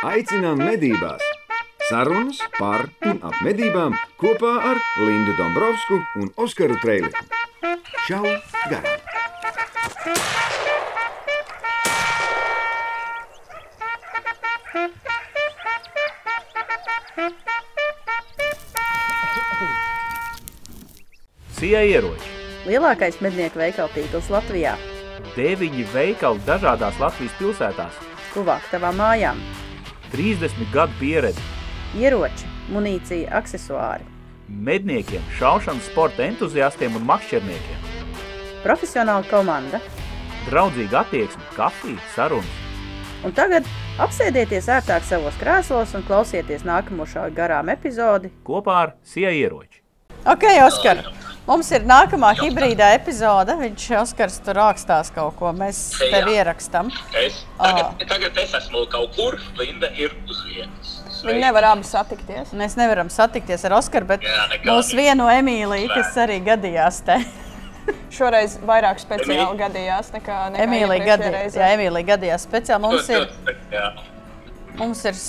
Aicinām 0.00 0.56
medībās! 0.56 1.20
Sarunas 1.90 2.38
par 2.56 2.86
un 3.04 3.18
ap 3.20 3.34
medībām 3.44 3.92
kopā 4.16 4.54
ar 4.70 4.78
Lindu 4.96 5.34
Dombrovskiju 5.36 6.22
un 6.22 6.30
Oskaru 6.40 6.78
Trēliņu. 6.80 7.20
Čau! 8.06 8.24
Garām! 8.72 8.96
Sija 21.60 21.84
ieroči. 21.84 22.32
Lielākais 22.64 23.20
mednieku 23.20 23.60
veikalu 23.60 23.92
tīkls 23.92 24.32
Latvijā. 24.32 24.78
Deviņi 25.36 25.90
veikali 25.92 26.40
dažādās 26.48 26.96
Latvijas 26.96 27.36
pilsētās. 27.36 28.06
Tuvāk 28.32 28.64
tavām 28.72 28.96
mājām. 28.96 29.50
30 30.12 30.72
gadu 30.74 30.92
pieredze. 31.00 31.42
Ieroči, 31.98 32.48
munīcija, 32.70 33.30
aksesuāri. 33.40 34.06
Medniekiem, 34.50 35.22
šaušanas 35.38 35.86
sporta 35.92 36.24
entuziastiem 36.26 36.96
un 36.98 37.06
makšķerniekiem. 37.06 37.86
Profesionāla 38.64 39.26
komanda. 39.30 39.78
Draudzīga 40.48 41.04
attieksme, 41.04 41.44
kafija, 41.54 42.00
sarunas. 42.14 42.58
Un 43.24 43.34
tagad 43.36 43.66
apsēdieties 44.00 44.70
ērtāk 44.72 45.04
savos 45.04 45.36
krēslos 45.40 45.92
un 45.98 46.04
klausieties 46.08 46.64
nākamo 46.64 47.04
šā 47.08 47.26
garām 47.36 47.68
epizodi. 47.72 48.32
Kopā 48.46 48.78
ar 48.86 48.94
Sija 49.04 49.30
ieroči. 49.36 49.82
Ok, 50.28 50.46
Oskar, 50.64 51.04
mums 51.48 51.70
ir 51.74 51.84
nākamā 51.88 52.32
hibrīdā 52.40 52.92
epizode. 52.96 53.56
Viņš 53.60 53.86
Oskars 54.00 54.38
tur 54.44 54.58
rakstās 54.60 55.12
kaut 55.14 55.36
ko. 55.38 55.52
Mēs 55.56 55.80
tev 55.98 56.28
Jā. 56.30 56.40
ierakstam. 56.40 56.90
Es, 57.16 57.42
tagad, 57.58 58.06
tagad 58.10 58.40
es 58.44 58.54
esmu 58.60 58.86
kaut 58.92 59.14
kur, 59.18 59.38
Linda 59.58 59.90
ir 59.98 60.14
uz 60.28 60.42
vietas. 60.48 60.96
Viņi 61.20 61.42
nevar 61.42 61.66
abi 61.74 61.84
satikties. 61.84 62.54
Mēs 62.56 62.78
nevaram 62.80 63.10
satikties 63.12 63.66
ar 63.68 63.76
Oskaru, 63.76 64.08
bet 64.08 64.24
Jā, 64.24 64.46
nekādi. 64.54 64.70
mūs 64.72 64.94
vieno 64.96 65.28
Emīliju, 65.28 65.90
kas 65.92 66.16
arī 66.22 66.38
gadījās 66.46 67.02
te. 67.04 67.18
Šoreiz 68.16 68.56
vairāk 68.66 69.00
speciāli 69.02 69.58
gadījās 69.58 70.12
nekā, 70.14 70.38
nekā 70.54 70.64
Emīlija 70.64 71.18
reizē. 71.20 71.60
jā, 71.60 71.68
Emīlija 71.76 72.14
gadījās 72.14 72.46
speciāli. 72.48 72.82
Mums 72.86 73.08
ir, 73.12 73.28
Jā, 73.72 73.86
mums 74.80 75.04
ir 75.10 75.20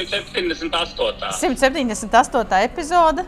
ir 0.00 0.06
78. 0.08 1.32
178. 1.38 2.62
epizode. 2.64 3.24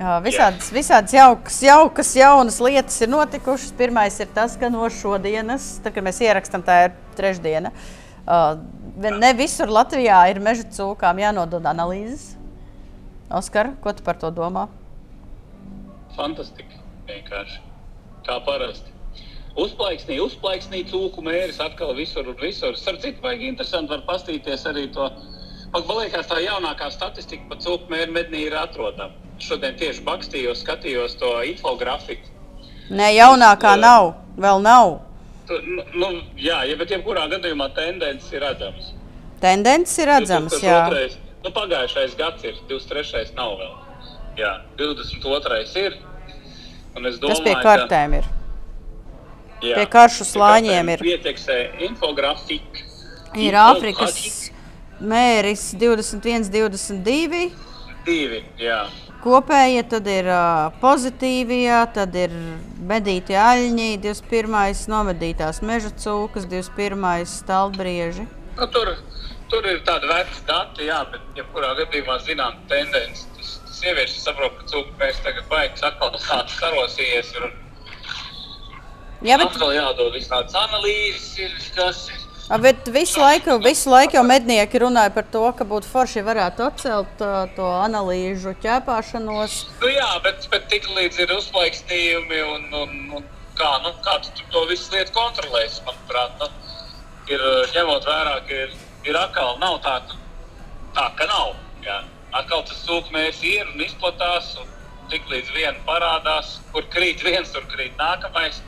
Visādas, 0.00 0.70
visādas 0.72 1.12
jaukas, 1.12 1.58
jaukas, 1.60 2.10
jaunas 2.16 2.56
lietas 2.64 2.94
ir 3.04 3.10
notikušas. 3.12 3.74
Pirmais 3.76 4.14
ir 4.22 4.30
tas, 4.32 4.54
ka 4.56 4.70
no 4.72 4.86
šodienas, 4.88 5.74
tad, 5.84 5.92
kad 5.92 6.06
mēs 6.06 6.22
ierakstām, 6.24 6.64
tā 6.64 6.76
ir 6.86 6.94
trešdiena. 7.18 7.68
Ne 8.96 9.32
visur 9.36 9.68
Latvijā 9.68 10.22
ir 10.32 10.40
meža 10.40 10.64
cūkām 10.72 11.20
jānodod 11.20 11.68
analīzes. 11.68 12.30
Oskar, 13.28 13.74
ko 13.84 13.92
tu 13.92 14.00
par 14.06 14.16
to 14.16 14.32
domā? 14.32 14.70
Fantastiski. 16.16 16.80
Vienkārši. 17.10 17.60
Kā 18.24 18.40
parasti. 18.48 18.88
Uzplaiksnī, 19.60 20.16
uzplaiksnī 20.24 20.84
cūku 20.88 21.20
mēris 21.26 21.60
atkal 21.60 21.92
visur 21.98 22.24
un 22.24 22.40
visur. 22.40 22.72
Starp 22.72 23.04
citu, 23.04 23.20
vajag 23.20 23.50
interesanti 23.52 23.92
var 23.92 24.06
pastīties 24.08 24.64
arī 24.70 24.88
to. 24.96 25.12
Man 25.76 25.98
liekas, 26.00 26.30
tā 26.30 26.40
jaunākā 26.40 26.88
statistika 26.94 27.52
par 27.52 27.60
cūku 27.60 27.92
mēru 27.92 28.16
mednī 28.16 28.46
ir 28.48 28.56
atrodama. 28.56 29.28
Šodien 29.40 29.76
tieši 29.80 30.04
bakstījos, 30.04 30.60
skatījos 30.64 31.16
to 31.20 31.30
infografiku. 31.48 32.28
Nē, 32.90 33.12
jaunākā 33.16 33.76
Jā. 33.76 33.80
nav, 33.80 34.08
vēl 34.36 34.62
nav. 34.64 34.98
Tu, 35.48 35.58
nu, 35.66 35.84
nu, 35.94 36.08
jā, 36.38 36.60
ja, 36.68 36.76
bet 36.78 36.92
jebkurā 36.92 37.24
gadījumā 37.30 37.70
tendence 37.74 38.34
ir 38.34 38.42
redzama. 38.44 38.82
Tendences 39.40 39.98
ir. 40.02 40.10
22.. 40.10 41.16
Nu, 41.40 41.52
pagājušais 41.56 42.16
gads 42.18 42.44
ir 42.44 42.58
23. 42.68 43.32
nav 43.38 43.56
vēl. 43.56 43.72
Jā, 44.38 44.52
22. 44.78 45.62
ir. 45.80 45.96
Un 46.98 47.06
es 47.08 47.18
domāju, 47.22 47.38
Tas 47.38 47.44
pie 47.46 47.56
kartēm 47.64 48.18
ir. 48.18 48.28
Ka, 48.28 49.64
jā, 49.64 49.74
pie 49.78 49.86
karšu 49.94 50.26
slāņiem 50.28 50.92
ir. 50.94 51.04
Pieteksē 51.06 51.58
infografika. 51.88 52.86
Ir 53.38 53.56
Āfrikas 53.56 54.50
mēris 55.00 55.70
21, 55.78 56.50
22. 56.50 57.44
Divi, 58.04 58.42
jā. 58.60 58.82
Kopējie 59.20 59.82
tad 59.84 60.06
ir 60.08 60.28
uh, 60.32 60.70
pozitīvie, 60.80 61.68
tad 61.92 62.14
ir 62.16 62.32
medīti 62.88 63.36
aļņi, 63.36 63.88
21. 64.00 64.54
nomedītās 64.88 65.60
meža 65.60 65.90
cūkas, 66.00 66.46
21. 66.48 67.26
stalbrieži. 67.28 68.24
Nu, 68.56 68.68
tur, 68.72 68.94
tur 69.52 69.68
ir 69.68 69.82
tāda 69.84 70.08
veca 70.08 70.40
dati, 70.48 70.88
jā, 70.88 71.02
bet 71.12 71.36
jebkurā 71.36 71.74
gadījumā 71.82 72.16
zinām 72.24 72.56
tendenci. 72.72 73.28
Tas, 73.36 73.52
tas 73.66 73.82
sievieši 73.82 74.24
saprot, 74.24 74.56
ka 74.56 74.70
cūku 74.72 74.96
mēs 75.02 75.20
tagad 75.26 75.44
baigs 75.52 75.84
atkal 75.84 76.16
tāds 76.16 76.56
sarosījies. 76.56 77.34
Ir, 77.36 77.52
Jā, 79.20 79.36
bet, 79.36 79.50
atkal 79.50 79.76
jādod 79.76 80.16
visādas 80.16 80.56
analīzes, 80.56 81.28
ir 81.44 81.52
kas 81.76 82.06
ir. 82.08 82.19
Bet 82.58 82.88
visu, 82.90 83.20
laiku, 83.22 83.58
visu 83.62 83.90
laiku 83.92 84.16
jau 84.18 84.24
mednieki 84.26 84.80
runāja 84.82 85.12
par 85.14 85.26
to, 85.30 85.44
ka 85.54 85.66
būtu 85.68 85.86
forši 85.86 86.24
varētu 86.26 86.64
atcelt 86.66 87.22
uh, 87.22 87.44
to 87.54 87.68
analīžu 87.84 88.56
ķēpāšanos. 88.64 89.58
Nu, 89.82 89.90
jā, 89.92 90.08
bet, 90.24 90.48
bet 90.50 90.66
tik 90.72 90.88
līdz 90.96 91.20
ir 91.22 91.34
uzplaiksnījumi 91.36 92.40
un, 92.48 92.66
un, 92.80 92.96
un 93.20 93.28
kā, 93.60 93.70
nu, 93.84 93.92
kā 94.02 94.16
tu 94.24 94.48
to 94.50 94.64
visu 94.70 94.90
lietu 94.96 95.14
kontrolēsi, 95.14 95.84
manuprāt, 95.86 96.42
nu, 96.42 96.50
ir 97.30 97.44
ņemot 97.74 98.08
vērā, 98.08 98.40
ka 98.48 98.64
ir, 98.64 98.74
ir 99.06 99.20
atkal 99.20 99.58
nav 99.62 99.78
tā, 99.84 100.00
tā 100.96 101.06
ka 101.18 101.28
nav. 101.30 101.54
Jā. 101.84 102.00
Atkal 102.36 102.62
tas 102.66 102.82
sūkmērs 102.86 103.40
ir 103.46 103.66
un 103.72 103.82
izplatās, 103.82 104.52
un 104.60 104.68
tik 105.10 105.26
līdz 105.30 105.54
viena 105.54 105.78
parādās, 105.86 106.58
kur 106.74 106.86
krīt 106.94 107.22
viens, 107.26 107.50
tur 107.54 107.66
krīt 107.70 107.96
nākamais. 107.98 108.60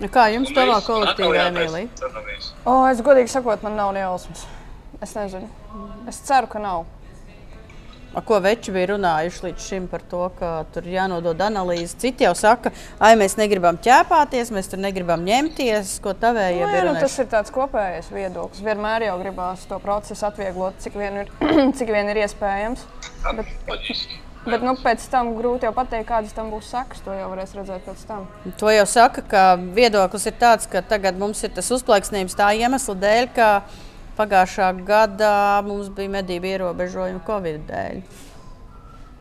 Nu, 0.00 0.08
kā 0.12 0.26
jums 0.34 0.50
mēs 0.52 0.84
kolektīvā, 0.86 1.12
atkal 1.12 1.38
jātaisa 1.38 1.52
Emīlija? 1.52 1.88
scenārijs. 1.96 2.50
O, 2.68 2.74
es 2.90 3.00
godīgi 3.06 3.32
sakot, 3.32 3.62
man 3.64 3.76
nav 3.78 3.94
ne 3.96 4.02
jausmas. 4.04 4.44
Es 5.02 5.14
nezinu. 5.16 5.48
Es 6.08 6.20
ceru, 6.24 6.46
ka 6.52 6.60
nav. 6.62 6.84
A, 8.16 8.20
Ko 8.24 8.38
veči 8.40 8.72
bija 8.72 8.94
runājuši 8.94 9.42
līdz 9.44 9.64
šim 9.68 9.86
par 9.92 10.00
to, 10.08 10.22
ka 10.38 10.50
tur 10.72 10.86
jānodod 10.88 11.40
analīze. 11.44 11.96
Citi 12.00 12.24
jau 12.24 12.32
saka, 12.38 12.72
ai, 13.00 13.12
mēs 13.20 13.36
negribam 13.36 13.76
ķēpāties, 13.84 14.52
mēs 14.56 14.70
tur 14.72 14.80
negribam 14.80 15.20
ņemties, 15.26 15.98
ko 16.04 16.14
tavējie 16.16 16.62
Nu, 16.64 16.70
bija. 16.72 16.84
jā, 16.84 16.92
nu, 16.92 16.94
tas 17.00 17.18
ir 17.20 17.28
tāds 17.32 17.52
kopējais 17.52 18.08
viedoklis. 18.12 18.64
Vienmēr 18.64 19.04
jau 19.10 19.18
gribās 19.20 19.66
to 19.68 19.76
procesu 19.84 20.28
atvieglot, 20.30 20.80
cik 20.80 20.96
vien 20.96 21.24
ir, 21.24 21.32
cik 21.80 21.92
vien 21.92 22.08
ir 22.14 22.22
iespējams. 22.24 22.86
Bet. 23.36 23.52
Bet 24.46 24.62
nu, 24.62 24.74
pēc 24.82 25.04
tam 25.12 25.34
grūti 25.38 25.66
jau 25.68 25.72
pateikt, 25.76 26.08
kādas 26.08 26.32
tam 26.36 26.50
būs 26.54 26.70
sekas. 26.72 27.00
To 27.06 27.14
jau 27.14 27.28
varēs 27.32 27.54
redzēt 27.58 27.84
pēc 27.86 28.04
tam. 28.08 28.26
To 28.60 28.70
jau 28.72 28.86
saka, 28.86 29.22
ka 29.22 29.42
viedoklis 29.76 30.26
ir 30.30 30.36
tāds, 30.40 30.66
ka 30.70 30.82
tagad 30.82 31.18
mums 31.18 31.42
ir 31.44 31.50
tas 31.56 31.70
uzplaiksnījums 31.76 32.36
tā 32.38 32.52
iemesla 32.58 32.94
dēļ, 33.02 33.26
ka 33.36 33.50
pagājušā 34.16 34.70
gadā 34.86 35.34
mums 35.66 35.90
bija 35.92 36.14
medību 36.20 36.54
ierobežojumi 36.54 37.20
Covid 37.26 37.66
dēļ. 37.68 38.00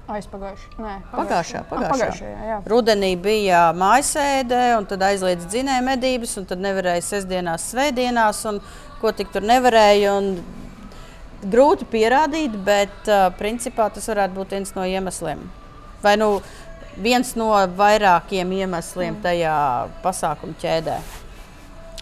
Aizpagājušā. 0.05 0.67
Nē, 0.77 0.91
Pagājušā, 1.15 1.59
Ah, 1.63 1.69
pagājušā. 1.71 1.89
pagājušajā 1.89 2.41
jā. 2.49 2.57
Rudenī 2.69 3.15
bija 3.17 3.61
mājasēde, 3.73 4.59
un 4.77 4.85
tad 4.85 5.01
aizliedz 5.01 5.47
dzinēja 5.49 5.81
medības, 5.81 6.35
un 6.37 6.45
tad 6.45 6.61
nevarēja 6.61 7.01
sestdienās, 7.07 7.65
svētdienās, 7.73 8.43
un 8.51 8.59
ko 9.01 9.11
tik 9.11 9.31
tur 9.33 9.41
nevarēja. 9.41 10.13
un 10.17 10.29
Grūti 11.45 11.85
pierādīt, 11.85 12.55
bet 12.65 13.09
uh, 13.11 13.27
principā 13.37 13.89
tas 13.93 14.07
varētu 14.09 14.33
būt 14.39 14.55
viens 14.55 14.71
no 14.73 14.85
iemesliem. 14.89 15.43
Vai 16.01 16.15
nu 16.17 16.39
viens 17.01 17.35
no 17.37 17.51
vairākiem 17.77 18.53
iemesliem 18.61 19.19
tajā 19.21 19.57
pasākuma 20.03 20.57
ķēdē. 20.61 20.97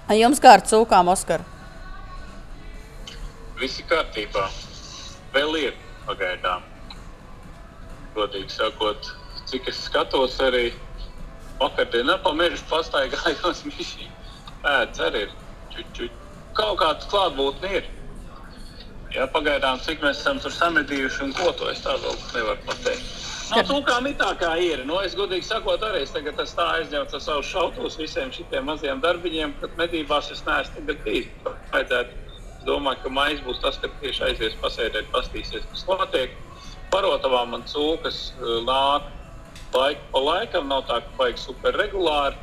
A 0.08 0.16
Jums 0.20 0.40
kā 0.44 0.58
ar 0.58 0.64
cūkām, 0.68 1.10
Oskar? 1.12 1.44
Viss 3.60 3.80
ir 3.80 3.88
kārtībā. 3.90 4.48
Vēl 5.34 5.56
ir 5.62 5.78
pagaidām. 6.08 6.66
Godīgi 8.14 8.52
sakot, 8.54 9.08
cik 9.50 9.70
es 9.72 9.80
skatos, 9.88 10.36
arī 10.44 10.68
vakardienā 11.62 12.20
pa 12.24 12.34
mežu 12.38 12.62
pastaigājos. 12.70 13.64
Mišī. 13.70 14.10
Pēdas 14.64 15.04
arī 15.08 15.26
ir. 15.28 16.12
Kaut 16.54 16.78
kāda 16.80 17.10
klātbūtne 17.10 17.72
ir. 17.80 17.90
Jā, 19.14 19.28
pagaidām, 19.30 19.78
cik 19.86 20.02
mēs 20.02 20.24
esam 20.24 20.40
tur 20.42 20.54
samedījuši 20.54 21.22
un 21.28 21.34
ko 21.38 21.52
to 21.58 21.68
es 21.70 21.84
tā 21.86 21.94
vēl 22.02 22.16
nevaru 22.34 22.66
pateikt. 22.66 23.12
No 23.54 23.62
cūkām 23.70 24.08
ir 24.10 24.16
tā 24.18 24.32
kā 24.40 24.54
ir. 24.58 24.82
Nu, 24.90 24.96
es 25.06 25.14
godīgi 25.18 25.46
sakot, 25.46 25.84
arī 25.86 26.02
es 26.02 26.14
tagad 26.16 26.40
tā 26.42 26.66
aizņemts 26.80 27.14
ar 27.14 27.22
savu 27.22 27.44
šautos 27.46 28.00
visiem 28.00 28.32
šiem 28.34 28.66
maziem 28.66 29.04
darbiņiem, 29.04 29.54
kad 29.62 29.76
medībās 29.78 30.32
es 30.34 30.42
neesmu 30.48 30.86
bijis. 31.04 31.30
Es 31.78 32.66
domāju, 32.66 33.04
ka 33.04 33.12
maijs 33.12 33.44
būs 33.46 33.62
tas, 33.62 33.78
kad 33.84 33.94
tieši 34.02 34.24
aizies 34.30 34.58
pasēdēt, 34.64 35.12
pastīsies, 35.14 35.68
kas 35.70 35.86
notiek. 35.90 36.34
Parotavā 36.94 37.44
man 37.52 37.66
cūkas 37.70 38.32
eh, 38.32 38.58
nāk 38.66 39.12
laiku 39.76 40.10
pa 40.14 40.22
laikam, 40.24 40.70
nav 40.72 40.86
tā, 40.90 41.02
ka 41.04 41.18
vajag 41.20 41.42
super 41.42 41.78
regulāri. 41.78 42.40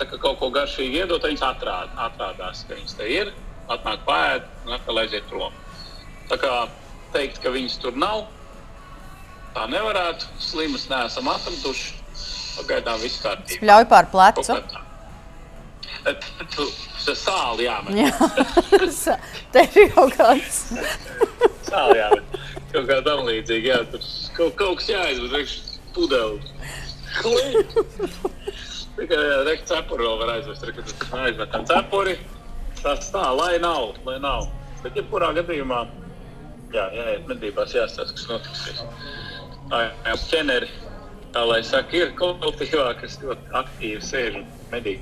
Tā 0.00 0.08
kā 0.08 0.18
kaut 0.18 0.40
ko 0.40 0.50
garšīgi 0.50 1.02
iedot, 1.02 1.22
viņas 1.22 1.44
atrād, 1.52 1.92
atrādās, 2.08 2.64
ka 2.66 2.78
viņas 2.78 2.98
te 2.98 3.10
ir. 3.20 3.34
atnāk 3.70 4.00
pāri 4.04 4.42
un 4.66 4.74
atkal 4.74 4.98
aiziet 5.00 5.28
prom. 5.30 5.52
Tā 6.32 6.38
kā 6.40 6.52
teikt, 7.12 7.42
ka 7.44 7.50
viņas 7.52 7.74
tur 7.82 7.96
nav, 8.00 8.22
tā 9.52 9.66
nevarētu. 9.68 10.30
Slimas 10.40 10.86
neesam 10.88 11.28
atraduši. 11.28 11.98
Pagaidām 12.52 13.00
viss 13.00 13.20
kārtībā. 13.20 13.64
Ļauj 13.68 13.84
pār 13.90 14.08
plecu. 14.12 14.56
Sāli 17.02 17.66
jāmet. 17.66 17.98
Jā, 18.00 18.10
te 19.52 19.64
ir 19.76 19.92
kaut 19.92 20.16
kāds. 20.16 20.62
Sāli 21.68 22.00
jāmet. 22.00 22.36
Kaut 22.72 22.88
kā 22.88 22.98
tam 23.04 23.24
līdzīgi. 23.28 23.68
Jā, 23.68 23.78
tur 23.92 24.04
kaut, 24.36 24.56
kaut 24.60 24.80
kas 24.80 24.88
jāizved. 24.92 25.36
Rekš 25.36 25.56
pudeli. 25.92 26.40
Tikai 28.96 29.20
rekt 29.48 29.68
cepuri 29.68 30.08
vēl 30.08 30.20
var 30.24 30.36
aizvest. 30.38 30.64
Kad 30.80 31.18
aizmetam 31.26 31.68
cepuri. 31.68 32.16
Tas 32.80 33.12
tā, 33.12 33.28
lai 33.36 33.58
nav, 33.62 33.98
lai 34.08 34.16
nav. 34.22 34.48
Bet 34.82 34.96
jebkurā 34.98 35.30
gadījumā, 35.36 35.84
jā, 36.74 36.86
jāiet 36.96 37.28
medībās, 37.30 37.74
jāstāsta, 37.76 38.16
kas 38.16 38.28
notiksies. 38.30 38.82
Tā 39.70 39.80
jā, 39.86 40.16
ķeneri, 40.30 40.68
tā 41.34 41.44
lai 41.48 41.62
saka, 41.66 41.96
ir 41.96 42.12
kolektīvā, 42.18 42.90
kas 43.00 43.18
ļoti 43.22 43.56
aktīvi 43.62 44.04
sēž 44.08 44.38
un 44.42 44.46
medī. 44.72 44.98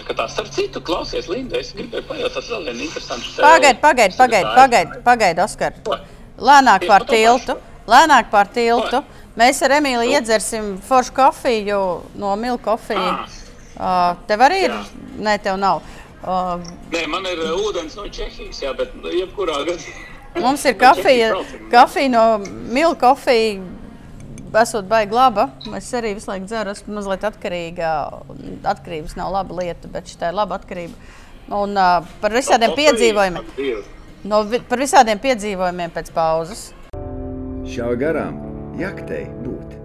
Tā 0.00 0.26
starp 0.32 0.48
citu, 0.54 0.80
klausies, 0.80 1.26
Linda, 1.28 1.58
es 1.60 1.74
gribēju 1.76 2.06
pajautāt 2.08 2.46
vēl 2.48 2.68
vienu 2.70 2.86
interesantu 2.86 3.34
teoriju. 3.34 3.44
Pagaid, 3.44 3.80
pagaid, 3.82 4.14
pagaid, 4.16 4.46
pagaid, 4.56 4.94
pagaid, 5.04 5.42
Oskar. 5.44 5.76
Lēnāk 6.40 6.86
to 6.88 7.00
tiltu. 7.10 7.56
Lēnāk 7.90 8.30
par 8.32 8.48
tiltu. 8.54 9.02
Mēs 9.40 9.60
ar 9.66 9.74
Emīliju 9.76 10.14
iedzersim 10.16 10.72
foršu 10.86 11.14
kofiju 11.16 11.80
no 12.20 12.32
Milka 12.40 12.70
kofija. 12.70 13.12
Uh, 13.80 14.14
tev 14.28 14.44
arī 14.44 14.64
ir? 14.68 14.76
Nē, 15.24 15.36
tev 15.42 15.58
nav. 15.60 15.82
Uh, 16.20 16.60
Nē, 16.92 17.06
man 17.08 17.26
ir 17.28 17.40
ūdens 17.48 17.96
no 17.96 18.06
Čehijas, 18.12 18.60
jā, 18.62 18.72
bet 18.76 18.92
nu, 19.00 19.12
jebkurā 19.14 19.62
gadījumā. 19.68 20.09
Mums 20.38 20.64
ir 20.64 20.78
kafija, 20.78 21.34
kafija 21.70 22.08
no 22.08 22.24
Milka 22.72 23.08
kofija. 23.08 23.62
Esot 24.62 24.88
baigi 24.90 25.14
laba. 25.14 25.44
Es 25.78 25.92
arī 25.94 26.10
visu 26.16 26.26
laiku 26.26 26.48
dzeru, 26.50 26.72
esmu 26.74 26.96
mazliet 26.96 27.22
atkarīga. 27.28 27.90
Atkarības 28.66 29.14
nav 29.14 29.30
laba 29.36 29.60
lieta, 29.60 29.86
bet 29.92 30.10
šī 30.10 30.18
ir 30.26 30.34
laba 30.34 30.58
atkarība. 30.58 31.14
Un 31.54 31.78
uh, 31.78 32.08
par 32.22 32.34
visādiem 32.34 32.74
piedzīvojumiem. 32.74 33.46
No, 34.26 34.42
par 34.68 34.82
visādiem 34.82 35.22
piedzīvojumiem 35.22 35.94
pēc 35.94 36.10
pauzes. 36.16 36.66
Šā 37.70 37.92
garām 38.00 38.42
jaktei 38.80 39.28
būt. 39.44 39.78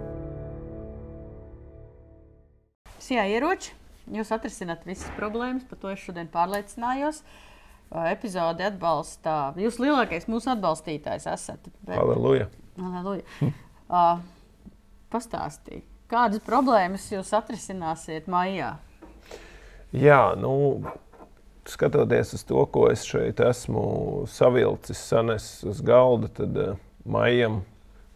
Jā, 3.06 3.22
ieroči. 3.30 3.70
Jūs 4.10 4.34
atrisināt 4.34 4.82
visas 4.86 5.06
problēmas, 5.14 5.62
par 5.66 5.78
to 5.82 5.94
es 5.94 6.02
šodien 6.02 6.26
pārliecinājos. 6.30 7.22
Uh, 7.22 7.45
Epizode 8.10 8.66
atbalsta. 8.66 9.54
Jūs 9.60 9.80
lielākais 9.82 10.28
mūsu 10.30 10.50
atbalstītājs 10.52 11.28
esat. 11.32 11.70
Aleluja. 11.88 12.50
Aleluja. 12.76 13.24
Uh, 13.86 14.18
Pastāstiet, 15.12 15.84
kādas 16.10 16.42
problēmas 16.44 17.06
jūs 17.12 17.30
atrisināsiet 17.38 18.26
maijā? 18.28 18.74
Jā, 19.94 20.34
nu, 20.36 20.82
skatoties 21.70 22.34
uz 22.36 22.42
to, 22.44 22.64
ko 22.74 22.88
es 22.90 23.06
šeit 23.06 23.40
esmu 23.40 24.26
savilcis, 24.28 24.98
sanesis 24.98 25.62
uz 25.70 25.82
galda, 25.86 26.28
tad 26.40 26.58
uh, 26.58 26.74
maijam 27.06 27.62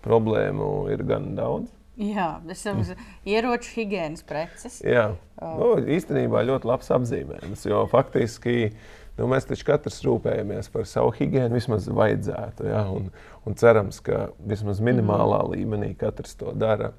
problēmu 0.05 0.91
ir 0.93 1.05
gan 1.07 1.33
daudz. 1.39 1.71
Jā, 2.01 2.39
es 2.49 2.63
jau 2.65 2.73
uz 2.81 2.95
ieroču 3.29 3.75
higiēnas 3.77 4.25
preces. 4.25 4.79
Jā, 4.87 5.11
nu, 5.41 5.75
īstenībā 5.85 6.41
ļoti 6.49 6.69
labs 6.71 6.89
apzīmējums, 6.97 7.67
jo 7.69 7.83
faktiski 7.93 8.71
nu, 9.21 9.29
mēs 9.31 9.49
taču 9.49 9.67
katrs 9.69 10.01
rūpējamies 10.07 10.71
par 10.73 10.87
savu 10.89 11.13
higiēnu, 11.19 11.59
vismaz 11.59 11.89
vajadzētu. 11.93 12.69
Ja? 12.71 12.87
Un, 12.89 13.11
un 13.45 13.59
cerams, 13.61 14.01
ka 14.05 14.31
vismaz 14.49 14.81
minimālā 14.85 15.43
mm. 15.45 15.51
līmenī 15.55 15.93
katrs 16.01 16.39
to 16.41 16.55
dara. 16.57 16.95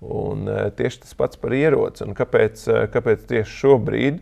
Un, 0.00 0.48
eh, 0.48 0.70
tieši 0.72 1.02
tas 1.04 1.14
pats 1.14 1.36
par 1.36 1.52
ieroci. 1.52 2.06
Un 2.06 2.16
Kāpēc, 2.16 2.64
eh, 2.68 2.88
kāpēc 2.88 3.28
tieši 3.28 3.56
šobrīd? 3.60 4.20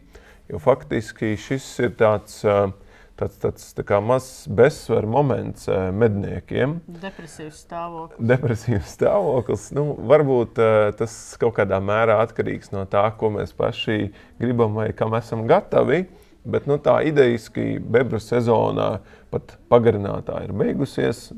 Jo 0.49 0.59
faktiski 0.59 1.37
šis 1.37 1.67
ir 1.85 1.91
tāds, 1.91 2.41
eh, 2.43 2.73
tāds, 3.17 3.39
tāds 3.39 3.75
tā 3.77 3.85
kā 3.85 4.01
mazs 4.03 4.49
bezsvaru 4.49 5.07
moments 5.07 5.67
medniekiem 5.93 6.81
Depresīvs 6.89 7.67
stāvoklis. 7.67 8.19
depresīvs 8.19 8.95
stāvoklis. 8.97 9.73
Nu, 9.73 9.95
varbūt 9.95 10.55
tas 10.97 11.37
kaut 11.39 11.55
kādā 11.55 11.79
mērā 11.83 12.19
atkarīgs 12.27 12.73
no 12.73 12.87
tā, 12.87 13.05
ko 13.19 13.31
mēs 13.31 13.53
paši 13.53 14.13
gribam 14.41 14.75
vai 14.75 14.93
kam 14.93 15.15
esam 15.15 15.47
gatavi. 15.47 16.07
Bet 16.49 16.69
nu, 16.71 16.79
tā 16.81 17.01
idejiski 17.09 17.79
bebru 17.83 18.21
sezonā 18.23 18.99
pat 19.33 19.57
pagarinātā 19.69 20.45
ir 20.47 20.55
beigusies 20.57 21.29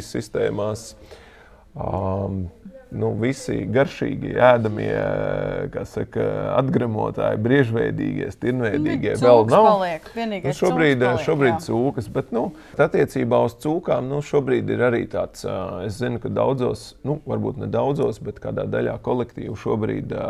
beidzies. 0.00 0.10
sistēmās. 0.16 0.86
Um, 1.74 2.46
nu, 2.98 3.10
visi 3.20 3.60
garšīgi 3.74 4.34
ēdamie, 4.38 4.92
kā 5.74 5.84
saka, 5.88 6.26
atgremotāji, 6.58 7.40
briežveidīgie, 7.44 8.28
stirnveidīgie 8.34 9.16
vēl 9.20 9.44
Cūks 9.44 9.54
nav. 9.54 9.68
Paliek. 9.68 10.10
Nu, 10.14 10.54
šobrīd 10.58 10.96
cūks 10.96 11.06
paliek, 11.06 11.24
šobrīd 11.26 11.52
jā. 11.52 11.62
cūkas, 11.66 12.10
bet 12.14 12.32
nu, 12.34 12.44
attiecībā 12.86 13.40
uz 13.48 13.56
cūkām 13.64 14.08
nu, 14.10 14.20
šobrīd 14.24 14.70
ir 14.74 14.86
arī 14.88 15.02
tāds, 15.10 15.44
ā, 15.48 15.58
es 15.88 15.98
zinu, 16.00 16.22
ka 16.22 16.32
daudzos, 16.32 16.92
nu, 17.06 17.18
varbūt 17.28 17.62
ne 17.64 17.70
daudzos, 17.72 18.20
bet 18.24 18.40
kādā 18.42 18.66
daļā 18.70 18.96
kolektīvu 19.04 19.58
šobrīd 19.60 20.14
ā, 20.14 20.28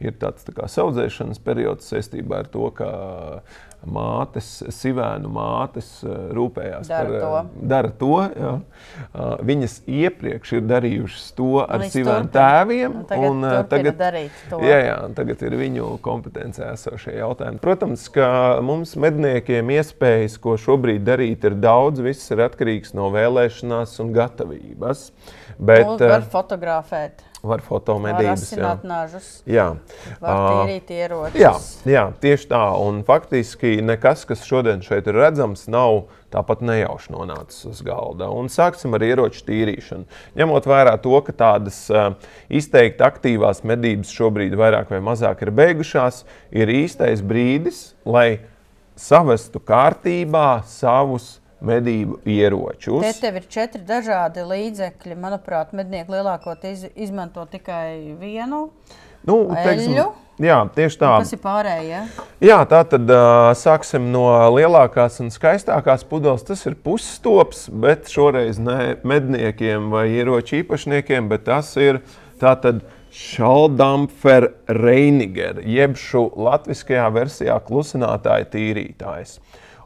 ir 0.00 0.16
tāds 0.20 0.46
tā 0.46 0.54
kā 0.56 0.68
saudzēšanas 0.70 1.42
periods 1.44 1.90
saistībā 1.92 2.44
ar 2.44 2.52
to, 2.52 2.70
ka 2.76 2.90
mātes, 3.88 4.48
sivēnu 4.74 5.30
mātes 5.32 5.88
ā, 6.04 6.14
rūpējās 6.36 6.88
Dara 6.90 7.08
par 7.08 7.20
to. 7.22 7.30
ā, 7.38 7.42
dara 7.72 7.92
to 8.00 8.10
jā. 8.28 8.52
Ā, 9.14 9.28
Viņas 9.50 9.76
iepriekš 9.88 10.52
ir 10.58 10.66
darījušas 10.68 11.30
to 11.38 11.48
ar 11.64 11.84
sivēnu 11.92 12.30
tēviem. 12.34 12.98
Un 13.16 13.46
tagad 13.70 13.92
un, 13.94 13.98
darīt 14.00 14.42
to. 14.50 14.60
Jā, 14.66 14.78
jā, 14.84 14.96
un 15.06 15.16
tagad 15.16 15.42
ir 15.46 15.56
viņu 15.60 15.88
kompetencē 16.04 16.72
esošie 16.74 17.16
jautājumi. 17.18 17.60
Protams, 17.62 18.06
ka 18.12 18.28
mums 18.64 18.96
medniekiem 19.00 19.72
iespējas, 19.78 20.36
ko 20.42 20.56
šobrīd 20.60 21.06
darīt, 21.08 21.46
ir 21.48 21.56
daudz. 21.60 22.02
Viss 22.04 22.30
ir 22.34 22.44
atkarīgs 22.46 22.94
no 22.98 23.08
vēlēšanās 23.14 23.96
un 24.04 24.12
gatavības. 24.16 25.08
Bet 25.60 25.86
Nu, 25.86 25.96
var 26.00 26.22
fotografēt, 26.32 27.24
var 27.42 27.62
fotomedības. 27.64 28.44
Jā. 28.52 28.70
nažus, 28.84 29.28
Jā. 29.48 29.66
var 30.20 30.40
tīrīt 30.66 30.90
ieročus. 30.92 31.40
Jā, 31.40 31.52
jā, 31.88 32.04
tieši 32.20 32.48
tā. 32.50 32.62
Un 32.80 33.00
faktiski 33.06 33.78
nekas, 33.84 34.26
kas 34.28 34.44
šodien 34.46 34.84
šeit 34.84 35.08
ir 35.08 35.16
redzams, 35.16 35.64
nav 35.72 36.04
tāpat 36.30 36.62
nejauši 36.66 37.14
nonācis 37.14 37.64
uz 37.70 37.80
galda. 37.86 38.28
Un 38.30 38.52
sāksim 38.52 38.94
ar 38.96 39.04
ieroču 39.06 39.42
tīrīšanu. 39.48 40.06
Ņemot 40.38 40.68
vērā 40.70 40.94
to, 41.02 41.16
ka 41.26 41.34
tādas 41.34 41.82
uh, 41.92 42.12
izteikti 42.52 43.04
aktīvās 43.06 43.64
medības 43.66 44.12
šobrīd 44.14 44.54
vairāk 44.60 44.92
vai 44.92 45.02
mazāk 45.04 45.42
ir 45.46 45.54
beigušās, 45.56 46.24
ir 46.52 46.72
īstais 46.76 47.24
brīdis, 47.24 47.90
lai 48.04 48.42
savestu 49.00 49.62
kārtībā 49.64 50.60
savus 50.68 51.38
medību 51.66 52.20
ieročus. 52.24 53.02
Te 53.04 53.12
tev 53.26 53.36
ir 53.40 53.46
četri 53.52 53.82
dažādi 53.86 54.44
līdzekļi. 54.48 55.16
Manuprāt, 55.20 55.74
mednieki 55.76 56.14
lielākoties 56.16 56.86
iz- 56.86 56.90
izmanto 57.08 57.44
tikai 57.50 58.16
vienu. 58.20 58.68
Nu, 59.28 59.34
eļļu? 59.52 60.04
jā, 60.40 60.56
tieši 60.72 60.96
tā. 61.02 61.10
Kas 61.20 61.34
ir 61.36 61.40
pārējie? 61.42 61.98
Jā, 62.40 62.62
tā 62.64 62.78
tad 62.88 63.10
uh, 63.12 63.50
sāksim 63.52 64.06
no 64.14 64.22
lielākās 64.56 65.20
un 65.20 65.28
skaistākās 65.28 66.06
pudeles. 66.08 66.46
Tas 66.48 66.64
ir 66.64 66.78
pusstops, 66.80 67.66
bet 67.68 68.08
šoreiz 68.08 68.56
ne 68.58 68.94
medniekiem 69.04 69.90
vai 69.92 70.06
ieroču 70.16 70.62
īpašniekiem, 70.62 71.28
bet 71.28 71.44
tas 71.50 71.74
ir 71.76 72.00
tātad 72.40 72.80
Šaldampfer 73.12 74.52
Reiniger, 74.70 75.58
jeb 75.66 75.96
šo 75.98 76.28
latviskajā 76.38 77.08
versijā 77.12 77.56
klusinātāja 77.66 78.46
tīrītājs. 78.52 79.40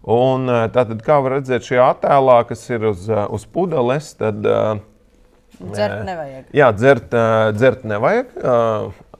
Un 0.04 0.50
uh, 0.50 0.64
tātad, 0.72 1.00
kā 1.04 1.16
var 1.24 1.38
redzēt 1.38 1.64
šajā 1.64 1.84
attēlā, 1.94 2.42
kas 2.48 2.64
ir 2.68 2.90
uz, 2.90 3.06
uh, 3.08 3.24
uz 3.32 3.46
pudeles, 3.48 4.10
tad 4.20 4.44
uh, 4.44 4.82
Dzert 5.54 6.00
nevajag. 6.02 6.46
Jā, 6.50 6.68
dzert, 6.74 7.12
dzert 7.54 7.84
nevajag. 7.86 8.32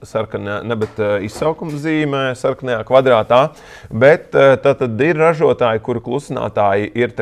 Sarkanā, 0.05 0.57
ne, 0.67 0.75
bet 0.75 0.97
ā, 0.99 1.13
izsaukuma 1.23 1.79
zīmē, 1.79 2.23
sarkanajā 2.35 2.81
kvadrātā. 2.89 3.39
Bet 3.87 4.35
tad 4.35 4.83
ir 5.07 5.15
ražotāji, 5.15 5.79
kuru 5.87 6.03
klusinātāji 6.03 6.91
ir 6.99 7.15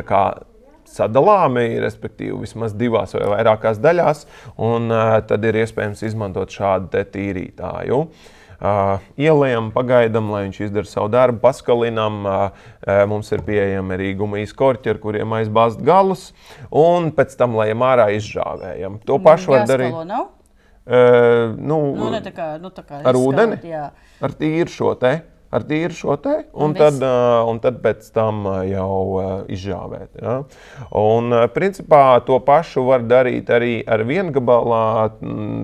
sadalāmi, 0.89 1.67
respektīvi, 1.85 2.41
vismaz 2.41 2.73
divās 2.73 3.13
vai 3.13 3.29
vairākās 3.35 3.77
daļās. 3.85 4.25
Un 4.57 4.89
tad 5.29 5.45
ir 5.45 5.61
iespējams 5.61 6.01
izmantot 6.09 6.57
šādu 6.57 7.05
tīrītāju. 7.13 8.01
Uh, 8.01 8.32
ielējam, 9.19 9.71
pagaidām, 9.75 10.29
lai 10.33 10.45
viņš 10.47 10.59
izdara 10.67 10.87
savu 10.87 11.11
darbu, 11.13 11.41
paskalinām. 11.43 12.21
Uh, 12.23 12.69
mums 13.11 13.31
ir 13.35 13.43
pieejami 13.43 13.97
arī 13.97 14.13
gumijas 14.19 14.55
korķi, 14.55 14.93
ar 14.93 15.01
kuriem 15.03 15.35
aizbāzt 15.39 15.83
galus, 15.83 16.29
un 16.69 17.11
pēc 17.15 17.35
tam 17.39 17.57
lejam 17.59 17.83
ārā 17.87 18.09
izžāvējam. 18.15 19.01
To 19.07 19.19
pašu 19.23 19.55
var 19.55 19.67
darīt. 19.69 19.95
Nav? 20.07 20.31
Uh, 20.83 21.53
nu, 21.55 21.77
Nu, 21.95 22.09
kā, 22.35 22.47
nu, 22.59 22.71
tā 22.71 22.83
kā 22.83 22.99
Ar 22.99 23.15
izskalot, 23.15 23.29
ūdeni? 23.29 23.59
Jā. 23.71 23.85
ar 24.23 24.33
tīru 24.39 24.71
šo 24.71 24.95
te. 24.99 25.13
Ar 25.53 25.65
tīru 25.69 25.95
šo 25.95 26.17
te, 26.21 26.35
un, 26.53 26.73
Un 26.73 26.75
tad, 26.77 26.99
uh, 27.03 27.43
un 27.49 27.59
tad 27.63 27.79
pēc 27.83 28.07
tam 28.15 28.43
jau 28.67 28.97
uh, 29.19 29.31
izžāvēt. 29.51 30.09
Ja? 30.21 30.35
Un, 30.99 31.35
principā, 31.53 32.19
to 32.25 32.39
pašu 32.43 32.85
var 32.87 33.05
darīt 33.07 33.51
arī 33.53 33.73
ar 33.85 34.05
viengabalā 34.07 34.83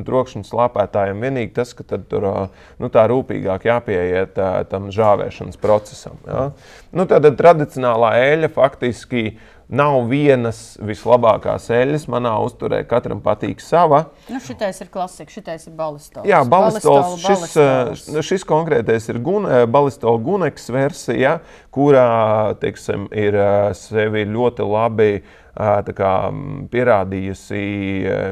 trokšņa 0.07 0.45
slāpētājiem. 0.47 1.23
Vienīgi 1.25 1.53
tas, 1.57 1.73
ka 1.77 1.85
tad 1.87 2.07
tur 2.11 2.27
nu, 2.29 2.89
tā 2.93 3.05
rūpīgāk 3.09 3.69
jāpieiet 3.69 4.39
tam 4.71 4.89
žāvēšanas 4.93 5.59
procesam. 5.61 6.19
Ja? 6.27 6.49
Nu, 6.93 7.05
tad 7.09 7.27
tradicionālā 7.39 8.15
eļļa 8.29 8.51
faktiski 8.53 9.25
nav 9.69 10.07
vienas 10.09 10.77
vislabākās 10.81 11.69
eļļas. 11.73 12.07
Manā 12.11 12.33
uzturē 12.43 12.81
katram 12.89 13.21
patīk 13.21 13.61
sava. 13.61 14.05
Nu, 14.29 14.41
šitais 14.43 14.81
ir 14.81 14.89
klasika, 14.93 15.31
šitais 15.31 15.67
ir 15.69 15.75
balistols. 15.77 16.27
Jā, 16.27 16.41
balistols. 16.49 17.19
Šis, 17.21 17.43
balistols. 17.55 18.07
eh, 18.09 18.21
šis 18.25 18.45
konkrētais 18.49 19.09
ir 19.13 19.21
gun, 19.25 19.45
eh, 19.45 19.65
balistola 19.69 20.17
guneks 20.25 20.69
versija, 20.73 21.39
kurā 21.71 22.55
teiksim, 22.59 23.07
ir 23.13 23.35
eh, 23.37 23.73
sevi 23.77 24.25
ļoti 24.25 24.65
labi 24.65 25.11
eh, 25.19 25.21
tā 25.21 25.38
kā, 25.55 26.11
pierādījusi 26.71 27.61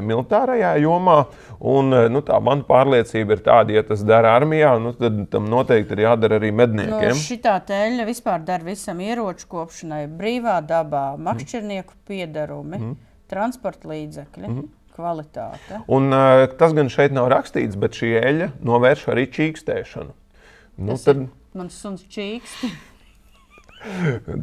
militārajā 0.06 0.74
jomā. 0.82 1.18
Un, 1.60 1.90
nu, 2.12 2.22
tā 2.22 2.38
mana 2.44 2.62
pārliecība 2.68 3.34
ir 3.36 3.42
tāda, 3.46 3.74
ja 3.74 3.82
tas 3.86 4.04
dara 4.06 4.36
armijā, 4.38 4.76
nu, 4.82 4.92
tad 4.96 5.24
tam 5.32 5.48
noteikti 5.50 5.96
ir 5.96 6.04
jādara 6.06 6.38
arī 6.38 6.52
Nu, 6.52 6.58
medniekiem. 6.62 7.14
šitā 7.18 7.56
teļa 7.66 8.06
vispār 8.08 8.44
der 8.46 8.62
visam 8.66 9.00
ieroču 9.02 9.46
kopšanai, 9.50 10.06
brīvā 10.18 10.60
dabā, 10.66 11.16
Mhm. 11.16 11.22
makšķernieku 11.28 11.92
piedarumi, 12.08 12.78
mm. 12.78 12.96
transporta 13.28 13.88
līdzekļi, 13.88 14.48
mm. 14.48 14.68
kvalitāte. 14.96 15.82
Un, 15.88 16.12
eh, 16.12 16.46
tas 16.58 16.72
gan 16.72 16.88
šeit 16.88 17.12
nav 17.12 17.28
rakstīts, 17.30 17.76
bet 17.76 17.92
šī 17.92 18.14
eļļa 18.22 18.50
novērš 18.62 19.08
arī 19.12 19.26
čīkstēšanu. 19.30 20.12
Nu, 20.78 20.92
Tas 20.92 21.04
tad, 21.04 21.16
ir 21.16 21.28
Mans 21.54 21.74
suns 21.74 22.02
čīks. 22.04 22.52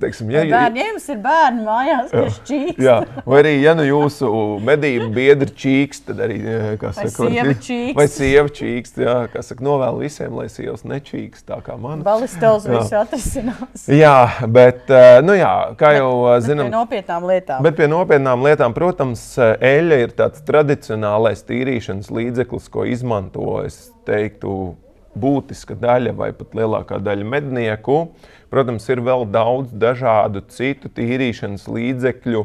Teiksim, 0.01 0.30
ja, 0.32 0.44
bērni, 0.48 0.80
ja 0.80 0.88
jums 0.89 1.06
ir 1.12 1.20
bērni 1.24 1.63
mājās, 1.65 2.12
kas 2.13 2.38
čīks, 2.48 2.80
Jā, 2.82 2.96
vai 3.27 3.42
arī, 3.42 3.54
ja 3.63 3.74
nu 3.77 3.86
jūsu 3.86 4.30
medību 4.65 5.10
biedri 5.15 5.51
čīks, 5.63 6.04
tad 6.08 6.22
arī 6.25 6.38
eh, 6.42 6.68
kā 6.82 6.92
Vai 6.92 7.08
saka, 7.10 7.30
sieva 7.30 7.56
čīkst. 7.68 7.98
Vai 8.00 8.08
sieva 8.12 8.54
čīkst, 8.60 9.01
jā, 9.06 9.15
kā 9.34 9.44
saka, 9.46 9.65
novēl 9.65 10.00
visiem, 10.04 10.36
lai 10.38 10.48
sievas 10.51 10.86
nečīks, 10.88 11.46
tā 11.48 11.60
kā 11.65 11.77
man. 11.82 12.04
balistols 12.06 12.68
Jā. 12.68 12.77
visu 12.77 13.00
atrisinās. 13.00 13.88
Jā, 13.92 14.15
bet, 14.48 14.86
eh, 14.89 15.20
nu 15.25 15.38
jā, 15.38 15.54
kā 15.80 15.96
jau 15.98 16.12
eh, 16.30 16.38
Pie 16.39 16.48
zinām, 16.50 16.72
nopietnām 16.74 17.27
lietām. 17.32 17.65
Bet 17.65 17.80
pie 17.80 17.89
nopietnām 17.92 18.46
lietām, 18.46 18.77
protams, 18.77 19.27
eļļa 19.42 20.01
ir 20.06 20.15
tāds 20.18 20.46
tradicionālais 20.48 21.44
tīrīšanas 21.48 22.12
līdzeklis, 22.13 22.72
ko 22.72 22.88
izmanto, 22.89 23.60
es 23.65 23.86
teiktu, 24.08 24.75
būtiska 25.19 25.77
daļa 25.79 26.15
vai 26.17 26.31
pat 26.36 26.55
lielākā 26.57 27.00
daļa 27.03 27.27
mednieku. 27.36 28.00
Protams, 28.53 28.86
ir 28.91 29.01
vēl 29.03 29.25
daudz 29.34 29.74
dažādu 29.75 30.43
citu 30.53 30.91
tīrīšanas 30.95 31.65
līdzekļu, 31.67 32.43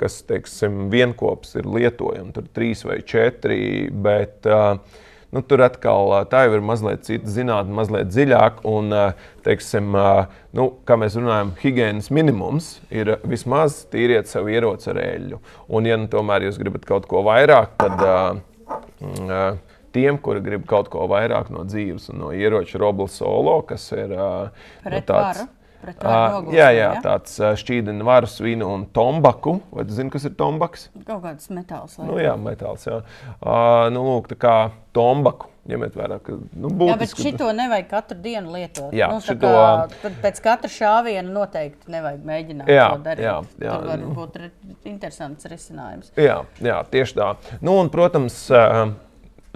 kas, 0.00 0.20
teiksim, 0.28 0.86
vienopus 0.92 1.58
ir 1.58 1.66
lietojami. 1.68 2.32
Tur 2.36 2.46
trīs 2.56 2.86
vai 2.86 3.00
četri, 3.04 3.58
bet 3.90 4.46
nu, 4.46 5.42
tur 5.42 5.64
atkal 5.66 6.14
tā 6.30 6.46
jau 6.46 6.54
ir 6.56 6.64
mazliet 6.64 7.04
cita 7.08 7.28
zinātnē, 7.32 7.74
mazliet 7.76 8.08
dziļāk. 8.14 8.62
Un, 8.70 8.94
teiksim, 9.44 9.92
nu, 10.56 10.68
kā 10.88 10.96
mēs 11.00 11.18
runājam, 11.18 11.52
higiēnas 11.60 12.08
minimums 12.14 12.76
ir 12.94 13.16
vismaz 13.26 13.82
tīriet 13.92 14.30
savu 14.30 14.54
ieroci 14.54 14.92
ar 14.94 15.02
eļļu. 15.04 15.42
Un, 15.68 15.90
ja 15.90 16.00
nu, 16.00 16.08
tomēr 16.12 16.48
jūs 16.48 16.62
gribat 16.62 16.86
kaut 16.88 17.10
ko 17.10 17.26
vairāk, 17.26 17.76
tad 17.82 18.06
mm, 19.02 19.65
tiem, 19.96 20.20
kuri 20.22 20.44
grib 20.44 20.66
kaut 20.68 20.90
ko 20.92 21.08
vairāk 21.10 21.48
no 21.54 21.64
dzīves 21.64 22.10
un 22.12 22.20
no 22.26 22.32
ieroča 22.36 22.78
robla 22.84 23.08
solo, 23.08 23.62
kas 23.66 23.88
ir 23.96 24.12
ā, 24.12 24.30
nu, 24.52 24.90
Pret 24.90 25.08
tāds. 25.08 25.40
varu, 25.40 25.52
nogulstam, 25.86 26.54
Jā, 26.56 26.68
jā, 26.74 26.86
ja? 26.96 27.02
tāds 27.04 27.36
šķīdina 27.62 28.04
varu 28.06 28.26
svinu 28.30 28.68
un 28.74 28.86
tombaku. 28.96 29.58
Vai 29.70 29.84
tu 29.86 29.94
zini, 29.94 30.10
kas 30.10 30.24
ir 30.26 30.32
tombaks? 30.38 30.88
Kaut 31.06 31.20
kāds 31.22 31.50
metāls. 31.54 31.98
Nu, 32.02 32.16
jā, 32.18 32.32
metāls. 32.40 32.86
Jā. 32.88 33.02
Uh, 33.38 33.86
nu, 33.94 34.02
lūk, 34.08 34.30
tā 34.32 34.38
kā 34.46 34.54
tombaku. 34.96 35.52
Ņemiet 35.66 35.96
vērā, 35.98 36.20
ka 36.22 36.36
nu, 36.54 36.68
Jā, 36.70 36.94
bet 36.94 37.08
būtiski. 37.10 37.24
šito 37.26 37.48
nevajag 37.58 37.88
katru 37.90 38.16
dienu 38.22 38.52
lietot. 38.54 38.92
Jā, 38.94 39.08
nu, 39.10 39.18
šito- 39.18 39.50
kā, 39.50 40.10
pēc 40.22 40.36
katra 40.44 40.70
šāviena 40.70 41.26
noteikti 41.34 41.90
nevajag 41.90 42.20
mēģināt 42.28 42.70
Jā, 42.70 42.84
to 42.94 43.00
darīt. 43.02 43.24
jā, 43.26 43.32
jā, 43.66 43.72
Tur 43.80 43.88
var 43.90 43.98
nu. 43.98 44.12
būt 44.14 44.36
re- 44.44 44.52
interesants 44.86 45.48
risinājums. 45.50 46.12
Jā, 46.22 46.36
jā, 46.62 46.76
tieši 46.92 47.18
tā. 47.18 47.32
Nu, 47.66 47.74
un, 47.82 47.90
protams, 47.90 48.38
ā, 48.54 48.92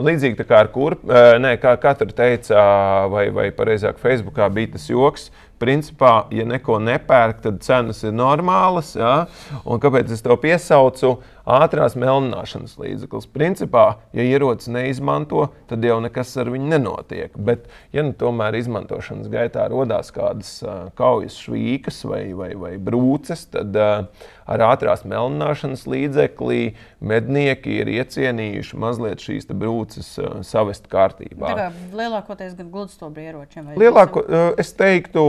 līdzīgi 0.05 0.47
kā 0.49 0.65
ar 0.65 0.71
kurpju, 0.73 1.13
nē, 1.43 1.55
kā 1.63 1.77
katra 1.83 2.09
teica, 2.17 2.65
vai, 3.13 3.29
vai 3.35 3.51
pareizāk, 3.55 4.01
Facebookā 4.03 4.49
bija 4.53 4.75
tas 4.77 4.89
joks. 4.91 5.31
Principā, 5.61 6.25
ja 6.33 6.47
neko 6.49 6.79
nepērk, 6.81 7.43
tad 7.45 7.59
cenas 7.61 7.99
ir 8.01 8.15
normālas. 8.17 8.95
Ja? 8.97 9.27
Un 9.69 9.83
kāpēc 9.83 10.09
es 10.15 10.25
to 10.25 10.33
piesaucu? 10.41 11.19
Ātrās 11.51 11.97
melnināšanas 11.99 12.77
līdzeklis. 12.79 13.29
Principā, 13.35 13.85
ja 14.17 14.27
ierocis 14.27 14.71
neizmanto, 14.71 15.49
tad 15.71 15.85
jau 15.85 15.99
nekas 16.05 16.37
ar 16.41 16.51
viņu 16.53 16.71
nenotiek. 16.71 17.35
Bet, 17.35 17.67
ja 17.97 18.05
nu 18.07 18.15
tomēr 18.17 18.59
izmantošanas 18.61 19.31
gaitā 19.33 19.67
radās 19.73 20.13
kādas 20.15 20.59
uh, 20.63 20.91
kaujas 20.99 21.39
švīkas 21.43 22.05
vai, 22.07 22.25
vai, 22.37 22.53
vai 22.59 22.75
brūces, 22.79 23.49
tad 23.51 23.75
uh, 23.75 24.29
ar 24.51 24.65
ātrās 24.67 25.05
melnināšanas 25.09 25.85
līdzekli 25.91 26.75
mednieki 27.07 27.77
ir 27.81 27.91
iecienījuši 27.93 28.79
mazliet 28.81 29.23
šīs 29.23 29.49
brūces 29.51 30.11
uh, 30.21 30.41
savest 30.47 30.89
kārtībā. 30.91 31.53
Tā 31.53 31.69
kā 31.69 31.99
lielākoties 32.01 32.57
gan 32.59 32.71
gludstobra 32.73 33.27
ieročiem. 33.29 33.71
Lielāko, 33.81 34.23
eh, 34.27 34.47
es 34.61 34.73
teiktu, 34.77 35.23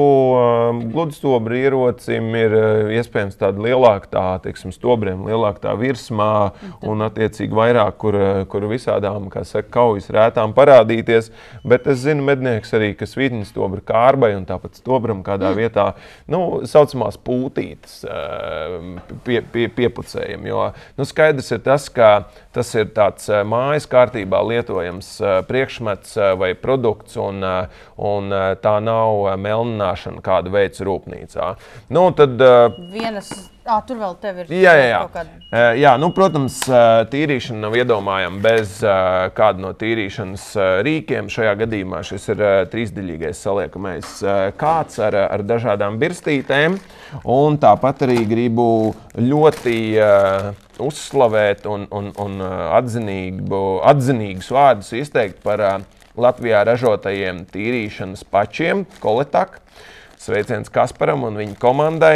gludstobra 0.92 1.58
ierocim 1.60 2.30
ir 2.38 2.56
eh, 2.58 2.94
iespējams 3.00 3.38
tāda 3.40 3.62
lielāka, 3.66 4.10
tā, 4.12 4.25
teiksim, 4.46 4.74
stobriem 4.75 5.25
lielāka 5.28 5.68
tā 5.68 5.75
virsmā 6.12 6.51
un 6.88 7.01
attiecīgi 7.06 7.53
vairāk, 7.56 7.98
kur, 7.98 8.15
eh, 8.15 8.46
kur 8.46 8.62
visādām, 8.62 9.30
kā 9.30 9.46
saka, 9.46 9.70
kaujas 9.70 10.10
rētām 10.10 10.53
parādīties. 10.53 11.32
Bet 11.63 11.88
es 11.88 12.00
zinu 12.00 12.24
mednieks 12.24 12.72
arī, 12.74 12.98
kas 12.98 13.15
vītņas 13.15 13.51
stobra 13.51 13.82
kārbai 13.82 14.36
un 14.36 14.46
tāpat 14.46 14.75
stobram 14.75 15.24
kādā 15.24 15.53
vietā, 15.56 15.96
nu, 16.27 16.62
saucamās 16.65 17.18
pūtītes 17.18 18.06
eh, 18.06 19.00
pie, 19.24 19.41
pie, 19.41 19.68
piepucējam. 19.68 20.46
Jo, 20.46 20.74
nu, 20.98 21.06
skaidrs 21.06 21.51
ir 21.51 21.60
tas, 21.60 21.89
ka 21.89 22.27
tas 22.53 22.74
ir 22.75 22.91
tāds 22.91 23.30
eh, 23.30 23.44
mājas 23.44 23.88
kārtībā 23.88 24.41
lietojams 24.41 25.22
priekšmets 25.48 26.18
vai 26.38 26.53
produkts, 26.56 27.18
un, 27.18 27.44
un 27.98 28.36
tā 28.62 28.75
nav 28.82 29.38
melnināšana, 29.38 30.22
kāda 30.22 30.51
veids 30.51 30.82
rūpnīcā. 30.82 31.56
Nu, 31.89 32.10
tad, 32.15 32.41
Vienas, 32.91 33.32
ah, 33.65 33.82
tur 33.86 34.00
vēl 34.01 34.15
tev 34.22 34.41
ir 34.41 34.51
Jā, 34.53 34.74
jā, 34.77 34.88
jā. 34.89 35.00
kaut 35.06 35.13
kāda. 35.15 35.38
Eh, 35.51 35.80
jā 35.82 35.91
nu, 36.01 36.10
protams, 36.15 36.58
eh, 36.65 37.03
tīrīšana 37.12 37.65
nav 37.65 37.77
iedomājama 37.77 38.41
bez 38.44 38.77
eh, 38.84 39.30
kāda 39.38 39.63
no 39.63 39.72
tīrīšanas 39.77 40.46
rīkiem. 40.88 41.30
Šajā 41.32 41.53
gadījumā 41.63 42.01
šis 42.08 42.27
ir 42.34 42.44
trīsdaļīgais 42.72 43.44
saliekamais 43.46 44.18
kāds 44.60 45.00
ar, 45.03 45.18
ar 45.27 45.46
dažādām 45.48 46.00
birstītēm. 46.01 46.80
Un 47.27 47.60
tāpat 47.62 48.06
arī 48.06 48.22
gribu 48.24 48.65
ļoti 49.20 49.77
uh, 50.00 50.53
uzslavēt 50.80 51.65
un, 51.68 51.84
un, 51.91 52.08
un 52.15 52.38
atzinīgu, 52.77 53.60
atzinīgus 53.91 54.48
vārdus 54.56 54.94
izteikt 54.96 55.41
par 55.44 55.65
uh, 55.68 55.82
Latvijā 56.20 56.63
ražotajiem 56.68 57.46
tīrīšanas 57.51 58.24
pačiem, 58.32 58.86
Koletak. 59.03 59.60
Sveiciens 60.22 60.70
Kasparam 60.70 61.24
un 61.25 61.39
viņa 61.39 61.58
komandai. 61.60 62.15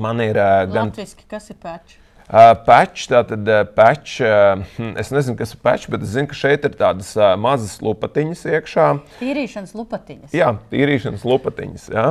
Man 0.00 0.22
ir 0.24 0.38
uh, 0.38 0.64
gan 0.70 0.90
Latviski, 0.90 1.26
kas 1.30 1.50
ir 1.52 1.60
pēč? 1.62 2.00
Uh, 2.24 2.54
Patch, 2.64 3.04
tātad 3.12 3.44
uh, 3.52 3.66
patch, 3.76 4.16
uh, 4.24 4.56
es 4.96 5.10
nezinu, 5.12 5.36
kas 5.36 5.50
ir 5.52 5.58
patch, 5.60 5.90
bet 5.92 6.06
es 6.06 6.14
zinu, 6.14 6.30
ka 6.30 6.38
šeit 6.38 6.64
ir 6.64 6.72
tādas 6.78 7.10
uh, 7.18 7.34
mazas 7.36 7.74
lupatiņas 7.84 8.46
iekšā. 8.48 8.86
Tīrīšanas 9.18 9.74
lupatiņas. 9.76 10.32
Jā, 10.32 10.54
tīrīšanas 10.72 11.26
lupatiņas. 11.28 11.84
Jā. 11.92 12.06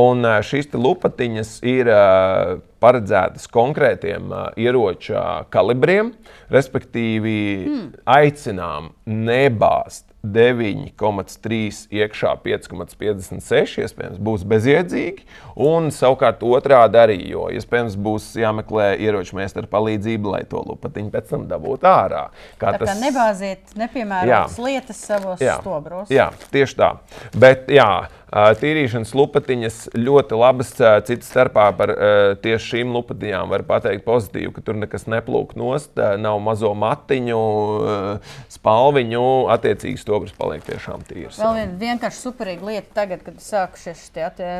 Un 0.00 0.24
uh, 0.24 0.38
šīs 0.48 0.72
lupatiņas 0.72 1.52
ir 1.68 1.92
uh, 1.92 2.56
paredzētas 2.80 3.44
konkrētiem 3.52 4.32
uh, 4.32 4.46
ieroču 4.56 5.12
uh, 5.18 5.42
kalibriem, 5.52 6.14
respektīvi 6.48 7.36
hmm. 7.66 7.88
aicinām 8.08 8.94
nebāzt 9.04 10.09
9,3 10.24 11.86
iekšā 11.96 12.32
5,56. 12.44 13.78
Iespējams, 13.84 14.18
būs 14.20 14.44
bezjēdzīgi. 14.48 15.24
Un 15.60 15.88
savukārt 15.94 16.42
otrādi 16.46 17.00
arī, 17.00 17.18
jo 17.32 17.46
iespējams 17.56 17.96
būs 18.00 18.30
jāmeklē 18.40 18.92
ieroču 19.00 19.38
meistara 19.38 19.68
palīdzība, 19.70 20.34
lai 20.36 20.42
to 20.50 20.62
lupatiņu 20.66 21.12
pēc 21.14 21.32
tam 21.32 21.46
dabūtu 21.50 21.88
ārā. 21.90 22.26
Kā 22.60 22.74
Tā 22.76 22.84
kā 22.84 22.96
nebāziet 23.00 23.74
nepiemērotas 23.80 24.58
lietas 24.60 25.02
savos 25.08 25.42
Jā, 25.42 25.58
stobros. 25.62 26.12
jā, 26.12 26.30
tieši 26.52 26.78
tā. 26.80 26.90
Bet 27.36 27.70
jā, 27.72 27.88
tīrīšanas 28.30 29.10
lupatiņas 29.18 29.78
ļoti 29.98 30.38
labas. 30.38 30.70
Cits 31.08 31.30
starpā 31.32 31.66
par 31.76 31.92
tieši 32.44 32.76
šīm 32.76 32.92
lupatiņām 32.94 33.50
var 33.50 33.64
pateikt 33.66 34.04
pozitīvi, 34.06 34.52
ka 34.54 34.62
tur 34.66 34.78
nekas 34.78 35.08
neplūk 35.10 35.56
nost, 35.58 35.98
nav 35.98 36.38
mazo 36.44 36.70
matiņu, 36.78 37.40
spalviņu. 38.54 39.26
Attiecīgi, 39.56 39.98
stobrs 40.00 40.34
paliek 40.38 40.64
tiešām 40.68 41.02
tīrs. 41.08 41.40
Vēl 41.42 41.58
viena 41.58 41.80
vienkārši 41.82 42.22
superīga 42.28 42.70
lieta, 42.70 42.94
tagad, 43.02 43.24
kad 43.26 43.42
sākušies 43.42 44.06
šie 44.10 44.30
tie 44.38 44.52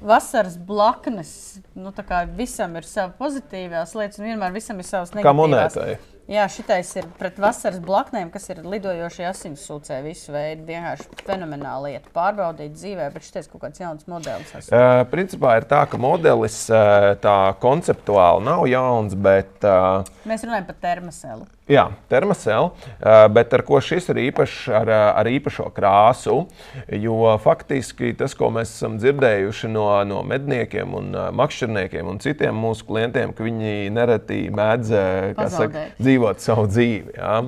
vasaras 0.00 0.56
blaknes. 0.56 1.32
Nu, 1.76 1.92
tā 1.92 2.06
kā 2.08 2.22
visam 2.24 2.78
ir 2.80 2.88
savas 2.88 3.18
pozitīvās 3.20 3.92
lietas, 3.98 4.20
un 4.20 4.30
vienmēr 4.30 4.56
visam 4.56 4.80
ir 4.80 4.88
savas 4.88 5.12
Kā 5.12 5.20
negatīvās. 5.20 5.40
monētai. 5.42 5.98
Jā, 6.30 6.44
šitais 6.46 6.92
ir 6.94 7.08
pret 7.18 7.40
vasaras 7.42 7.80
blaknēm, 7.82 8.28
kas 8.30 8.44
ir 8.52 8.60
lidojošie 8.62 9.24
asinsūcē 9.32 9.96
visu 10.04 10.30
veidu. 10.30 10.62
Vienkārši 10.68 11.24
fenomenāla 11.26 11.88
lieta. 11.88 12.12
Pārbaudīt 12.14 12.76
dzīvē, 12.76 13.08
bet 13.10 13.26
šis 13.26 13.50
kaut 13.50 13.64
kāds 13.64 13.82
jauns 13.82 14.06
modelis. 14.06 14.52
esmu. 14.54 14.70
Uh, 14.70 15.02
principā 15.10 15.56
ir 15.58 15.66
tā, 15.66 15.82
ka 15.90 15.98
modelis 15.98 16.62
uh, 16.70 17.16
tā 17.18 17.38
konceptuāli 17.58 18.46
nav 18.46 18.62
jauns, 18.70 19.18
bet 19.18 19.66
uh, 19.66 20.06
Mēs 20.30 20.46
runājam 20.46 20.70
par 20.70 20.78
termoselu. 20.78 21.48
Jā, 21.70 21.84
termosēl, 22.10 22.66
uh, 22.66 23.24
bet 23.30 23.52
ar 23.54 23.62
ko 23.66 23.78
šis 23.82 24.08
ir 24.10 24.18
īpašs, 24.24 24.62
ar, 24.74 24.90
ar 25.20 25.28
īpašo 25.30 25.68
krāsu. 25.74 26.36
Jo 26.90 27.36
faktiski 27.42 28.10
tas, 28.18 28.34
ko 28.38 28.48
mēs 28.54 28.72
esam 28.74 28.96
dzirdējuši 29.02 29.70
no, 29.70 29.86
no 30.06 30.22
medniekiem, 30.26 30.94
un 30.98 31.10
uh, 31.14 31.28
makšķerniekiem 31.38 32.10
un 32.10 32.22
citiem 32.22 32.58
mūsu 32.58 32.86
klientiem, 32.86 33.34
ka 33.34 33.46
viņi 33.46 33.90
nereti 33.94 34.40
mēdz 34.54 34.94
kā 34.94 35.46
saka, 35.46 35.70
Pazaudēt. 35.70 35.94
Dzīvot 36.20 36.42
savu 36.42 36.66
dzīvi. 36.68 37.14
Jā. 37.16 37.38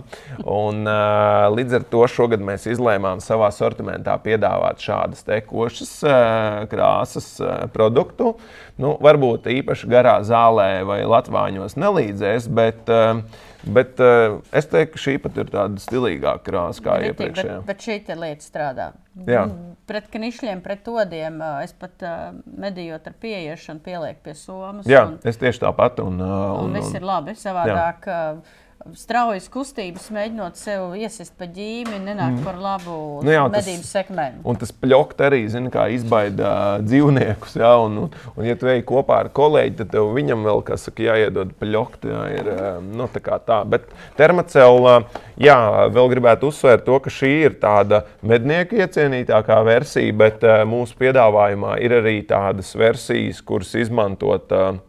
Un, 0.49 0.83
uh, 0.87 1.49
līdz 1.53 1.79
ar 1.79 1.87
to 1.93 2.07
šogad 2.09 2.43
mēs 2.45 2.67
izlēmām 2.71 3.21
savā 3.21 3.51
sortimentā 3.53 4.17
piedāvāt 4.23 4.83
šādas 4.83 5.25
te 5.27 5.41
košas 5.45 6.03
uh, 6.07 6.65
krāsas 6.71 7.35
uh, 7.41 7.69
produktu. 7.73 8.37
Nu, 8.81 8.97
varbūt 9.03 9.47
īpaši 9.53 9.89
garā 9.91 10.19
zālē 10.25 10.83
vai 10.89 11.03
latvāņos 11.05 11.77
nelīdzēs, 11.77 12.49
bet, 12.49 12.89
uh, 12.89 13.21
bet 13.69 14.01
uh, 14.01 14.41
es 14.53 14.67
teiktu, 14.71 14.97
ka 14.97 15.05
šī 15.05 15.19
pat 15.23 15.43
ir 15.43 15.53
tāda 15.53 15.83
stilīgāka 15.83 16.47
krāsa 16.49 16.87
kā 16.87 16.99
iepriekšējā. 17.11 17.61
Bet, 17.61 17.69
bet 17.69 17.87
šī 17.87 18.19
lieta 18.23 18.47
strādā. 18.47 18.89
Jā. 19.29 19.45
Mm, 19.45 19.77
Pret 19.83 20.07
knišļiem, 20.09 20.63
pret 20.65 20.87
odiem 20.89 21.41
es 21.61 21.75
pat 21.77 22.05
uh, 22.07 22.31
medījot 22.47 23.11
ar 23.11 23.17
pieiešanu, 23.21 23.83
pielieku 23.85 24.23
pie 24.25 24.33
somas. 24.39 24.87
Jā, 24.89 25.03
un, 25.11 25.19
es 25.29 25.37
tieši 25.37 25.67
tāpat. 25.67 26.01
Un, 26.01 26.17
uh, 26.23 26.33
un, 26.55 26.71
un 26.71 26.71
un, 26.71 26.79
viss 26.79 26.97
ir 26.97 27.05
labi. 27.05 27.35
Savādāk, 27.37 28.07
uh, 28.09 28.62
straujas 28.99 29.47
kustības, 29.53 30.09
mēģinot 30.13 30.59
sev 30.59 30.95
iesist 30.99 31.35
pa 31.39 31.47
ģīmi, 31.51 32.01
nenāk 32.03 32.41
par 32.45 32.59
labu 32.61 32.97
Nu 33.25 33.33
jā, 33.33 33.45
medību 33.53 33.87
sekmēm. 33.87 34.41
Un 34.49 34.59
tas 34.61 34.73
pļokt 34.75 35.23
arī 35.27 35.43
zina, 35.53 35.71
kā 35.73 35.87
izbaida 35.95 36.51
uh, 36.51 36.85
dzīvniekus. 36.85 37.57
Jā, 37.61 37.73
un, 37.85 37.99
un, 38.05 38.19
un, 38.35 38.47
ja 38.47 38.57
tu 38.59 38.71
ej 38.73 38.83
kopā 38.89 39.23
ar 39.25 39.33
kolēģi, 39.35 39.77
tad 39.81 39.93
tev 39.95 40.11
viņam 40.17 40.45
vēl 40.49 40.63
kas 40.67 40.89
saka, 40.89 41.07
jāiedod 41.09 41.55
pļokt. 41.63 42.07
Jā, 42.11 42.23
ir, 42.41 42.53
uh, 42.53 42.69
nu, 42.83 43.09
tā 43.13 43.23
kā 43.25 43.39
tā. 43.47 43.63
Bet 43.69 43.89
termocēlā, 44.19 44.99
jā, 45.41 45.59
vēl 45.95 46.15
gribētu 46.17 46.53
uzsvērt 46.53 46.87
to, 46.89 46.99
ka 47.05 47.13
šī 47.13 47.33
ir 47.49 47.59
tāda 47.63 48.05
mednieku 48.27 48.81
iecienītākā 48.83 49.63
versija, 49.69 50.15
bet 50.25 50.47
uh, 50.47 50.63
mūsu 50.69 50.99
piedāvājumā 51.03 51.79
ir 51.85 52.01
arī 52.03 52.19
tādas 52.29 52.75
versijas, 52.79 53.45
kuras 53.47 53.77
izmantot. 53.79 54.51
Uh, 54.51 54.81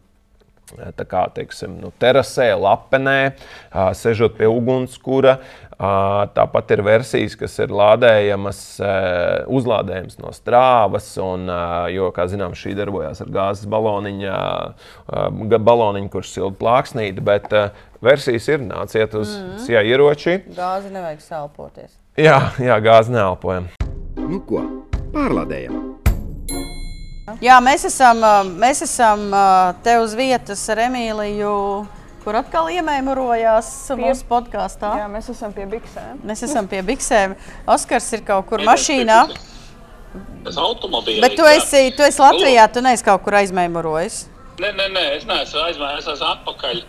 tā 0.96 1.06
kā 1.08 1.24
teiksim, 1.34 1.78
nu, 1.80 1.92
terasē, 2.00 2.52
lapenē, 2.58 3.34
sežot 3.96 4.36
pie 4.38 4.48
ugunskura. 4.50 5.38
Tāpat 5.74 6.70
ir 6.70 6.82
versijas, 6.86 7.34
kas 7.36 7.56
ir 7.58 7.72
lādējamas, 7.74 8.60
ā, 8.78 8.92
uzlādējamas 9.50 10.20
no 10.22 10.30
strāvas, 10.36 11.08
un, 11.18 11.48
jo, 11.90 12.12
kā 12.14 12.28
zinām, 12.30 12.54
šī 12.54 12.76
darbojas 12.78 13.24
ar 13.24 13.32
gāzes 13.34 13.66
ga- 15.50 15.62
baloniņu 15.66 16.12
kurš 16.14 16.30
silda 16.36 16.60
plāksnīti, 16.62 17.24
bet 17.26 17.50
versijas 18.04 18.46
ir 18.48 18.62
nāciet 18.62 19.18
uz 19.18 19.34
mm 19.34 19.50
-hmm. 19.50 19.64
ieroči. 19.82 20.38
Gāzi 20.54 20.94
nevajag 20.94 21.20
salpoties. 21.20 21.98
Jā, 22.16 22.54
jā 22.58 22.78
gāzi 22.80 23.10
neelpojam. 23.10 23.68
Nu 24.16 24.40
ko, 24.46 24.62
pārlādējam! 25.12 25.93
Jā, 27.40 27.56
mēs 27.64 27.86
esam, 27.88 28.18
mēs 28.60 28.82
esam 28.84 29.22
te 29.84 29.94
uz 30.02 30.12
vietas 30.18 30.60
ar 30.68 30.82
Emīliju, 30.90 31.52
kur 32.24 32.36
atkal 32.36 32.68
iemēmurojās 32.74 33.70
mūsu 33.96 34.26
podkāstā. 34.28 34.90
Jā, 35.00 35.06
mēs 35.08 35.30
esam 35.32 35.54
pie 35.56 35.64
biksēm. 35.70 36.20
Mēs 36.28 36.44
esam 36.44 36.68
pie 36.68 36.82
biksēm. 36.84 37.32
Oskars 37.72 38.10
ir 38.18 38.26
kaut 38.28 38.44
kur 38.50 38.60
mašīnā. 38.68 39.22
Tas 40.44 40.58
automobīls. 40.60 41.22
Bet 41.24 41.34
tu 41.40 41.48
esi, 41.48 41.86
tu 41.96 42.04
esi 42.04 42.20
Latvijā, 42.20 42.68
tu 42.76 42.84
neesi 42.84 43.06
kaut 43.08 43.24
kur 43.24 43.38
aizmēmurojis. 43.40 44.20
Nē, 44.60 44.70
nē, 44.76 44.90
nē, 44.94 45.04
es 45.16 45.24
neesmu 45.26 45.64
aizmērējis, 45.64 46.04
es 46.04 46.12
esmu 46.18 46.28
atpakaļ. 46.28 46.84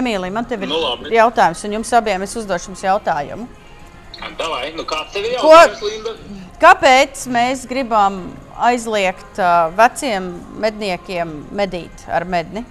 Emīlija, 0.00 0.32
man 0.34 0.48
te 0.48 0.56
ir 0.56 0.64
Nu, 0.70 0.80
labi. 0.82 1.12
jautājums, 1.14 1.62
un 1.68 1.76
jums 1.78 1.92
abiem 2.00 2.24
es 2.24 2.32
uzdošu 2.40 2.72
jums 2.72 2.82
jautājumu. 2.88 3.46
Davai, 4.40 4.72
nu 4.76 4.82
kāds 4.88 5.12
tev 5.14 5.24
ir 5.28 5.36
Ko- 5.40 5.52
jautājums, 5.52 5.82
Linda? 5.86 6.16
Kāpēc 6.60 7.22
mēs 7.32 7.62
gribam 7.70 8.18
aizliegt 8.68 9.40
uh, 9.40 9.70
veciem 9.78 10.28
medniekiem 10.60 11.32
medīt 11.56 12.04
ar 12.08 12.26
medni? 12.28 12.64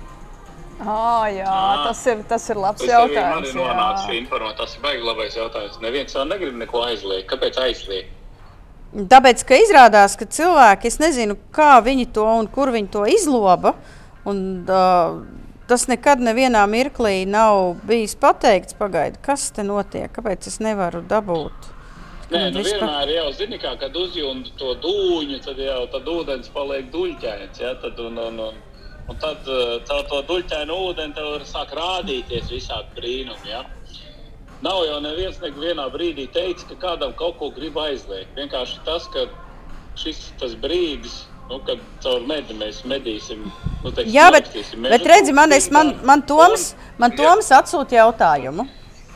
Ah, 0.80 1.26
jā, 1.28 1.56
tas 1.84 2.06
ir, 2.08 2.22
tas 2.30 2.46
ir 2.48 2.60
labs 2.62 2.80
Tas 2.80 2.94
arī 2.96 3.18
man 3.18 3.42
jautājums. 3.44 3.50
ir 3.50 3.60
nonācis 3.60 4.06
šī 4.08 4.20
informācija. 4.22 4.60
Tas 4.62 4.76
ir 4.78 4.84
baigi 4.86 5.04
labais 5.04 5.36
jautājums. 5.36 5.82
Neviens 5.84 6.16
jau 6.16 6.24
negrib 6.30 6.56
neko 6.56 6.86
aizliegt. 6.88 7.28
Kāpēc 7.34 7.60
aizliegt? 7.66 8.16
Tāpēc, 9.12 9.44
ka 9.46 9.58
izrādās, 9.60 10.16
ka 10.18 10.26
cilvēki, 10.26 10.88
es 10.90 10.98
nezinu, 11.02 11.36
kā 11.54 11.76
viņi 11.86 12.08
to 12.16 12.24
un 12.26 12.48
kur 12.50 12.72
viņi 12.74 12.90
to 12.96 13.04
izloba. 13.12 13.76
Un, 14.30 14.40
uh, 14.66 15.20
tas 15.70 15.86
nekad 15.92 16.24
nevienā 16.26 16.64
mirklī 16.72 17.28
nav 17.30 17.76
bijis 17.86 18.16
pateikts, 18.18 18.74
pagaidi, 18.80 19.20
kas 19.22 19.50
te 19.54 19.68
notiek, 19.68 20.10
kāpēc 20.16 20.48
es 20.50 20.58
nevaru 20.64 21.04
dabūt. 21.06 21.70
Nē, 22.30 22.52
nu 22.54 22.62
vispār- 22.62 22.84
vienmēr 22.84 23.12
jau 23.16 23.32
zini, 23.34 23.58
kā, 23.62 23.72
kad 23.82 23.96
uzjūta 23.98 24.52
to 24.60 24.76
dūņu, 24.84 25.40
tad 25.46 25.58
jau 25.58 25.88
tad 25.90 26.06
ūdens 26.06 26.52
paliek 26.54 26.92
duļķains. 26.94 27.62
Ja? 27.64 27.74
Tad, 27.82 27.98
un, 28.00 28.18
un, 28.22 28.40
un, 28.50 28.60
un 29.10 29.18
tad 29.24 29.48
caur 29.90 30.04
to 30.12 30.22
duļķainu 30.30 30.78
ūdeni 30.90 31.16
tev 31.18 31.42
sāk 31.50 31.74
rādīties 31.80 32.52
visādi 32.54 32.94
brīnumi. 33.00 33.50
Ja? 33.50 33.64
Nav 34.62 34.84
jau 34.86 35.00
neviens 35.02 35.40
nevienā 35.42 35.88
brīdī 35.94 36.28
teicis, 36.36 36.68
ka 36.70 36.76
kādam 36.84 37.14
kaut 37.18 37.38
ko 37.40 37.50
grib 37.56 37.78
aizliegt. 37.80 38.36
Vienkārši 38.38 38.82
tas, 38.86 39.08
ka 39.14 39.26
šis 39.98 40.32
tas 40.40 40.54
brīdis, 40.60 41.24
nu, 41.50 41.62
kad 41.66 41.80
caur 42.04 42.22
medi 42.28 42.54
mēs 42.54 42.84
medīsim. 42.86 43.48
Nu, 43.84 43.90
teiksim, 43.92 44.14
Jā, 44.14 44.30
bet, 44.36 44.52
bet 44.92 45.08
redzi, 45.08 45.34
man, 45.34 45.52
es, 45.56 45.72
man, 45.72 45.96
man 46.06 46.22
Toms, 46.28 46.74
man 47.00 47.16
Toms 47.18 47.50
atsūta 47.56 47.98
jautājumu. 48.04 48.68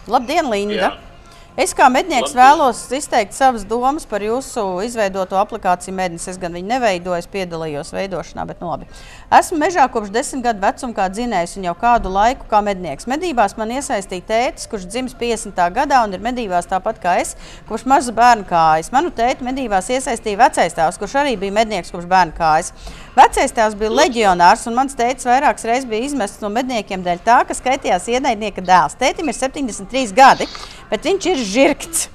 Labdien, 0.08 0.49
Linda! 0.49 0.88
Jā. 0.89 1.12
Es 1.54 1.70
kā 1.78 1.86
mednieks 1.86 2.32
Labdien. 2.32 2.39
vēlos 2.39 2.80
izteikt 2.98 3.36
savas 3.38 3.62
domas 3.70 4.08
par 4.10 4.24
jūsu 4.26 4.63
izveidoto 4.88 5.38
aplikāciju 5.38 5.94
Mednis. 5.94 6.26
Es 6.32 6.39
gan 6.42 6.56
viņu 6.58 6.66
neveidoju, 6.66 7.20
es 7.22 7.30
piedalījos 7.30 7.94
veidošanā, 7.94 8.48
bet 8.50 8.63
nu 8.63 8.72
labi. 8.72 8.88
Esmu 9.30 9.60
mežā 9.62 9.86
kopš 9.94 10.10
desmit 10.16 10.42
gadu 10.48 10.63
vecuma, 10.63 10.96
kā 10.98 11.06
dzinējs, 11.13 11.54
un 11.60 11.68
jau 11.70 11.76
kādu 11.78 12.10
laiku 12.10 12.50
kā 12.50 12.63
mednieks. 12.66 13.06
Medībās 13.06 13.54
man 13.60 13.76
iesaistīja 13.78 14.26
tētis, 14.32 14.66
kurš 14.72 14.89
dzimis 14.89 15.13
50. 15.20 15.62
gadā 15.78 16.02
un 16.08 16.18
ir 16.18 16.26
medībās 16.26 16.66
tāpat 16.72 16.98
kā 17.04 17.20
es, 17.22 17.36
kopš 17.70 17.86
maza 17.86 18.18
bērna 18.18 18.50
kājas. 18.50 18.89
Manu 18.96 19.13
tēti 19.13 19.46
medībās 19.46 19.94
iesaistīja 19.94 20.42
vecais 20.42 20.74
tēvs, 20.74 20.98
kurš 20.98 21.20
arī 21.22 21.38
bija 21.38 21.54
mednieks 21.62 21.94
kopš 21.94 22.10
bērna 22.10 22.34
kājas. 22.34 22.74
Vecais 23.13 23.52
tēvs 23.54 23.76
bija 23.78 23.93
leģionārs, 23.93 24.63
un 24.65 24.73
mans 24.73 24.95
tētis 24.97 25.28
vairākas 25.30 25.67
reizes 25.69 25.86
bija 25.89 26.08
izmests 26.08 26.41
no 26.41 26.49
medniekiem 26.49 27.04
dēļ 27.06 27.19
tā, 27.21 27.36
ka 27.45 27.54
skaitījās 27.54 28.08
ienaidnieka 28.10 28.63
dēls. 28.65 28.97
Tētim 28.97 29.30
ir 29.30 29.38
73 29.38 30.15
gadi, 30.17 30.47
bet 30.89 31.06
viņš 31.06 31.28
ir 31.30 31.43
žirgts. 31.45 32.08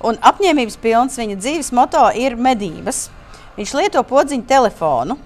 Un 0.00 0.16
apņēmības 0.16 0.78
pilns 0.80 1.20
viņa 1.20 1.36
dzīves 1.42 1.68
moto 1.76 2.06
ir 2.16 2.38
medības. 2.40 3.10
Viņš 3.58 3.74
lieto 3.76 4.00
podziņu 4.08 4.48
telefonu. 4.48 5.18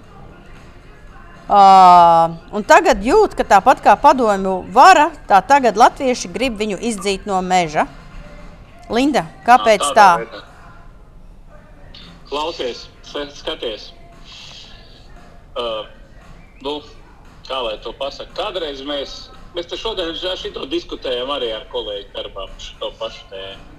Uh, 1.45 2.35
un 2.57 2.65
tagad 2.67 2.99
jūt, 3.05 3.37
ka 3.39 3.45
tāpat 3.47 3.79
kā 3.85 3.93
padomju 4.01 4.65
vara, 4.75 5.11
tā 5.29 5.39
tagad 5.45 5.77
latvieši 5.79 6.31
grib 6.33 6.59
viņu 6.59 6.81
izdzīt 6.91 7.29
no 7.29 7.39
meža. 7.45 7.85
Linda, 8.91 9.29
kāpēc 9.47 9.85
Ā, 9.93 9.95
tā? 9.95 10.11
veidā. 10.25 10.43
Klausies, 12.27 12.89
skaties. 13.37 13.94
Uh, 15.55 15.85
nu, 16.65 16.79
kā 17.47 17.61
lai 17.63 17.77
to 17.83 17.93
pasakā? 17.95 18.33
Kādreiz 18.35 18.81
mēs, 18.87 19.15
mēs 19.55 19.69
te 19.71 19.79
šodien 19.79 20.11
šito 20.15 20.65
diskutējam 20.71 21.31
arī 21.31 21.53
ar 21.55 21.63
kolēģi 21.71 22.11
darbā 22.15 22.49
par 22.49 22.67
šo 22.67 22.91
pašu 22.99 23.23
tēmu. 23.31 23.71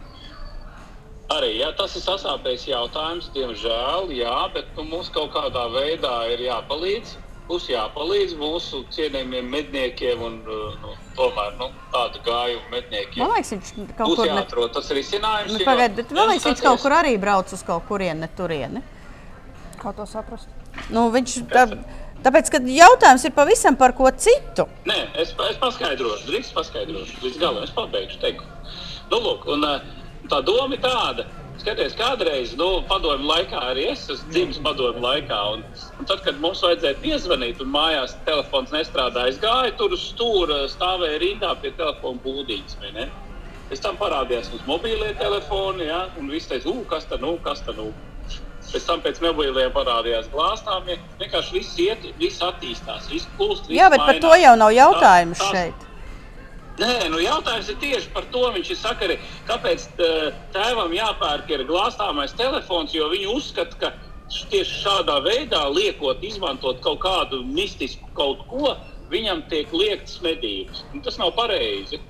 Arī 1.35 1.57
jā, 1.59 1.73
tas 1.75 1.97
ir 1.99 2.05
sasāpējis 2.05 2.69
jautājums, 2.71 3.29
diemžēl, 3.35 4.13
jā, 4.15 4.35
bet 4.55 4.69
nu, 4.79 4.85
mums 4.93 5.09
kaut 5.11 5.33
kādā 5.35 5.65
veidā 5.75 6.21
ir 6.31 6.45
jāpalīdz. 6.45 7.17
Būs 7.47 7.67
jāpalīdz 7.71 8.35
mūsu 8.39 8.81
cienījamiem 8.95 9.51
medniekiem 9.51 10.23
un 10.23 10.39
nu, 10.47 10.95
tomēr 11.19 11.53
nu, 11.61 11.69
tādu 11.93 12.23
gājumu 12.27 12.73
medniekiem. 12.73 13.23
Man 13.23 13.35
liekas, 13.37 13.53
viņš 13.55 13.93
kaut 13.99 14.15
kur 14.15 14.25
ne... 14.25 14.33
jāatrod 14.33 14.75
tas 14.79 14.91
risinājums. 14.99 15.55
Nu, 15.55 15.63
pagaid, 15.67 15.95
bet 15.99 16.15
man 16.15 16.33
liekas, 16.33 16.49
viņš 16.49 16.65
kaut 16.67 16.83
kur 16.83 16.97
arī 16.99 17.15
brauc 17.23 17.55
uz 17.55 17.63
kaut 17.67 17.87
kurieni, 17.91 18.23
ne 18.25 18.31
turieni. 18.39 18.83
Kā 19.83 19.95
to 19.95 20.07
saprast? 20.11 20.56
Nu, 20.95 21.09
viņš, 21.15 21.37
tā, 21.51 21.67
tāpēc, 22.27 22.51
ka 22.53 22.61
jautājums 22.71 23.25
ir 23.27 23.35
pavisam 23.37 23.79
par 23.79 23.95
ko 23.99 24.11
citu. 24.15 24.69
Nē, 24.89 24.99
es, 25.23 25.35
es 25.51 25.59
paskaidrošu, 25.63 26.29
drīz 26.31 26.53
paskaidrošu. 26.57 27.19
Līdz 27.25 27.41
galam 27.43 27.67
es 27.67 27.75
pabeigšu 27.77 28.23
teiktu. 28.23 28.47
Nu, 29.11 29.21
lūk, 29.23 29.47
un, 29.55 29.67
uh, 29.67 30.07
tā 30.31 30.43
doma 30.47 30.77
ir 30.77 30.83
tāda. 30.85 31.27
Skaties, 31.57 31.95
kādreiz, 31.97 32.53
nu, 32.61 32.83
padomju 32.87 33.27
laikā 33.27 33.61
arī 33.71 33.87
es 33.95 34.03
esmu 34.13 34.33
dzimis 34.35 34.59
padomju 34.63 35.01
laikā. 35.03 35.39
Un, 35.55 35.63
un 35.99 36.09
tad, 36.09 36.21
kad 36.27 36.37
mums 36.43 36.61
vajadzēja 36.63 36.99
piezvanīt, 37.03 37.63
un 37.65 37.73
mājās 37.73 38.17
telefons 38.29 38.75
nestrādāja, 38.75 39.33
es 39.33 39.41
gāju 39.43 39.73
tur 39.81 39.95
uz 39.97 40.05
stūra, 40.11 40.67
stāvēju 40.71 41.23
rindā 41.23 41.55
pie 41.63 41.73
telefona 41.79 42.21
būdītes. 42.27 42.77
Pēc 43.67 43.81
tam 43.83 43.97
parādījās 43.99 44.53
mums 44.53 44.67
mobīlie 44.69 45.15
telefoni, 45.19 45.89
ja, 45.89 46.05
un 46.21 46.29
viss 46.31 46.51
teica, 46.51 46.77
kas 46.93 47.09
tā 47.11 47.19
nu, 47.23 47.35
kas 47.43 47.65
tā 47.67 47.75
nu. 47.75 47.89
Pēc 48.73 48.87
tam 48.87 49.01
pēc 49.05 49.21
mobiliem 49.23 49.71
parādījās 49.75 50.27
glāztāmie. 50.33 50.99
Vienkārši 51.21 51.53
viss 51.53 51.77
iet, 51.79 52.07
viss 52.19 52.43
attīstās, 52.43 53.07
viss 53.13 53.29
plūst. 53.39 53.69
viss 53.69 53.79
Jā, 53.79 53.91
bet 53.91 54.01
par 54.03 54.19
to 54.21 54.33
mainās. 54.33 54.43
jau 54.43 54.57
nav 54.57 54.73
jautājums 54.75 55.39
Tas- 55.39 55.51
tas- 55.51 55.53
šeit. 55.55 55.87
Nē, 56.77 57.09
nu 57.09 57.19
jautājums 57.23 57.69
ir 57.73 57.77
tieši 57.81 58.11
par 58.13 58.27
to. 58.33 58.43
Viņš 58.53 58.71
ir 58.71 58.77
sakari, 58.77 59.19
kāpēc 59.49 59.87
eh, 59.99 60.33
tēvam 60.53 60.93
jāpērk 60.93 61.49
ir 61.51 61.65
glāstāmais 61.65 62.35
telefons, 62.37 62.93
jo 62.93 63.09
viņi 63.09 63.31
uzskata, 63.33 63.79
ka 63.81 63.93
tieši 64.51 64.83
šādā 64.83 65.21
veidā 65.25 65.63
liekot, 65.73 66.21
izmantot 66.23 66.83
kaut 66.85 67.01
kādu 67.01 67.45
mistisku 67.47 68.11
kaut 68.15 68.43
ko, 68.51 68.77
viņam 69.11 69.49
tiek 69.49 69.73
liektas 69.73 70.19
medības. 70.21 70.83
Un 70.93 71.01
tas 71.01 71.17
nav 71.19 71.33
pareizi. 71.39 72.01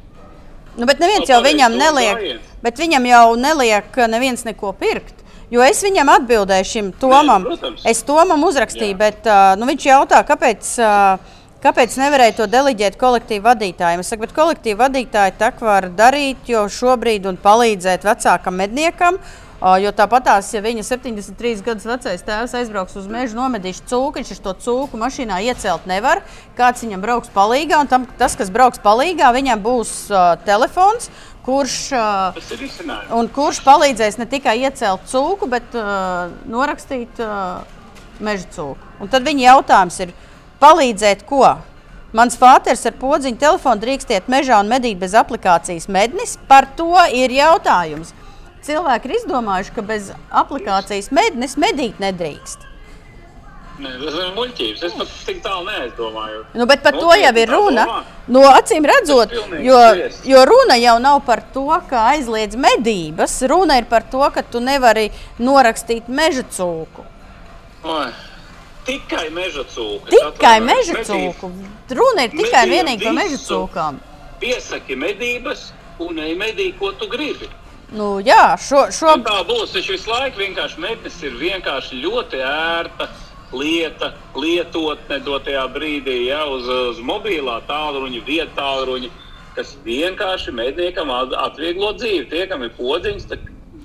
Nu, 0.77 0.85
bet 0.85 0.99
neviens 0.99 1.29
Nav 1.29 1.29
jau 1.29 1.38
pareizi 1.42 1.55
viņam 1.55 1.77
neliek, 1.79 2.40
bet 2.62 2.77
viņam 2.77 3.07
jau 3.07 3.37
neliek 3.37 4.01
neviens 4.09 4.45
neko 4.45 4.73
pirkt. 4.73 5.23
Jo 5.50 5.62
es 5.62 5.78
viņam 5.85 6.11
atbildēju 6.11 6.66
šim 6.66 6.92
Tomam. 6.98 7.44
protams. 7.46 7.85
es 7.87 8.02
Tomam 8.02 8.42
uzrakstīju, 8.48 8.96
Jā. 8.96 8.98
bet 8.98 9.28
uh, 9.30 9.54
nu, 9.61 9.68
viņš 9.70 9.87
jautā, 9.87 10.18
kāpēc, 10.26 10.72
uh, 10.82 11.42
kāpēc 11.62 11.94
nevarēja 12.02 12.38
to 12.40 12.48
deleģēt 12.50 12.98
kolektīvu 12.98 13.46
vadītājiem. 13.46 14.02
Es 14.02 14.11
saku, 14.11 14.26
bet 14.26 14.35
kolektīvu 14.35 14.82
vadītāji 14.82 15.38
tā 15.38 15.52
var 15.61 15.87
darīt, 15.94 16.48
jo 16.50 16.66
šobrīd 16.66 17.30
un 17.30 17.38
palīdzēt 17.38 18.06
vecākam 18.09 18.59
medniekam. 18.59 19.20
Jo 19.56 19.88
tāpatās, 19.96 20.50
ja 20.52 20.61
viņa 20.61 20.82
73 20.85 21.62
gadus 21.64 21.87
vecais 21.88 22.20
tēvs 22.26 22.52
aizbrauks 22.59 22.98
uz 23.00 23.06
mežu, 23.09 23.38
nomedīs 23.38 23.80
cūku, 23.88 24.20
viņš 24.20 24.42
to 24.44 24.52
cūku 24.66 25.00
mašīnā 25.00 25.38
iecelt 25.48 25.87
nevar. 25.88 26.20
Kāds 26.59 26.85
viņam 26.85 27.00
brauks 27.00 27.32
palīdzīgā, 27.32 27.78
un 27.80 27.88
tam, 27.88 28.04
tas, 28.20 28.37
kas 28.37 28.52
brauks 28.52 28.82
palīdzīgā, 28.85 29.32
viņam 29.32 29.64
būs 29.64 29.94
uh, 30.12 30.35
telefons, 30.44 31.09
kurš, 31.46 31.76
kurš 33.35 33.62
palīdzēs 33.66 34.18
ne 34.20 34.26
tikai 34.30 34.59
iecelt 34.66 35.06
cūku, 35.11 35.48
bet 35.50 35.78
uh, 35.78 36.26
norakstīt 36.50 37.22
uh, 37.22 37.62
meža 38.20 38.50
cūku. 38.56 38.92
Un 39.00 39.12
tad 39.12 39.26
viņa 39.26 39.46
jautājums 39.50 39.98
ir, 40.04 40.14
palīdzēt 40.62 41.24
ko? 41.28 41.44
Mans 42.16 42.38
fāters 42.40 42.87
ar 42.88 42.94
podziņu 42.96 43.40
telefonu 43.42 43.82
drīkstiet 43.82 44.30
mežā 44.32 44.61
un 44.62 44.70
medīt 44.72 44.98
bez 45.00 45.14
aplikācijas 45.18 45.88
mednis. 45.92 46.37
Par 46.48 46.68
to 46.78 46.94
ir 47.12 47.35
jautājums. 47.35 48.14
Cilvēki 48.66 49.11
ir 49.11 49.18
izdomājuši, 49.20 49.74
ka 49.76 49.85
bez 49.87 50.09
aplikācijas 50.35 51.12
mednis 51.14 51.59
medīt 51.61 52.00
nedrīkst. 52.02 52.65
Nē, 53.76 53.90
tas 54.00 54.14
ir 54.16 54.28
muļķības. 54.36 54.84
Es 54.88 54.94
pat 54.96 55.10
tik 55.26 55.42
tālu 55.44 55.66
neaizdomāju. 55.68 56.44
Nu, 56.56 56.64
bet 56.68 56.84
par 56.84 56.94
to 56.96 57.02
Nopietni 57.04 57.26
jau 57.26 57.42
ir 57.42 57.50
runa. 57.52 57.86
No 58.32 58.44
acīm 58.48 58.86
redzot, 58.88 59.34
jo, 59.62 59.80
jo 60.26 60.44
runa 60.48 60.78
jau 60.80 60.96
nav 61.02 61.20
par 61.26 61.42
to, 61.54 61.66
ka 61.90 62.06
aizliedz 62.14 62.56
medības. 62.56 63.36
Runa 63.52 63.76
ir 63.82 63.88
par 63.90 64.06
to, 64.10 64.24
ka 64.32 64.42
tu 64.42 64.64
nevari 64.64 65.10
norakstīt 65.38 66.08
meža 66.08 66.46
cūku. 66.56 67.04
Oi, 67.86 68.08
Tikai 68.86 69.28
meža 69.34 69.64
cūka. 69.66 70.10
Tikai 70.14 70.58
meža 70.62 71.02
cūku. 71.06 71.50
Runa 71.98 72.26
ir 72.28 72.34
tikai 72.36 72.64
un 72.68 72.72
vienīgi 72.72 73.08
par 73.08 73.16
meža 73.18 73.38
cūkām. 73.42 74.00
Piesaki 74.40 74.96
medības 74.98 75.70
un 76.02 76.20
ej 76.22 76.36
medī, 76.38 76.70
ko 76.78 76.92
tu 76.94 77.08
gribi. 77.10 77.48
Nu, 77.96 78.16
jā, 78.22 78.54
šo, 78.58 78.86
šo, 78.94 79.12
Un 79.14 79.24
tā 79.26 79.40
būs. 79.46 79.72
Taču 79.74 79.94
visu 79.94 80.10
laiku 80.10 80.42
vienkārši 80.42 80.82
mednis 80.82 81.18
ir 81.22 81.34
vienkārši 81.38 81.98
ļoti 82.02 82.42
ērta 82.46 83.08
lieta, 83.59 84.12
lietotne 84.37 85.19
dotajā 85.27 85.64
brīdī, 85.75 86.19
ja 86.29 86.45
uz, 86.51 86.69
uz 86.92 87.01
mobilā 87.05 87.59
tālruņa, 87.69 88.23
vietas 88.27 88.55
tālruņa, 88.59 89.11
kas 89.57 89.75
vienkārši 89.85 90.53
medniekam 90.53 91.11
at- 91.11 91.37
atvieglo 91.51 91.95
dzīvi. 91.97 92.27
Tie, 92.31 92.47
kam 92.51 92.62
ir 92.66 92.75
podziņas, 92.77 93.27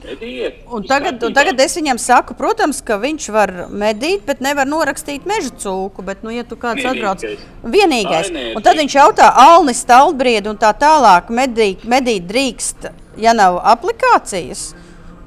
mediet. 0.03 0.55
un 0.67 0.83
tagad, 0.89 1.21
un 1.23 1.33
tagad 1.33 1.59
es 1.61 1.75
viņam 1.77 1.99
saku, 2.01 2.33
protams, 2.37 2.81
ka 2.81 2.97
viņš 3.01 3.27
var 3.33 3.51
medīt, 3.69 4.23
bet 4.25 4.41
nevar 4.41 4.65
norakstīt 4.65 5.27
meža 5.29 5.51
cūku. 5.61 6.03
Bet, 6.03 6.23
nu, 6.25 6.33
ja 6.33 6.43
tu 6.43 6.55
kāds 6.59 6.83
atbrauc, 6.85 7.21
Vienīgais. 7.21 7.45
vienīgais. 7.63 8.31
Ai, 8.35 8.53
Un 8.55 8.65
tad 8.65 8.77
viņš 8.81 8.95
jautā, 8.97 9.31
Alnis, 9.35 9.83
Stalbriedi 9.85 10.49
un 10.49 10.57
tā 10.57 10.73
tālāk, 10.77 11.29
medīt, 11.29 11.85
medīt 11.85 12.25
drīkst, 12.27 12.89
ja 13.21 13.33
nav 13.37 13.61
aplikācijas. 13.75 14.71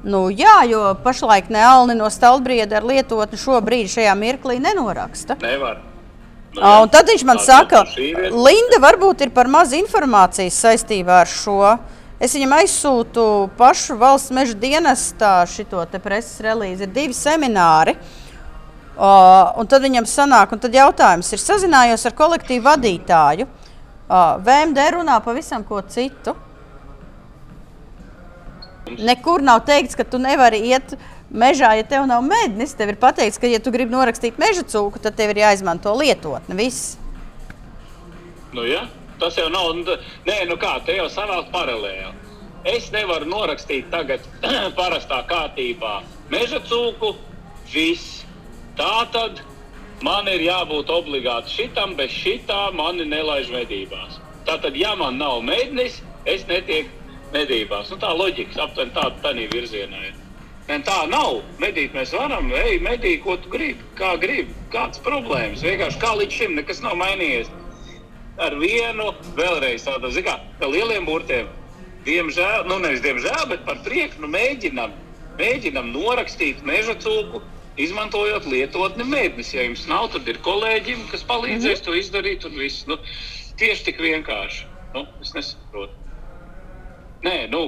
Nu, 0.05 0.27
jā, 0.29 0.59
jo 0.69 0.93
pašlaik 1.01 1.49
ne 1.49 1.63
Alni 1.65 1.95
no 1.97 2.05
Stalbrieda 2.13 2.77
ar 2.77 2.85
lietotni 2.85 3.39
šobrīd 3.41 3.89
šajā 3.89 4.13
mirklī 4.19 4.59
nenoraksta. 4.61 5.33
Nevar. 5.41 5.79
Nu, 6.53 6.61
jā. 6.61 6.73
Un 6.83 6.91
tad 6.93 7.09
viņš 7.09 7.23
man 7.25 7.41
Tā- 7.41 7.45
saka, 7.45 7.81
Linda, 7.97 8.79
varbūt 8.79 9.25
ir 9.25 9.31
par 9.33 9.49
maz 9.49 9.73
informācijas 9.73 10.59
saistībā 10.61 11.21
ar 11.23 11.31
šo. 11.31 11.79
Es 12.19 12.35
viņam 12.37 12.53
aizsūtu 12.61 13.49
pašu 13.57 13.97
valsts 13.97 14.31
meža 14.31 14.53
dienestā 14.53 15.43
šo 15.49 15.65
preses 15.99 16.39
relīzi. 16.39 16.83
Ir 16.83 16.93
divi 16.93 17.13
semināri. 17.13 17.97
Uh, 18.95 19.51
un 19.59 19.67
tad 19.67 19.81
viņam 19.83 20.05
sanāk, 20.07 20.53
un 20.53 20.59
tad 20.59 20.71
jautājums 20.71 21.33
ir, 21.33 21.39
sazinājos 21.39 22.05
ar 22.05 22.13
kolektīvu 22.15 22.63
vadītāju. 22.63 23.47
Uh, 24.07 24.37
VMD 24.39 24.77
runā 24.95 25.17
pavisam 25.19 25.65
ko 25.67 25.81
citu. 25.81 26.35
Nekur 28.85 29.41
nav 29.41 29.63
teikts, 29.65 29.95
ka 29.97 30.05
tu 30.05 30.19
nevari 30.21 30.59
iet 30.69 30.93
mežā, 31.33 31.71
ja 31.79 31.85
tev 31.87 32.05
nav 32.09 32.21
mednis. 32.25 32.75
Tev 32.77 32.93
ir 32.93 32.99
pateikts, 33.01 33.39
ka, 33.41 33.49
ja 33.49 33.59
tu 33.59 33.73
gribi 33.73 33.93
norakstīt 33.95 34.37
meža 34.41 34.65
cūku, 34.69 35.01
tad 35.01 35.17
tev 35.17 35.33
ir 35.33 35.41
jāizmanto 35.41 35.93
lietotne. 35.97 36.57
Viss. 36.59 36.95
Nu, 38.53 38.65
ja? 38.67 38.85
Tas 39.19 39.37
jau 39.39 39.47
nav. 39.49 39.73
nu, 39.79 39.97
Nē, 40.27 40.43
nu 40.49 40.57
kā, 40.61 40.77
te 40.85 40.97
jau 40.99 41.07
sanāk 41.09 41.49
paralēli. 41.53 42.13
Es 42.65 42.89
nevaru 42.93 43.27
norakstīt 43.29 43.89
tagad 43.93 44.23
parastā 44.79 45.21
kārtībā 45.29 45.99
meža 46.33 46.61
cūku. 46.69 47.15
Viss. 47.73 48.21
Tā 48.77 49.07
tad 49.13 49.39
man 50.05 50.27
ir 50.29 50.43
jābūt 50.45 50.91
obligāti 50.93 51.53
šitam, 51.61 51.95
bez 51.97 52.13
šitā 52.13 52.67
mani 52.75 53.07
nelaiž 53.09 53.49
medībās. 53.53 54.19
Tātad, 54.45 54.75
ja 54.77 54.93
man 54.99 55.17
nav 55.17 55.39
mednis, 55.45 56.01
es 56.29 56.43
netieku 56.49 57.04
medībās. 57.35 57.91
Nu, 57.91 57.99
tā 58.01 58.13
loģika 58.15 58.63
aptuveni 58.65 58.95
tāda 58.95 59.19
tādā 59.23 59.49
virzienā 59.51 60.07
ir. 60.09 60.21
Ne, 60.65 60.79
tā 60.81 61.03
nav. 61.11 61.43
Medīt 61.61 61.93
mēs 61.93 62.13
varam, 62.15 62.47
ej, 62.57 62.79
medī, 62.81 63.17
ko 63.21 63.35
tu 63.37 63.51
gribi, 63.53 63.85
kā 63.99 64.15
gribi, 64.21 64.55
kādas 64.73 65.01
problēmas. 65.05 65.61
Vienkārši 65.65 66.01
kā 66.01 66.15
līdz 66.17 66.39
šim 66.39 66.55
nekas 66.57 66.81
nav 66.85 66.97
mainījies 67.01 67.51
ar 68.41 68.55
vienu, 68.59 69.11
vēlreiz 69.37 69.85
tādu 69.85 70.11
zināmu, 70.11 70.55
kā 70.59 70.69
lieliem 70.71 71.05
burtiem. 71.07 71.51
Diemžēl, 72.05 72.65
nu 72.69 72.79
nevis 72.83 73.01
diemžēl, 73.05 73.45
bet 73.49 73.63
par 73.65 73.79
prieku 73.85 74.21
nu, 74.21 74.29
mēģinam, 74.33 74.93
mēģinam 75.39 75.91
norakstīt 75.93 76.65
meža 76.67 76.97
cūku, 77.01 77.41
izmantojot 77.81 78.45
lietotni 78.49 79.07
mēdnis. 79.09 79.53
Ja 79.55 79.65
jums 79.65 79.85
nav, 79.89 80.09
tad 80.13 80.27
ir 80.29 80.41
kolēģi, 80.45 80.97
kas 81.11 81.25
palīdzēs 81.29 81.79
-hmm. 81.79 81.85
to 81.85 81.97
izdarīt. 82.01 82.45
un 82.45 82.57
viss. 82.59 82.87
Nu, 82.87 82.97
tieši 83.61 83.89
tik 83.89 84.01
vienkārši. 84.01 84.65
Nu, 84.93 85.07
es 85.21 85.33
nesaprotu. 85.33 86.04
Nē, 87.25 87.35
nu, 87.49 87.61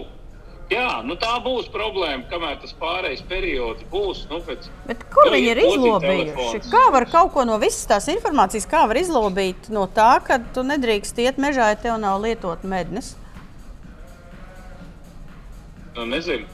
jā, 0.70 0.88
nu 1.08 1.16
tā 1.18 1.38
būs 1.42 1.70
problēma, 1.74 2.28
kamēr 2.30 2.60
tas 2.62 2.76
pārējais 2.78 3.24
periods 3.30 3.86
būs. 3.92 4.26
Nu, 4.30 4.42
pēc, 4.46 4.68
Bet 4.90 5.06
kur 5.14 5.30
Nu, 5.30 5.36
viņi 5.38 5.50
ir 5.54 5.62
izlobījuši? 5.64 6.62
Kā 6.70 6.84
var 6.94 7.08
kaut 7.10 7.32
ko 7.34 7.46
no 7.48 7.58
visas 7.62 7.88
tās 7.90 8.10
informācijas, 8.14 8.68
kā 8.70 8.84
var 8.90 9.00
izlobīt 9.02 9.72
no 9.74 9.88
tā, 9.90 10.12
ka 10.28 10.38
tu 10.54 10.66
nedrīkst 10.68 11.24
iet 11.24 11.42
mežā, 11.42 11.72
ja 11.74 11.80
tev 11.88 11.98
nav 12.04 12.22
lietot 12.26 12.68
mednes? 12.68 13.16
Nu, 15.98 16.06
nezinu. 16.06 16.46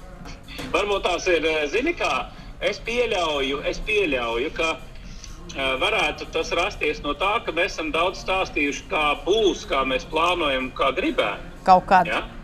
Varbūt 0.71 1.03
tās 1.03 1.27
ir, 1.27 1.43
eh, 1.43 1.67
zini, 1.67 1.91
kā 1.97 2.29
es 2.63 2.79
pieļauju, 2.79 3.59
es 3.67 3.81
pieļauju 3.83 4.51
ka 4.55 4.69
uh, 4.77 5.73
varētu 5.81 6.29
tas 6.31 6.53
rasties 6.55 7.01
no 7.03 7.11
tā, 7.19 7.33
ka 7.43 7.51
mēs 7.51 7.75
esam 7.75 7.91
daudz 7.91 8.23
stāstījuši, 8.23 8.85
kā 8.93 9.03
būs, 9.25 9.65
kā 9.67 9.83
mēs 9.89 10.07
plānojam, 10.07 10.71
kā 10.77 10.93
gribētu. 10.95 11.51
Kaut 11.67 11.85
kādā. 11.89 12.21
Ja? 12.21 12.42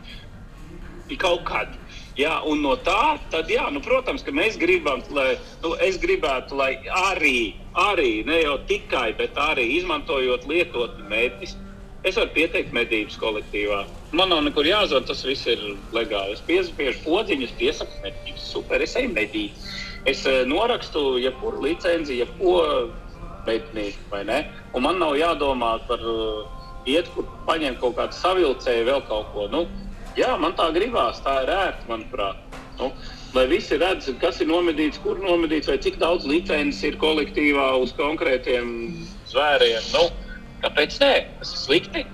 Kaut 1.17 1.45
kad. 1.47 1.71
Jā, 2.19 2.41
un 2.43 2.59
no 2.61 2.75
tā, 2.83 3.17
tad, 3.31 3.47
jā, 3.47 3.63
nu, 3.71 3.79
protams, 3.79 4.25
ka 4.27 4.33
mēs 4.35 4.57
gribam, 4.59 4.99
lai, 5.15 5.37
nu, 5.63 5.71
es 5.85 5.95
gribētu, 6.01 6.57
lai 6.59 6.73
arī, 7.13 7.55
arī, 7.79 8.25
ne 8.27 8.41
jau 8.41 8.57
tikai, 8.67 9.13
bet 9.15 9.39
arī 9.39 9.63
izmantojot 9.77 10.43
lietotni 10.49 11.07
mēdīs, 11.07 11.55
es 12.03 12.19
varu 12.19 12.33
pieteikt 12.35 12.75
medības 12.75 13.15
kolektīvā. 13.21 13.85
Man 14.11 14.33
nav 14.33 14.43
nekur 14.43 14.67
jāzvan, 14.67 15.07
tas 15.07 15.23
viss 15.23 15.47
ir 15.47 15.63
legāli. 15.95 16.35
Es 16.35 16.43
piespiežu 16.43 16.99
podziņas, 17.05 17.55
piesaku 17.61 18.03
medības, 18.03 18.47
super, 18.51 18.83
es 18.83 18.97
eju 18.99 19.13
medīt. 19.15 19.69
Es 20.09 20.25
eh, 20.27 20.43
norakstu 20.47 21.19
jebkuru 21.23 21.63
licenci, 21.69 22.19
jebko 22.19 22.59
mednieku, 23.47 24.09
vai 24.11 24.23
ne? 24.27 24.39
Un 24.75 24.83
man 24.85 24.99
nav 24.99 25.15
jādomā 25.17 25.77
par 25.87 26.03
uh, 26.03 26.43
iet, 26.89 27.09
kur 27.15 27.27
paņemt 27.47 27.79
kaut 27.81 27.95
kādu 27.97 28.17
savilcēju, 28.17 28.87
vēl 28.89 29.03
kaut 29.09 29.31
ko. 29.33 29.47
Nu, 29.51 29.63
jā, 30.17 30.33
man 30.39 30.53
tā 30.57 30.69
gribās, 30.75 31.19
tā 31.25 31.41
ir 31.43 31.51
ērti, 31.53 31.87
manuprāt. 31.89 32.37
Nu, 32.79 32.91
lai 33.35 33.45
visi 33.51 33.77
redz, 33.77 34.07
kas 34.21 34.39
ir 34.41 34.47
nomedīts, 34.47 35.01
kur 35.03 35.19
nomedīts, 35.19 35.67
vai 35.67 35.77
cik 35.83 35.97
daudz 35.99 36.25
licences 36.29 36.81
ir 36.87 36.97
kolektīvā 37.01 37.73
uz 37.81 37.91
konkrētiem 37.97 38.69
zvēriem. 39.29 39.83
Nu, 39.93 40.05
kāpēc 40.63 40.99
nē? 41.03 41.13
Tas 41.41 41.53
ir 41.55 41.63
slikti. 41.65 42.05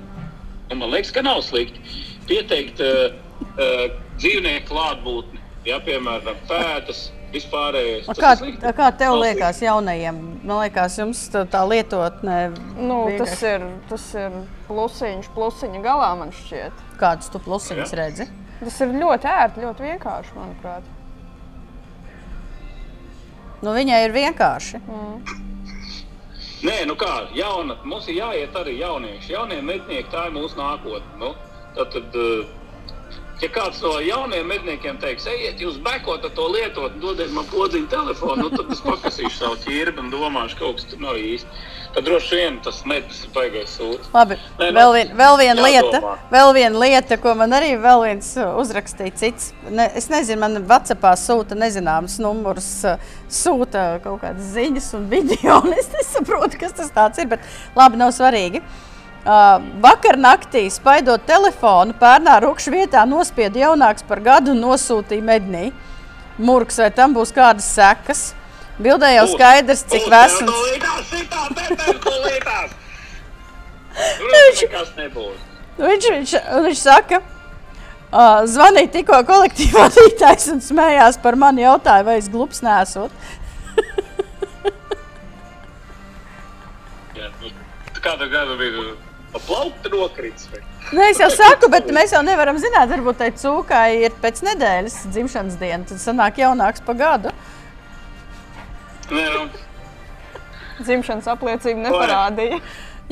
Un 0.71 0.81
man 0.81 0.89
liekas, 0.95 1.13
ka 1.13 1.21
nav 1.21 1.43
slikti. 1.45 1.79
Pieteikt 2.25 2.81
uh, 2.81 3.13
uh, 3.59 3.83
dzīvnieku 4.17 4.71
klātbūtni, 4.71 5.37
ja 5.69 5.77
piemēram 5.85 6.39
pēdas, 6.49 7.11
vispārējais. 7.35 8.09
A 8.09 8.15
tas 8.17 8.41
Kā, 8.41 8.73
kā 8.79 8.89
tev 8.97 9.19
liekas, 9.21 9.61
jaunajiem? 9.61 10.17
Man 10.41 10.63
liekas, 10.63 10.97
jums 11.01 11.21
tā, 11.33 11.43
tā 11.51 11.61
lietotne. 11.69 12.39
Nu, 12.79 13.03
tas, 13.19 13.37
vienkārši- 13.37 13.53
ir, 13.53 13.67
tas 13.91 14.09
ir 14.17 14.41
plusiņš, 14.69 15.29
plusiņa 15.37 15.85
galā 15.85 16.11
man 16.17 16.33
šķiet. 16.33 16.84
Kādus 16.99 17.31
tu 17.31 17.41
plusiņus 17.43 17.95
redzi? 17.99 18.27
Tas 18.61 18.77
ir 18.81 18.93
ļoti 18.95 19.27
ērti, 19.27 19.63
ļoti 19.65 19.83
vienkārši, 19.89 20.35
manuprāt. 20.37 20.85
Nu, 23.65 23.73
viņai 23.75 23.99
ir 24.05 24.13
vienkārši. 24.15 24.79
Nē, 26.65 26.75
nu 26.89 26.95
kā, 26.97 27.11
jauna, 27.35 27.75
mums 27.85 28.07
ir 28.09 28.19
jāiet 28.19 28.55
arī 28.57 28.77
jaunieši. 28.79 29.33
Jaunie 29.35 29.59
mednieki, 29.65 30.07
tā 30.13 30.27
ir 30.29 30.35
mūsu 30.37 30.57
nākotne. 30.59 31.17
Nu, 31.21 31.33
tad, 31.75 31.91
tad, 31.93 32.15
eh, 32.15 32.54
ja 33.45 33.51
kāds 33.53 33.81
no 33.83 33.95
jauniem 34.01 34.47
medniekiem 34.49 34.97
teiks, 35.01 35.27
ejiet, 35.29 35.61
jūs 35.61 35.77
bekot 35.85 36.25
to 36.35 36.47
lietot, 36.51 36.97
dodiet 37.01 37.31
man 37.35 37.45
podziņu 37.51 37.89
telefonu, 37.91 38.47
nu, 38.47 38.51
tad 38.53 38.71
es 38.73 38.81
pakasīšu 38.85 39.33
savu 39.37 39.57
ķirbi 39.65 40.01
un 40.01 40.13
domāšu, 40.13 40.57
ka 40.57 40.65
kaut 40.65 40.79
kas 40.79 40.87
tur 40.89 41.01
nav 41.03 41.19
īsti. 41.19 41.65
Tad 41.95 42.03
droši 42.09 42.35
vien 42.35 42.57
tas 42.59 42.81
mednis 42.89 43.21
ir 43.23 43.29
baigais 43.35 43.75
sūds. 43.77 44.09
Labi, 44.11 44.35
Nē, 44.59 44.67
nu, 44.67 44.79
vēl, 44.79 44.93
vien, 44.97 45.11
vēl 45.15 45.37
viena 45.39 45.67
lieta, 45.67 46.15
vēl 46.33 46.49
viena 46.57 46.81
lieta, 46.81 47.17
ko 47.23 47.35
man 47.39 47.55
arī 47.55 47.69
vēl 47.79 48.03
viens 48.03 48.33
uh, 48.35 48.57
uzrakstīja. 48.59 49.13
Cits. 49.21 49.53
Ne, 49.69 49.85
es 49.95 50.09
nezinu, 50.11 50.41
man 50.41 50.59
Vācijā 50.67 51.13
sūta 51.21 51.55
nezināms 51.55 52.17
numurs, 52.23 52.67
uh, 52.89 53.13
sūta 53.31 53.85
kaut 54.03 54.19
kādas 54.25 54.51
ziņas 54.57 54.89
un 54.99 55.07
video. 55.13 55.61
un 55.63 55.77
Es 55.77 55.87
nesaprotu, 55.93 56.59
kas 56.59 56.75
tas 56.75 56.91
tāds 56.91 57.23
ir, 57.23 57.31
bet 57.31 57.47
labi, 57.79 58.01
nav 58.01 58.11
svarīgi. 58.17 58.59
Uh, 58.59 58.94
vakar 59.25 60.19
naktī 60.21 60.69
spaidot 60.69 61.25
telefonu, 61.25 61.95
pērnā 61.97 62.37
rupšā 62.43 62.71
vietā 62.71 63.05
nospieda 63.09 63.59
jaunāks 63.65 64.05
par 64.05 64.21
gadu 64.21 64.51
un 64.53 64.61
nosūtīja 64.61 65.25
mednī. 65.25 65.71
Mūks, 66.37 66.77
vai 66.83 66.91
tam 66.91 67.13
būs 67.15 67.31
kādas 67.33 67.65
sekas? 67.65 68.35
Bildē 68.77 69.15
jau 69.15 69.27
skaidrs, 69.31 69.85
cik 69.87 70.09
vesels. 70.11 70.51
Viņš, 75.75 76.05
viņš, 76.11 76.33
un 76.55 76.65
viņš 76.67 76.81
saka, 76.81 77.19
uh, 77.19 78.43
zvanīja 78.47 78.91
tikko 78.93 79.21
kolektīvā 79.27 79.87
rītājs 79.95 80.49
un 80.51 80.61
smējās 80.63 81.19
par 81.23 81.35
mani. 81.39 81.63
Jautāja, 81.63 82.03
vai 82.07 82.17
es 82.19 82.29
glups 82.31 82.61
nesot. 82.65 83.11
Kādu 88.05 88.27
gadu 88.29 88.53
bija 88.59 88.83
plaukta 89.43 89.91
nokrits? 89.93 90.47
vai? 90.51 90.63
Nu, 90.93 91.01
es 91.05 91.19
jau 91.21 91.29
saku, 91.33 91.69
bet 91.73 91.87
mēs 91.93 92.13
jau 92.13 92.21
nevaram 92.25 92.57
zināt, 92.61 92.89
varbūt 92.91 93.21
tai 93.21 93.31
cūkai 93.35 93.87
ir 94.05 94.17
pēc 94.21 94.43
nedēļas 94.45 94.97
dzimšanas 95.11 95.59
diena. 95.61 95.83
Tad 95.89 96.01
sanāk 96.01 96.41
jaunāks 96.43 96.83
pa 96.85 96.97
gadu. 96.97 97.33
Nē, 99.11 99.23
nu, 99.33 99.47
Dzimšanas 100.75 101.29
apliecība 101.31 101.87
neparādīja. 101.87 102.59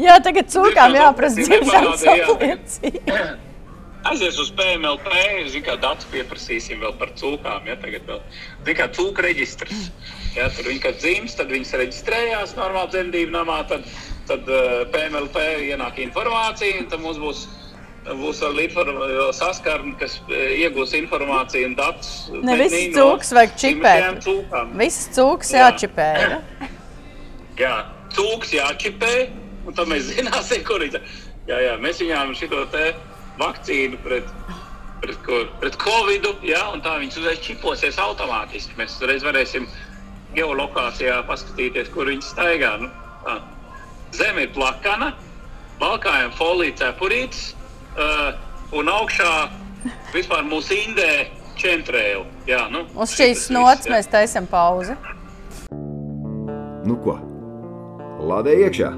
Jā, 0.01 0.17
tagad 0.25 0.49
cūkām 0.51 0.95
jāprasa 0.97 1.39
apliecība 1.39 1.63
dzimšanas 1.63 2.05
neparādīja, 2.05 2.19
jā. 2.19 2.29
apliecība. 2.33 3.25
Aizies 4.03 4.35
uz 4.41 4.49
PMLP, 4.51 5.11
zinu, 5.47 5.63
kā 5.63 5.77
datus 5.79 6.09
pieprasīsim 6.11 6.81
vēl 6.83 6.97
par 6.99 7.13
cūkām. 7.19 7.69
Ja, 7.69 7.77
tagad 7.79 8.09
vēl, 8.09 8.19
zinu, 8.65 8.75
kā 8.81 8.89
cūku 8.97 9.23
reģistrs. 9.23 9.85
Ja, 10.35 10.49
tur 10.51 10.67
viņi 10.67 10.81
kad 10.83 10.97
dzimst, 10.99 11.37
tad 11.39 11.53
viņas 11.53 11.71
reģistrējās 11.79 12.57
normāli 12.57 12.91
dzemdību 12.97 13.31
namā, 13.37 13.61
tad, 13.69 13.87
tad 14.29 14.47
PMLP 14.93 15.43
ienāk 15.69 15.99
informācija, 16.03 16.79
un 16.81 16.89
tad 16.91 17.03
mums 17.03 17.19
būs, 17.21 17.43
būs 18.07 18.41
inform- 18.63 19.01
saskarne, 19.35 19.95
kas 19.99 20.19
uh, 20.27 20.35
iegūs 20.59 20.95
informāciju 20.99 21.71
un 21.71 21.75
datus. 21.79 22.13
Ne 22.43 22.57
visas 22.59 22.89
cūkas 22.95 23.33
vajag 23.37 23.57
čipēt. 23.63 24.29
Visas 24.79 25.09
cūkas 25.17 25.53
Jā. 25.53 25.67
jāčipē. 25.67 26.09
Ja? 26.23 26.41
Jā, 27.63 27.73
cūks 28.15 28.53
jāčipē, 28.55 29.13
un 29.67 29.77
tad 29.77 29.91
mēs 29.91 30.09
zināsim, 30.15 30.63
kur 30.67 30.83
ir. 30.85 30.99
Jā, 31.47 31.57
jā, 31.59 31.77
mēs 31.83 31.99
viņām 31.99 32.31
šo 32.39 32.47
vakcīnu 33.39 33.97
pret, 34.03 34.27
pret, 35.01 35.17
ko, 35.25 35.39
pret 35.59 35.75
covid, 35.81 36.27
jā, 36.45 36.61
un 36.71 36.83
tā 36.85 36.95
viņas 37.01 37.17
uzreiz 37.19 37.41
čiposies 37.43 37.97
automātiski. 37.99 38.77
Mēs 38.79 38.95
uzreiz 38.99 39.25
varēsim 39.25 39.67
geolokācijā 40.37 41.19
paskatīties, 41.27 41.91
kur 41.93 42.09
viņas 42.11 42.31
staigā. 42.35 42.75
Nu, 42.81 42.91
tā. 43.25 43.39
Zeme 44.13 44.45
ir 44.45 44.51
plakana, 44.53 45.13
valkājam 45.81 46.33
foliju 46.37 46.75
cepurītes, 46.77 47.53
uh, 47.97 48.35
un 48.77 48.91
augšā 48.91 49.31
vispār 50.13 50.45
mūsu 50.45 50.77
indē 50.77 51.25
čentrēlu. 51.57 52.27
Jā, 52.49 52.67
nu, 52.73 52.83
Uz 52.93 53.15
šīs 53.17 53.47
nots 53.53 53.89
mēs 53.89 54.09
taisām 54.11 54.45
pauzi. 54.49 54.93
Nu 56.83 56.99
ko? 57.01 57.17
Lādē 58.23 58.53
iekšā! 58.67 58.91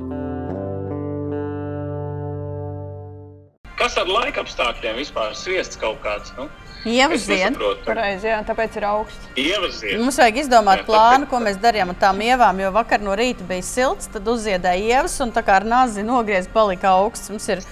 Kas 3.79 3.95
ar 4.01 4.09
laikapstākļiem 4.09 4.99
vispār 4.99 5.31
ir 5.31 5.39
sviests 5.39 5.79
kaut 5.79 5.99
kāds? 6.03 6.31
Nu? 6.35 6.49
Nesaprotu. 6.85 7.85
Pareizi, 7.87 8.27
jā, 8.29 8.37
tāpēc 8.45 8.75
ir 8.77 8.85
augsts. 8.85 9.29
Ievaziet. 9.41 9.95
Mums 9.97 10.19
vajag 10.21 10.37
izdomāt 10.43 10.83
Jā, 10.83 10.85
plānu, 10.89 11.29
ko 11.31 11.39
mēs 11.41 11.57
darījām 11.61 11.93
ar 11.95 11.97
tām 12.03 12.21
ievām. 12.21 12.61
Jo 12.61 12.69
vakar 12.75 13.01
no 13.01 13.15
rīta 13.17 13.45
bija 13.49 13.65
silts, 13.65 14.09
tad 14.13 14.27
uzziedēja 14.29 14.99
ievas, 14.99 15.15
un 15.25 15.33
tā 15.33 15.41
kā 15.45 15.57
ar 15.57 15.65
nāzi 15.65 16.05
nogriezta, 16.05 16.53
palika 16.53 16.93
augsts. 16.99 17.31
Mums 17.33 17.49
ir 17.49 17.63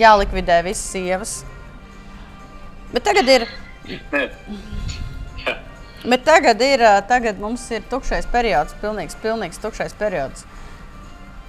jālikvidē 0.00 0.58
visas 0.66 0.90
ievas. 0.98 1.36
Bet 2.90 3.06
tagad 3.06 3.30
ir. 3.30 3.46
Jā. 3.86 5.54
bet 6.02 6.26
tagad 6.26 6.62
ir, 6.66 6.82
ā, 6.82 6.98
tagad 7.06 7.38
mums 7.38 7.62
ir 7.70 7.86
tukšais 7.90 8.26
periods, 8.32 8.74
pilnīgs, 8.82 9.14
pilnīgs 9.22 9.62
tukšais 9.62 9.94
periods. 9.98 10.42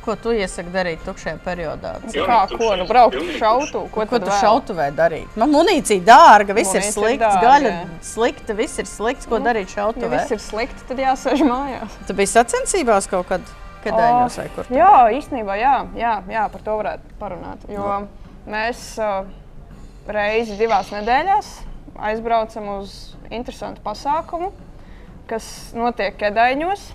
Ko 0.07 0.13
tu 0.15 0.31
iesaki 0.31 0.71
darīt 0.71 1.01
tukšajā 1.03 1.37
periodā? 1.43 1.89
Jā, 2.15 2.23
Kā, 2.29 2.35
nu, 2.47 2.57
ko, 2.61 2.67
nu 2.79 2.85
braukt 2.87 3.17
pilnīgi 3.17 3.33
uz 3.35 3.39
šautu? 3.41 3.81
Ko, 3.91 4.05
Ko 4.07 4.19
tu 4.23 4.29
vēl? 4.29 4.37
šautavē 4.39 4.85
darīt? 4.95 5.33
Man 5.35 5.51
munīcija 5.51 6.03
dārga, 6.07 6.55
viss 6.55 6.71
ir 6.71 6.79
Munīcija 6.79 6.87
ir 6.87 6.95
slikts, 6.95 7.25
dārga, 7.25 7.41
gaļa 7.43 7.71
jā. 7.73 7.81
slikta, 8.07 8.55
viss 8.61 8.79
ir 8.79 8.87
slikts. 8.87 9.27
Ko 9.27 9.39
Nu, 9.41 9.45
darīt 9.49 9.67
Ja 9.73 9.81
šautavē? 9.81 10.13
viss 10.15 10.31
ir 10.37 10.39
slikti, 10.45 10.85
tad 10.87 11.01
jāsēž 11.03 11.43
mājās. 11.49 11.97
Tu 12.07 12.15
biji 12.21 12.31
sacensībās 12.37 13.09
kaut 13.11 13.27
kad, 13.33 13.51
kad 13.83 13.99
dēļos 13.99 14.37
vai 14.39 14.47
kur? 14.55 14.69
tu 14.71 14.77
Jā, 14.79 14.93
īstenībā, 15.19 15.57
jā, 15.59 15.73
jā, 15.99 16.13
jā, 16.31 16.45
par 16.55 16.63
to 16.69 16.77
varētu 16.79 17.17
parunāt. 17.19 17.67
Jo 17.67 18.07
mēs 18.47 18.85
uh, 19.03 19.27
reizi 20.07 20.55
divās 20.63 20.87
nedēļās 20.95 21.51
aizbraucam 21.99 22.71
uz 22.79 22.95
interesantu 23.29 23.83
pasākumu, 23.83 24.53
kas 25.27 25.73
notiek 25.75 26.15
Kedaiņos. 26.23 26.93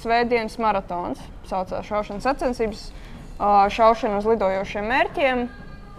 Svētdienas 0.00 0.56
maratons 0.62 1.20
saucās 1.50 1.84
šaušanas 1.88 2.24
sacensības, 2.24 2.86
šaušana 3.74 4.20
uz 4.20 4.28
lidojošiem 4.30 4.86
mērķiem. 4.88 5.42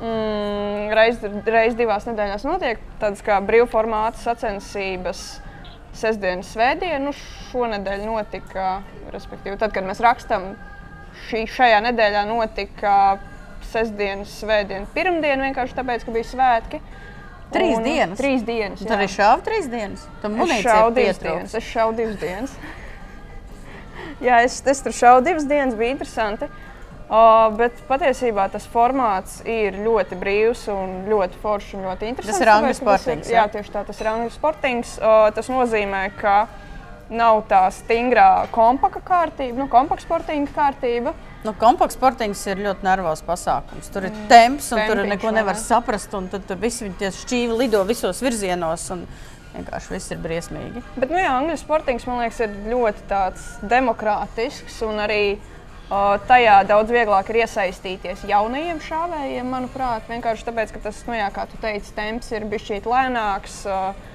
Mm, 0.01 0.93
Reizes 0.97 1.35
reiz 1.45 1.75
divās 1.77 2.07
nedēļās 2.09 2.45
notiek 2.47 2.79
tādas 3.01 3.21
kā 3.21 3.37
brīvformāta 3.45 4.17
sacensības 4.17 5.21
sestdienas, 5.93 6.49
svētdienu. 6.55 7.13
Šonadēļ 7.51 8.07
notika, 8.07 8.79
respektīvi, 9.13 9.59
tad, 9.61 9.75
kad 9.75 9.85
mēs 9.85 10.01
rakstām, 10.01 10.55
šī, 11.27 11.43
šajā 11.51 11.83
nedēļā 11.91 12.23
notika 12.31 12.95
sestdienas, 13.71 14.33
svētdiena, 14.41 14.89
pirmdiena, 14.95 15.45
vienkārši 15.51 15.77
tāpēc, 15.77 16.07
ka 16.07 16.15
bija 16.17 16.29
svētki. 16.31 16.81
Trīs 17.51 17.77
Un- 17.77 17.83
dienas? 17.83 18.17
Trīs 18.17 18.45
dienas. 18.47 18.81
Jā. 18.81 18.95
arī 18.95 19.07
šāvi 19.11 19.43
trīs 19.43 19.65
dienas. 19.69 20.05
Es 20.23 20.29
munīcija 20.31 20.61
šauju 20.65 20.93
divas 20.95 21.17
pietrūks. 21.19 21.35
dienas. 21.35 21.55
Es 21.59 21.65
šauju 21.67 21.97
divas 21.97 22.19
dienas. 22.21 22.53
Jā, 24.21 24.41
es, 24.45 24.59
es 24.69 24.83
tur 24.85 24.93
šauju 24.93 25.25
divas 25.25 25.47
dienas, 25.49 25.77
bija 25.77 25.95
interesanti. 25.95 26.49
Uh, 27.11 27.49
bet 27.59 27.75
patiesībā 27.89 28.45
tas 28.53 28.63
formāts 28.71 29.41
ir 29.43 29.75
ļoti 29.83 30.15
brīvs 30.15 30.61
un 30.71 31.01
ļoti 31.11 31.41
foršs 31.41 31.73
un 31.75 31.87
ļoti 31.89 32.07
interesants. 32.07 32.37
Tas 32.37 32.45
ir 32.45 32.51
angļu 32.53 32.75
sportings? 32.77 33.31
Jā, 33.33 33.43
tieši 33.51 33.73
tā, 33.73 33.81
tas 33.89 33.99
ir 33.99 34.09
angļu 34.13 34.31
sportings. 34.31 34.93
Uh, 35.01 35.25
tas 35.35 35.49
nozīmē, 35.51 36.05
ka 36.21 36.45
nav 37.11 37.41
tā 37.49 37.65
stingrā 37.75 38.45
kompakta 38.55 39.01
kārtība, 39.03 39.59
nu, 39.59 39.67
kompakta 39.71 40.05
sportinga 40.05 40.53
kārtība. 40.55 41.11
Nu, 41.43 41.51
kompakts 41.59 41.97
sportings 41.97 42.45
ir 42.47 42.61
ļoti 42.63 42.87
nervozs 42.87 43.25
pasākums. 43.27 43.91
Tur 43.91 44.07
ir 44.07 44.15
temps, 44.31 44.71
un 44.71 44.79
tur 44.85 45.01
tempiņš, 45.01 45.11
neko 45.15 45.35
nevar 45.35 45.57
ne? 45.57 45.63
saprast. 45.65 46.15
un 46.15 46.29
Tad 46.31 46.47
tur 46.47 46.59
visi 46.61 46.85
viņi 46.87 47.11
šķīvi 47.17 47.59
lido 47.65 47.83
visos 47.89 48.21
virzienos. 48.23 48.87
Un 48.95 49.03
Vienkārši 49.51 49.91
viss 49.91 50.13
ir 50.13 50.19
briesmīgi. 50.23 50.83
Bet, 50.95 51.09
nu, 51.11 51.19
jā, 51.19 51.31
angļu 51.35 51.57
sportings 51.59 52.05
man 52.07 52.21
liekas, 52.21 52.39
ir 52.45 52.53
ļoti 52.71 53.67
demokrātisks 53.73 54.77
un 54.87 55.01
arī 55.03 55.23
uh, 55.35 56.15
tajā 56.29 56.61
daudz 56.69 56.93
vieglāk 56.95 57.33
ir 57.33 57.41
iesaistīties 57.43 58.23
jaunajiem 58.29 58.79
šāvējiem, 58.85 59.51
manuprāt. 59.51 60.07
Vienkārši 60.11 60.47
tāpēc, 60.47 60.71
ka 60.75 60.85
tas, 60.87 61.03
nu, 61.09 61.17
jā, 61.19 61.27
kā 61.35 61.45
tu 61.51 61.59
teici, 61.61 61.91
temps 61.97 62.31
ir 62.31 62.47
bijis 62.47 62.69
šķiet 62.69 62.89
lēnāks. 62.93 63.59
Uh, 63.67 64.09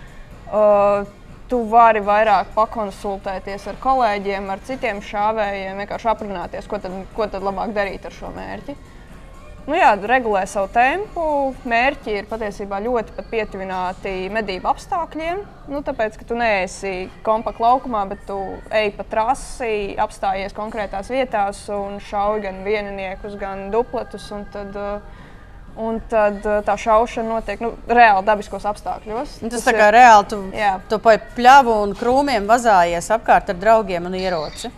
uh, 0.48 1.14
tu 1.50 1.60
vari 1.70 2.00
vairāk 2.02 2.50
pakonsultēties 2.56 3.68
ar 3.70 3.78
kolēģiem, 3.82 4.48
ar 4.50 4.62
citiem 4.66 5.02
šāvējiem, 5.04 5.78
vienkārši 5.82 6.10
aprunāties, 6.10 6.66
ko 6.70 6.80
tad, 6.82 6.96
ko 7.14 7.28
tad 7.30 7.44
labāk 7.46 7.74
darīt 7.76 8.06
ar 8.08 8.14
šo 8.14 8.32
mērķi. 8.34 8.74
Nu 9.66 9.74
jā, 9.74 9.88
regulē 9.98 10.44
savu 10.46 10.68
tempu. 10.70 11.22
Mērķi 11.66 12.12
ir 12.20 12.26
patiesībā 12.30 12.78
ļoti 12.84 13.24
pietuvināti 13.32 14.12
medību 14.30 14.70
apstākļiem. 14.70 15.40
Nu, 15.72 15.80
tāpēc, 15.86 16.14
ka 16.20 16.26
tu 16.28 16.38
neesi 16.38 17.08
kompakta 17.26 17.64
laukumā, 17.64 18.04
bet 18.12 18.22
tu 18.28 18.38
ej 18.70 18.92
pa 18.94 19.06
trasi, 19.10 19.96
apstājies 19.98 20.54
konkrētās 20.54 21.10
vietās 21.10 21.64
un 21.74 21.98
šauj 21.98 22.44
gan 22.46 22.62
vieniniekus, 22.66 23.34
gan 23.40 23.66
dupletus. 23.74 24.28
Un 24.36 24.46
tad, 24.54 24.78
un 25.82 25.98
tad 26.14 26.46
tā 26.68 26.78
šaušana 26.86 27.34
notiek 27.34 27.66
nu, 27.66 27.72
reāli 27.90 28.22
dabiskos 28.30 28.70
apstākļos. 28.70 29.40
Un 29.42 29.50
tas 29.50 29.66
tā 29.66 29.74
kā 29.74 29.90
ir, 29.90 29.98
reāli 29.98 30.30
tu, 30.30 30.40
jā. 30.54 30.76
tu 30.86 31.02
pa 31.02 31.18
pļavu 31.34 31.74
un 31.88 31.98
krūmiem 31.98 32.46
vazājies 32.46 33.10
apkārt 33.18 33.50
ar 33.50 33.58
draugiem 33.66 34.06
un 34.06 34.14
ieroci. 34.22 34.70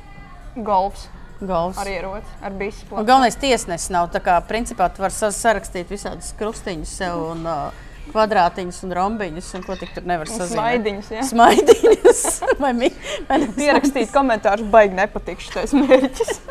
Golfs. 0.56 1.10
Golfs. 1.40 1.78
Ar 1.78 1.86
ieroci, 1.86 2.32
ar 2.42 2.54
bišu. 2.58 2.88
Galvenais 2.98 3.36
tiesnesis 3.38 3.92
nav. 3.94 4.08
Tā 4.10 4.18
kā 4.24 4.38
principā 4.48 4.88
tu 4.90 5.04
vari 5.04 5.14
sa- 5.14 5.30
sarakstīt 5.34 5.86
visādus 5.92 6.32
krustiņus 6.38 6.94
sev 6.98 7.20
un 7.30 7.44
uh, 7.46 7.84
kvadrātiņus 8.10 8.80
un 8.88 8.94
rombiņus, 8.98 9.52
un 9.54 9.62
ko 9.66 9.76
tik 9.78 9.92
tur 9.94 10.06
nevar 10.08 10.26
sazīmēt. 10.26 10.54
smaidiņus, 10.56 11.10
jā. 11.14 11.22
Smaidiņus. 11.30 12.22
vai, 12.64 12.72
mi, 12.74 12.90
vai 13.28 13.38
Pierakstīt 13.54 14.10
komentārus, 14.14 14.66
baigi 14.72 14.98
nepatīk 14.98 15.44
šis 15.44 15.76
mērķis. 15.78 16.40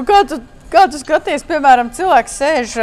Kā 0.00 0.22
tu, 0.24 0.38
kā 0.72 0.86
tu 0.88 0.96
skaties, 1.00 1.42
piemēram, 1.44 1.90
cilvēks 1.92 2.36
sēž 2.40 2.76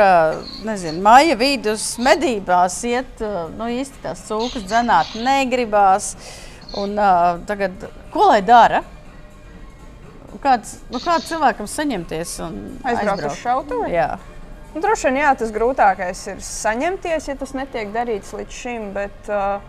nezinu, 0.67 0.99
maija 1.01 1.37
vidus 1.39 1.85
medībās, 2.03 2.75
iet 2.85 3.23
nu, 3.57 3.69
īsti 3.73 4.03
tās 4.03 4.21
cūkas 4.27 4.67
dzenāt 4.67 5.15
negribās. 5.17 6.11
Un, 6.75 6.97
uh, 6.99 7.39
tagad, 7.47 7.87
ko 8.11 8.27
lai 8.31 8.41
dara? 8.45 8.83
Kāds, 10.43 10.81
nu, 10.91 10.99
kā 11.01 11.15
cilvēkam 11.23 11.69
saņemties 11.71 12.33
un 12.45 12.57
Aizbraukt 12.85 13.29
uz 13.29 13.39
šautuvi? 13.39 13.93
Jā. 13.95 14.17
Nu, 14.73 14.81
droši 14.83 15.07
vien 15.07 15.21
jā, 15.21 15.31
tas 15.39 15.53
grūtākais 15.55 16.19
ir 16.33 16.41
saņemties, 16.43 17.29
ja 17.31 17.35
tas 17.39 17.55
netiek 17.57 17.93
darīts 17.95 18.35
līdz 18.35 18.59
šim. 18.61 18.89
Bet 18.97 19.31
uh, 19.31 19.63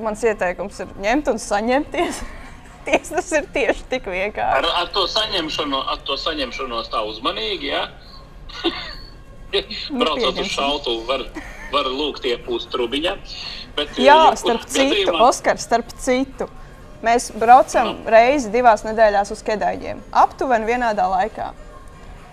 mans 0.00 0.22
ieteikums 0.24 0.78
ir 0.84 0.94
ņemt 1.02 1.32
un 1.34 1.42
saņemties. 1.42 2.22
Ties, 2.86 3.10
tas 3.10 3.32
ir 3.34 3.48
tieši 3.50 3.88
tik 3.90 4.06
vienkārši. 4.06 4.62
Ar, 4.62 4.68
ar, 4.84 4.92
to 4.94 5.08
saņemšanu, 5.10 5.80
ar 5.90 5.98
to 6.06 6.14
saņemšanos 6.22 6.92
tā 6.92 7.02
uzmanīgi. 7.10 7.72
Ja? 7.72 7.88
Braucot 9.90 10.38
uz 10.42 10.48
šautu, 10.50 10.96
var, 11.08 11.24
var 11.72 11.88
lūgt 11.90 12.26
iepūst 12.28 12.70
trubiņā. 12.72 13.16
Bet, 13.76 13.92
Jā, 14.00 14.16
jebkurā 14.30 14.40
starp 14.40 14.64
citu, 14.66 14.86
gadījumā- 14.94 15.20
Oskar, 15.28 15.60
starp 15.60 15.92
citu. 16.00 16.48
Mēs 17.04 17.28
braucam 17.38 17.92
reizi 18.08 18.50
divās 18.50 18.82
nedēļās 18.86 19.30
uz 19.30 19.42
Kedāģiem. 19.44 20.00
Aptuveni 20.16 20.66
vienādā 20.66 21.04
laikā. 21.12 21.50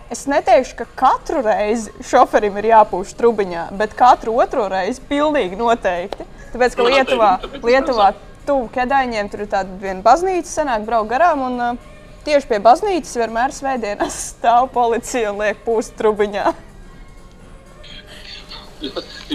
Es 0.10 0.26
neteikšu, 0.30 0.76
ka 0.76 0.86
katru 0.96 1.42
reizi 1.44 1.92
šoferim 2.06 2.58
ir 2.62 2.70
jāpūš 2.72 3.14
trubiņā, 3.20 3.72
bet 3.78 3.96
katru 3.98 4.36
otro 4.40 4.68
reizi 4.72 5.02
pilnīgi 5.10 5.58
noteikti. 5.58 6.26
Tāpēc, 6.54 6.76
ka 6.76 6.84
Nu, 6.84 6.90
Lietuvā, 6.90 7.32
Lietuvā 7.64 8.14
tuvu 8.46 8.70
Kedāņiem 8.74 9.30
tur 9.32 9.42
ir 9.42 9.48
tāda 9.48 9.80
viena 9.82 10.02
baznīca, 10.06 10.48
senāk 10.48 10.86
braukt 10.86 11.10
garām. 11.10 11.42
Un, 11.48 11.60
uh, 11.62 11.90
Tieši 12.24 12.48
pie 12.48 12.60
baznīcas 12.64 13.18
vienmēr 13.20 13.52
svētdienās 13.52 14.16
stāv 14.32 14.70
policija 14.72 15.34
un 15.34 15.42
liek 15.44 15.58
pūst 15.66 15.98
trubiņā. 16.00 16.54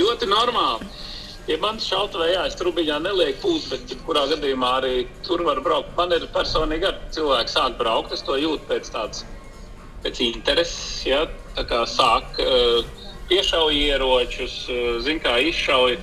Ļoti 0.01 0.29
normāli. 0.31 0.89
Ja 1.49 1.57
man 1.63 1.79
šautavē 1.81 2.27
jāiet 2.29 2.59
trubiņā, 2.61 2.99
neliek 3.07 3.39
pūst, 3.41 3.71
bet 3.73 3.95
kurā 4.05 4.27
gadījumā 4.29 4.73
arī 4.83 5.07
tur 5.25 5.41
var 5.47 5.63
braukt. 5.65 5.95
Man 5.97 6.13
ir 6.13 6.27
personīgi 6.35 6.91
ar 6.91 6.99
cilvēku 7.15 7.55
sāk 7.55 7.79
braukt, 7.81 8.13
es 8.13 8.25
to 8.27 8.37
jūtu 8.37 8.69
pēc 8.69 8.91
tādas 8.93 9.25
pēc 10.05 10.21
intereses. 10.27 11.07
Ja? 11.09 11.25
Tā 11.57 11.65
kā 11.71 11.81
sāk 11.89 12.37
uh, 12.45 12.85
piešauj 13.31 13.81
ieročus, 13.81 14.61
uh, 14.69 15.01
zina, 15.05 15.25
kā 15.25 15.39
izšauj 15.49 15.97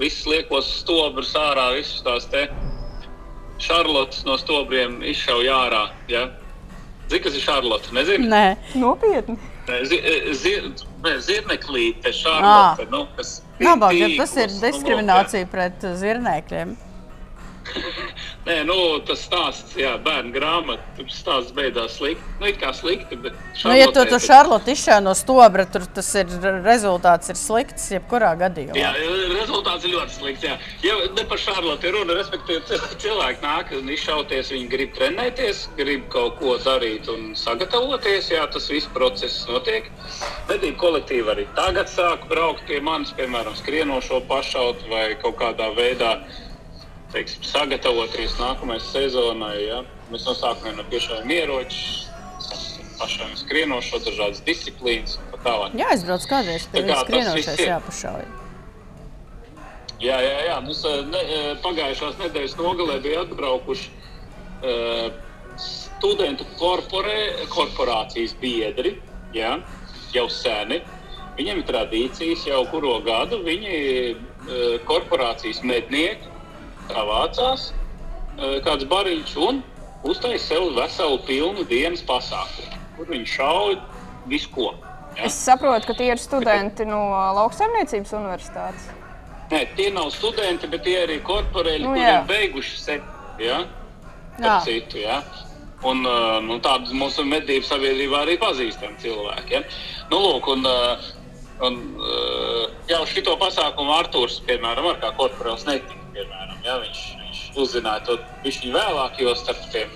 visus 0.00 0.26
liekos 0.26 0.68
stobrus 0.80 1.32
ārā, 1.38 1.70
visus 1.78 2.02
tās 2.02 2.26
te 2.32 2.48
šarlotas 3.60 4.24
no 4.26 4.36
stobriem 4.40 5.00
izšauj 5.06 5.50
ārā. 5.54 5.86
Ja? 6.10 6.26
Zini, 7.10 7.22
kas 7.24 7.38
ir 7.38 7.46
šarlota? 7.46 7.94
Nezinu. 7.94 8.30
Nē, 8.30 8.44
Nopietni! 8.78 9.38
Nē, 9.70 9.82
e, 11.00 11.06
nē, 11.06 11.16
Zirneklīte, 11.24 12.12
šarlote. 12.16 12.86
Nu, 12.92 13.06
kas 13.16 13.40
Nabag, 13.60 13.96
ja 13.96 14.08
tas 14.16 14.36
ir 14.36 14.48
tīklus, 14.48 14.60
nu, 14.60 14.66
diskriminācija 14.66 15.48
pret 15.52 15.84
uh, 15.84 15.96
zirnēkļiem. 16.00 16.76
Nē, 18.46 18.54
nu, 18.64 18.74
tas 19.04 19.20
stāsts, 19.26 19.74
jā, 19.78 19.92
bērnu 20.04 20.32
grāmatā, 20.32 20.80
tur 20.96 21.10
stāsts 21.12 21.52
beidzās 21.56 21.98
slikti. 21.98 22.24
Nu, 22.40 22.48
it 22.48 22.56
kā 22.62 22.70
slikti, 22.74 23.18
bet. 23.20 23.36
Nu, 23.64 23.74
ja 23.76 23.90
tu 23.92 24.04
tas- 24.08 24.24
šarlotu 24.24 24.72
izšāvi 24.72 25.04
no 25.04 25.12
stobra, 25.18 25.66
tur 25.68 25.84
tas 25.94 26.08
ir 26.16 26.30
rezultāts 26.64 27.28
ir 27.32 27.36
slikts, 27.38 27.90
jebkurā 27.92 28.32
gadījumā. 28.40 28.78
Jā, 28.80 28.94
rezultāts 29.36 29.84
ir 29.84 29.94
ļoti 29.96 30.16
slikts. 30.16 30.46
Jā. 30.48 30.56
Ja 30.86 30.96
ne 31.16 31.26
par 31.28 31.38
Šarlotu 31.42 31.92
runa, 31.92 32.16
respektīvi, 32.16 32.64
cil- 32.70 32.88
cilvēki 33.04 33.44
nāk 33.44 33.74
un 33.78 33.92
izšauties, 33.92 34.52
viņi 34.56 34.68
grib 34.72 34.94
trenēties, 34.96 35.66
grib 35.76 36.08
kaut 36.12 36.38
ko 36.40 36.56
darīt 36.64 37.08
un 37.12 37.34
sagatavoties. 37.36 38.30
Jā, 38.32 38.46
tas 38.52 38.68
viss 38.72 38.88
process 38.96 39.44
notiek. 39.48 39.90
Medību 40.48 40.76
kolektīvi 40.80 41.28
arī 41.34 41.46
tagad 41.56 41.92
sāk 41.92 42.24
braukt 42.32 42.64
pie 42.66 42.80
manis, 42.80 43.12
piemēram, 43.16 43.54
skrienošo 43.60 44.22
pašaut 44.28 44.86
vai 44.90 45.10
kaut 45.20 45.36
kādā 45.40 45.68
veidā 45.76 46.16
teiksim, 47.14 47.44
sagatavoties 47.46 48.36
nākamajai 48.40 48.82
sezonai. 48.84 49.56
Ja? 49.66 49.80
Mēs 50.10 50.26
no 50.26 50.34
sākuma 50.38 50.84
piešām 50.90 51.30
ieročus, 51.30 52.10
pašiem 53.00 53.32
skrienošo, 53.38 54.02
dažādas 54.04 54.42
disciplīnas 54.46 55.16
un 55.20 55.32
tā 55.32 55.40
tālāk. 55.46 55.78
Jā, 55.80 55.88
aizbrauc 55.94 56.26
kādreiz 56.30 56.68
pie 56.72 56.84
kā 56.88 57.00
skrienošais 57.04 57.56
ir. 57.56 57.72
jāpašauj. 57.72 58.28
Jā, 60.00 60.16
jā, 60.24 60.36
jā. 60.48 60.60
Mums 60.64 60.84
eh, 60.88 61.00
ne, 61.12 61.24
eh, 61.24 61.50
pagājušās 61.64 62.20
nedēļas 62.22 62.56
nogalē 62.60 62.96
bija 63.04 63.24
atbraukuši 63.26 63.90
uh, 63.90 65.10
studentu 65.60 66.46
korporē, 66.56 67.44
korporācijas 67.52 68.32
biedri, 68.40 68.94
jā, 69.36 69.58
jau 70.14 70.24
seni. 70.32 70.80
Viņiem 71.36 71.60
ir 71.60 71.68
tradīcijas 71.68 72.46
jau 72.48 72.62
kuru 72.72 72.96
gadu. 73.04 73.42
Viņi 73.44 73.76
uh, 74.10 74.80
korporācijas 74.88 75.60
mednieki 75.68 76.39
tā 76.90 77.04
vācās 77.08 77.70
kāds 78.64 78.86
bariņš 78.88 79.32
un 79.46 79.58
uztaisīja 80.08 80.44
sev 80.46 80.68
veselu 80.78 81.18
pilnu 81.26 81.64
dienas 81.68 82.00
pasākumu, 82.08 82.78
kur 82.96 83.10
viņi 83.10 83.26
šauj 83.28 83.74
visu 84.30 84.48
ko. 84.54 84.70
jā. 85.18 85.26
Es 85.28 85.36
saprotu, 85.44 85.90
ka 85.90 85.96
tie 85.98 86.08
ir 86.14 86.20
studenti 86.22 86.86
no 86.88 87.02
Lauksaimniecības 87.36 88.14
universitātes. 88.16 88.86
Nē, 89.50 89.64
tie 89.76 89.90
nav 89.92 90.08
studenti, 90.14 90.68
bet 90.70 90.84
tie 90.86 90.96
arī 91.02 91.18
korporēļi, 91.26 91.84
Nu, 91.84 91.92
kuriem 91.92 92.26
beiguši 92.30 92.76
sevi. 92.78 93.02
Ja? 93.42 93.64
Jā. 94.40 94.56
Citu, 94.64 95.02
ja? 95.02 95.20
Un, 95.84 96.04
nu, 96.46 96.58
tādus 96.64 96.92
mūsu 96.96 97.24
medību 97.26 97.66
sabiedrībā 97.66 98.22
arī 98.24 98.38
pazīstam 98.40 98.94
cilvēki. 99.02 99.56
Ja? 99.58 99.62
Nu, 100.12 100.20
lūk, 100.22 100.48
un, 100.54 100.64
un, 101.66 101.80
jau 102.88 103.02
šito 103.10 103.36
pasākumu 103.40 103.96
Arthurs, 103.98 104.38
piemēram, 104.48 104.92
ar 104.94 105.00
kā 105.02 105.12
korporāls 105.18 105.66
netika. 105.68 105.99
Piemēram, 106.20 106.56
ja? 106.66 106.74
viņš, 106.82 106.98
viņš 107.20 107.38
uzzināja 107.62 108.04
to 108.04 108.16
viņš 108.44 108.58
vēlāk, 108.74 109.20
jo 109.24 109.32
starp 109.40 109.62
tiem 109.72 109.92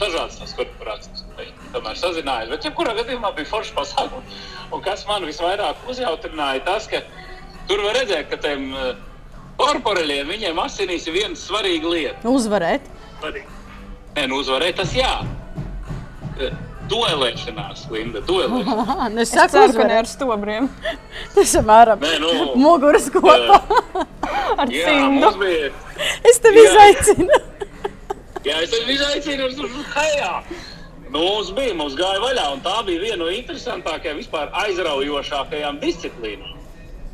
dažādas 0.00 0.38
tās 0.40 0.54
korporācijas. 0.56 1.24
viņi 1.36 1.72
Tomēr 1.74 1.98
sazinājās, 2.00 2.52
bet 2.52 2.68
jebkurā 2.68 2.94
gadījumā 2.96 3.32
bija 3.36 3.48
foršs 3.50 3.74
pasākums. 3.76 4.38
Un 4.72 4.84
kas 4.84 5.04
man 5.08 5.26
visvairāk 5.28 5.84
uzjautrināja, 5.92 6.64
tas, 6.64 6.88
ka 6.88 7.02
tur 7.68 7.84
var 7.84 7.98
redzēt, 8.00 8.30
ka 8.32 8.40
tiem 8.40 8.70
uh, 8.72 8.94
korporāļiem 9.60 10.32
viņiem 10.32 10.62
asinīs 10.64 11.08
ir 11.08 11.18
viena 11.18 11.36
svarīga 11.40 11.92
lieta. 11.92 12.28
Uzvarēt. 12.28 12.88
Svarīga. 13.20 13.60
Nē, 14.16 14.24
nu 14.32 14.40
uzvarēt 14.40 14.80
tas 14.80 14.96
jā. 14.96 15.12
Eh, 16.40 16.56
Duelēšanās, 16.86 17.88
Linda, 17.90 18.20
duelēšanās. 18.24 19.08
Nu 19.14 19.24
es 19.24 19.32
saku, 19.34 19.64
ka 19.74 19.86
ne 19.90 19.96
ar 20.00 20.08
stobriem, 20.08 20.68
Tas 21.34 21.54
ir 21.58 21.64
mēram. 21.66 22.00
Nē, 22.00 22.12
nu, 22.22 22.34
Muguras 22.62 23.10
kopā. 23.12 23.58
Ar 24.54 24.72
Jā, 24.72 24.86
cimdu. 24.88 25.30
bija. 25.40 25.70
Es 26.30 26.40
tevi 26.44 26.62
jā. 26.62 26.70
izaicinu. 26.70 27.42
Jā, 28.46 28.62
es 28.62 28.70
tevi 28.70 28.96
izaicinu 28.96 29.50
uz 29.50 29.60
hejā. 29.94 30.32
Nu, 31.06 31.20
mums 31.22 31.50
bija, 31.54 31.74
mums 31.78 31.94
gāja 31.98 32.18
vaļā, 32.22 32.46
un 32.56 32.62
tā 32.64 32.80
bija 32.86 33.02
viena 33.04 33.20
no 33.24 33.30
interesantākajām, 33.30 34.18
vispār 34.18 34.50
aizraujošākajām 34.64 35.78
disciplīnām. 35.82 36.56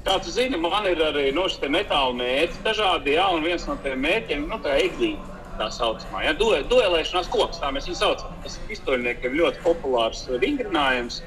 Kā 0.02 0.16
tu 0.18 0.32
zini, 0.34 0.58
man 0.58 0.88
ir 0.90 0.98
arī 1.04 1.28
nu, 1.36 1.44
šie 1.52 1.68
metāla 1.70 2.14
mērķi, 2.18 2.62
dažādi, 2.64 3.12
jā, 3.14 3.26
un 3.30 3.44
viens 3.46 3.66
no 3.68 3.76
tiem 3.84 4.00
mērķiem 4.02 4.48
nu, 4.50 4.58
tā 4.64 4.78
eglīte. 4.80 5.28
Tā 5.58 5.66
saucamā, 5.68 6.22
ja, 6.24 6.32
duel, 6.32 6.64
duelēšanās 6.70 7.28
koks, 7.30 7.60
tā 7.60 7.68
mēs 7.76 7.84
viņu 7.84 7.98
saucam. 7.98 8.32
Tas 8.42 8.56
ir 8.56 8.70
pistoļniekiem 8.70 9.36
ļoti 9.36 9.60
populārs 9.62 10.24
vingrinājums. 10.40 11.20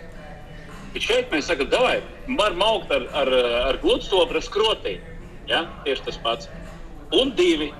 Bet 0.95 1.05
šeit 1.05 1.29
mēs 1.31 1.45
sakām, 1.51 1.69
vai 1.69 1.99
varam 2.39 2.63
augt 2.65 2.91
ar, 2.95 3.05
ar, 3.21 3.31
ar 3.69 3.79
gludstobru 3.83 4.41
skrotī. 4.41 4.97
Ja? 5.49 5.65
Tieši 5.85 6.07
tas 6.09 6.17
pats. 6.23 6.49
Un 7.13 7.33
divi. 7.37 7.71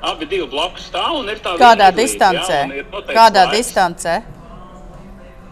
Abi 0.00 0.26
divi 0.26 0.46
blakus 0.48 0.86
stāv 0.88 1.18
un 1.20 1.28
ir 1.28 1.42
tā 1.44 1.56
Kādā 1.60 1.90
eglīte, 1.90 2.02
distancē? 2.02 2.60
Ja? 2.72 3.02
Kādā 3.12 3.44
laiks. 3.44 3.56
distancē? 3.58 4.22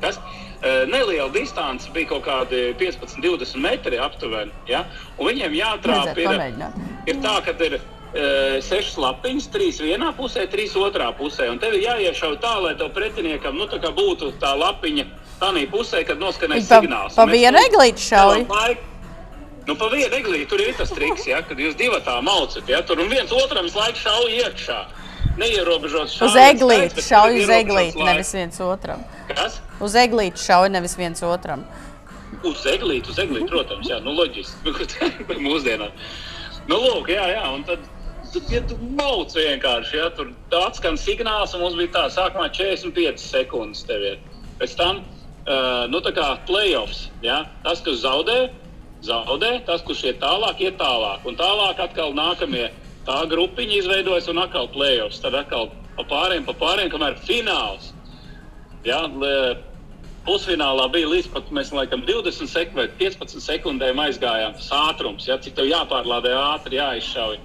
Kas? 0.00 0.20
Eh, 0.62 0.86
Neliela 0.90 1.28
distance 1.30 1.90
bija 1.94 2.08
kaut 2.14 2.24
kādi 2.26 2.72
15, 2.80 3.20
20 3.22 3.60
metri 3.62 4.00
aptuveni. 4.02 4.50
Ja? 4.66 4.86
Un 5.18 5.30
viņiem 5.30 5.54
Vajadzētu 6.00 6.24
ir, 6.24 7.12
ir 7.12 7.20
tā, 7.22 7.34
ka 7.46 7.54
ir 7.68 7.76
uh, 7.78 8.58
sešas 8.64 8.96
lapiņas, 8.98 9.46
trīs 9.54 9.78
vienā 9.84 10.10
pusē, 10.18 10.48
trīs 10.50 10.74
otrā 10.74 11.12
pusē. 11.14 11.46
Un 11.52 11.62
tev 11.62 11.76
ir 11.78 11.86
jāiešauj 11.86 12.40
tā, 12.42 12.56
lai 12.64 12.74
tev 12.80 12.90
pretiniekam 12.96 13.54
nu, 13.58 13.68
tā 13.70 13.92
būtu 13.94 14.32
tā 14.42 14.56
lapiņa 14.58 15.06
tādā 15.38 15.64
pusē, 15.70 16.02
kad 16.08 16.18
noskanēs 16.18 16.66
pa, 16.66 16.80
signāls. 16.82 17.14
pa 17.14 17.28
tur 17.30 17.62
eglīti 17.62 18.08
šauj. 18.08 18.46
laiku. 18.48 18.87
Nu, 19.68 19.74
pa 19.76 19.90
vienu 19.92 20.16
eglīti 20.16 20.46
tur 20.48 20.62
ir 20.64 20.76
tas 20.78 20.88
triks, 20.96 21.26
ja, 21.28 21.42
kad 21.44 21.58
jūs 21.60 21.74
divi 21.76 21.98
tā 22.06 22.14
maucat. 22.24 22.64
Ja, 22.70 22.80
tur 22.88 23.02
un 23.02 23.10
viens 23.12 23.32
otram 23.36 23.66
laiku 23.68 24.00
šauj 24.00 24.38
iekšā. 24.38 24.78
Neierobežots 25.38 26.14
Uz 26.16 26.32
šaujiens 26.32 26.54
eglīti 26.54 27.02
šauj 27.04 27.36
uz 27.42 27.50
eglīti, 27.52 28.00
nevis 28.02 28.32
viens 28.34 28.56
otram. 28.64 29.02
Kas? 29.28 29.58
Uz 29.84 29.94
eglīti 30.00 30.40
šauj 30.40 30.70
nevis 30.72 30.96
viens 30.98 31.20
otram. 31.22 31.66
Uz 32.48 32.64
eglīti, 32.70 33.12
uz 33.12 33.20
eglīti, 33.20 33.46
protams, 33.50 33.90
jā, 33.92 33.98
nu, 34.02 34.14
loģiski. 34.16 34.72
Mūsdienās. 35.46 36.16
Nu, 36.70 36.78
lūk, 36.80 37.12
jā, 37.12 37.28
jā, 37.36 37.44
un 37.52 37.68
tad. 37.68 37.84
Tad, 38.28 38.48
ja 38.52 38.60
tu 38.68 38.76
mauc 38.96 39.32
vienkārši, 39.32 39.94
ja 39.96 40.08
tur 40.12 40.32
atskan 40.58 40.98
signāls, 41.00 41.54
un 41.56 41.62
mums 41.64 41.78
bija 41.78 41.94
tā, 41.94 42.02
sākumā 42.12 42.50
45 42.52 43.22
sekundes 43.22 43.86
tev 43.88 44.04
ir. 44.04 44.18
Pēc 44.60 44.74
tam, 44.76 45.00
uh, 45.00 45.86
nu, 45.88 46.02
tā 46.04 46.12
kā 46.16 46.26
playoffs, 46.48 47.06
ja, 47.24 47.38
tas, 47.64 47.80
kas 47.86 48.02
zaudē, 48.02 48.36
zaudē, 49.06 49.52
tas, 49.66 49.82
kurš 49.86 50.04
iet 50.10 50.20
tālāk, 50.22 50.60
iet 50.64 50.78
tālāk. 50.80 51.24
Un 51.28 51.38
tālāk 51.38 51.80
atkal 51.82 52.14
nākamie 52.16 52.68
tā 53.06 53.22
grupiņa 53.30 53.80
izveidojas 53.82 54.28
un 54.32 54.42
atkal 54.42 54.68
playoffs. 54.74 55.20
Tad 55.22 55.36
atkal 55.38 55.70
pa 55.96 56.04
pāriem, 56.08 56.44
pa 56.46 56.54
pāriem, 56.58 56.90
kamēr 56.92 57.18
fināls. 57.24 57.92
Ja, 58.86 59.02
pusfinālā 60.28 60.86
bija 60.92 61.10
līdz 61.10 61.30
pat 61.32 61.50
mēs, 61.54 61.72
laikam, 61.74 62.04
20 62.08 62.50
sek 62.50 62.74
vai 62.76 62.88
15 63.00 63.42
sekundēm 63.42 64.00
aizgājām. 64.04 64.56
Tas 64.58 64.70
ātrums, 64.76 65.28
ja, 65.28 65.38
cik 65.42 65.56
tev 65.58 65.70
jāpārlādē 65.70 66.34
ātri, 66.36 66.80
jāizšauj. 66.80 67.38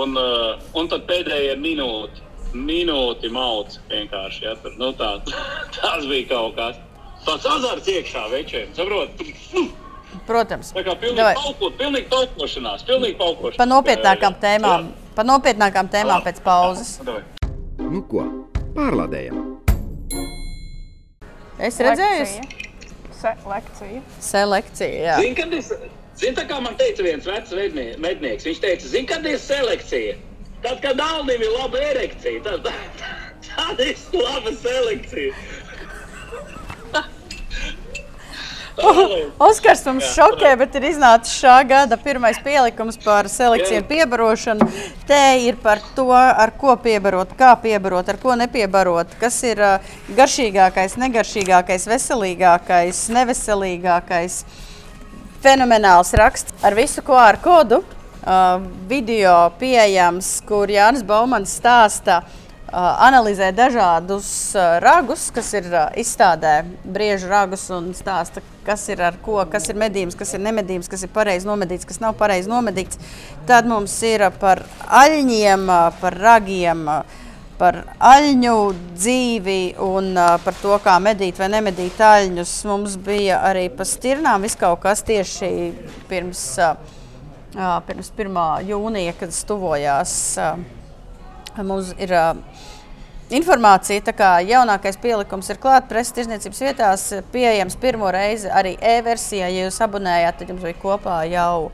Un, 0.00 0.14
uh, 0.14 0.60
un 0.78 0.90
tad 0.90 1.08
pēdējie 1.08 1.56
minūti, 1.58 2.22
minūti 2.54 3.30
mauc 3.34 3.74
vienkārši. 3.90 4.44
Ja, 4.46 4.54
tur, 4.62 4.76
nu, 4.78 4.92
tā, 4.98 5.16
tas 5.80 6.06
bija 6.06 6.30
kaut 6.30 6.56
kas. 6.60 6.80
Tāds 7.26 7.44
azarts 7.44 7.90
iekšā 7.90 8.28
večiem, 8.32 8.70
saprot? 8.76 9.18
Protams. 10.26 10.72
Tā 10.76 10.84
kā 10.86 10.94
pilnīgi 11.00 11.34
paukot, 11.40 11.76
pilnīgi 11.80 12.08
paukošanās, 12.12 12.84
pilnīgi 12.88 13.16
paukošanās. 13.20 13.58
Pa 13.60 13.66
nopietnākām 13.70 14.36
Jā, 14.36 14.40
tēmām. 14.46 14.90
Pa 15.16 15.26
nopietnākām 15.26 15.90
tēmām 15.92 16.24
pēc 16.26 16.40
pauzes. 16.44 16.96
Jā, 17.00 17.08
davai. 17.10 17.22
Nu 17.80 18.02
ko, 18.10 18.24
pārlādējam! 18.76 19.40
Es 21.60 21.76
redzēju, 21.82 22.26
Se 23.20 23.34
lekcija. 23.44 24.00
selekcija. 24.24 25.00
Jā. 25.04 25.16
Zini, 25.20 25.34
kad 25.36 25.52
es, 25.52 25.72
zini, 26.16 26.32
tā 26.38 26.46
kā 26.48 26.60
man 26.64 26.76
teica 26.80 27.04
viens 27.04 27.26
vecs 27.28 27.52
mednieks, 28.00 28.46
viņš 28.48 28.60
teica, 28.62 28.88
zini, 28.88 29.06
kad 29.10 29.26
ir 29.28 29.36
selekcija. 29.38 30.14
Tad, 30.64 30.80
kad 30.84 31.00
Alnim 31.00 31.40
ir 31.42 31.52
laba 31.58 31.80
erekcija, 31.90 32.40
tad, 32.46 32.68
tad 33.50 33.80
ir 33.84 33.96
laba 34.16 34.54
selekcija. 34.62 35.34
Oskars 39.48 39.82
mums 39.86 40.08
šokē, 40.14 40.52
bet 40.60 40.74
ir 40.78 40.86
iznācis 40.90 41.34
šā 41.42 41.56
gada 41.68 41.98
pirmais 42.00 42.38
pielikums 42.44 42.98
par 43.02 43.28
selekciju 43.30 43.82
un 43.82 43.86
piebarošanu. 43.90 44.68
Te 45.08 45.20
ir 45.44 45.58
par 45.62 45.82
to, 45.96 46.08
ar 46.14 46.52
ko 46.58 46.76
piebarot, 46.80 47.34
kā 47.38 47.52
piebarot, 47.62 48.08
ar 48.08 48.20
ko 48.22 48.36
nepiebarot, 48.38 49.16
kas 49.20 49.40
ir 49.48 49.62
ā, 49.64 49.72
garšīgākais, 50.16 50.98
negaršīgākais, 51.02 51.88
veselīgākais, 51.90 53.06
neveselīgākais. 53.16 54.42
Fenomenāls 55.40 56.12
raksts 56.20 56.54
ar 56.64 56.76
visu 56.78 57.04
QR 57.06 57.40
kodu. 57.42 57.82
Uh, 58.20 58.60
video 58.84 59.48
pieejams, 59.56 60.26
kur 60.44 60.68
Jānis 60.68 61.00
Baumans 61.08 61.54
stāsta, 61.56 62.18
uh, 62.20 62.49
analizē 62.72 63.50
dažādus 63.54 64.28
uh, 64.54 64.78
ragus, 64.82 65.28
kas 65.34 65.48
ir 65.58 65.66
uh, 65.72 65.88
izstādē, 65.98 66.60
briežu 66.84 67.30
ragus 67.30 67.64
un 67.74 67.90
stāsta, 67.96 68.42
kas 68.66 68.84
ir 68.92 69.02
ar 69.02 69.16
ko, 69.24 69.40
kas 69.50 69.68
ir 69.72 69.78
medījums, 69.80 70.16
kas 70.18 70.34
ir 70.36 70.42
nemedījums, 70.44 70.90
kas 70.90 71.02
ir 71.06 71.12
pareizi 71.14 71.48
nomedīts, 71.48 71.88
kas 71.88 72.00
nav 72.02 72.14
pareizi 72.20 72.50
nomedīts. 72.50 73.00
Tad 73.48 73.66
mums 73.70 73.96
ir 74.06 74.26
uh, 74.26 74.30
par 74.30 74.62
aļņiem, 74.86 75.66
uh, 75.66 75.98
par 76.02 76.18
ragiem. 76.20 76.86
uh, 76.88 77.18
Par 77.60 77.76
aļņu 78.00 78.52
dzīvi 78.96 79.74
un 79.84 80.14
uh, 80.16 80.38
par 80.40 80.56
to, 80.62 80.78
kā 80.80 80.94
medīt 80.96 81.36
vai 81.36 81.50
nemedīt 81.52 82.00
aļņus. 82.00 82.54
Mums 82.70 82.96
bija 83.04 83.42
arī 83.50 83.66
par 83.68 83.84
stirnām 83.84 84.48
viss 84.48 84.56
kaut 84.56 84.80
kas 84.86 85.04
tieši 85.04 85.52
pirms, 86.08 86.46
uh, 86.56 86.80
uh, 87.52 87.76
pirms 87.84 88.14
1. 88.16 88.42
jūnija, 88.64 89.12
kad 89.20 89.36
es 89.36 89.44
tuvojās. 89.44 90.14
Uh, 90.40 90.79
mums 91.58 91.94
ir 91.98 92.12
uh, 92.14 92.34
informācija, 93.34 94.02
tā 94.04 94.14
kā 94.16 94.30
jaunākais 94.42 94.98
pielikums 95.00 95.50
ir 95.52 95.60
klāts 95.62 95.88
preses 95.90 96.14
tirzniecības 96.16 96.60
vietās, 96.64 97.06
pieejams 97.32 97.78
pirmo 97.80 98.10
reizi 98.14 98.50
arī 98.50 98.74
e-versijā. 98.96 99.48
Ja 99.50 99.66
jūs 99.66 99.80
abonējāt, 99.86 100.40
tad 100.40 100.52
jums 100.52 100.66
bija 100.66 100.78
kopā 100.82 101.22
jau 101.30 101.70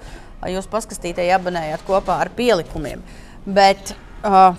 jūs 0.53 0.69
paskastītē, 0.71 1.25
ja 1.27 1.41
abonējāt 1.41 1.85
kopā 1.87 2.21
ar 2.23 2.31
pielikumiem. 2.37 3.03
Bet, 3.47 3.95
uh, 4.27 4.53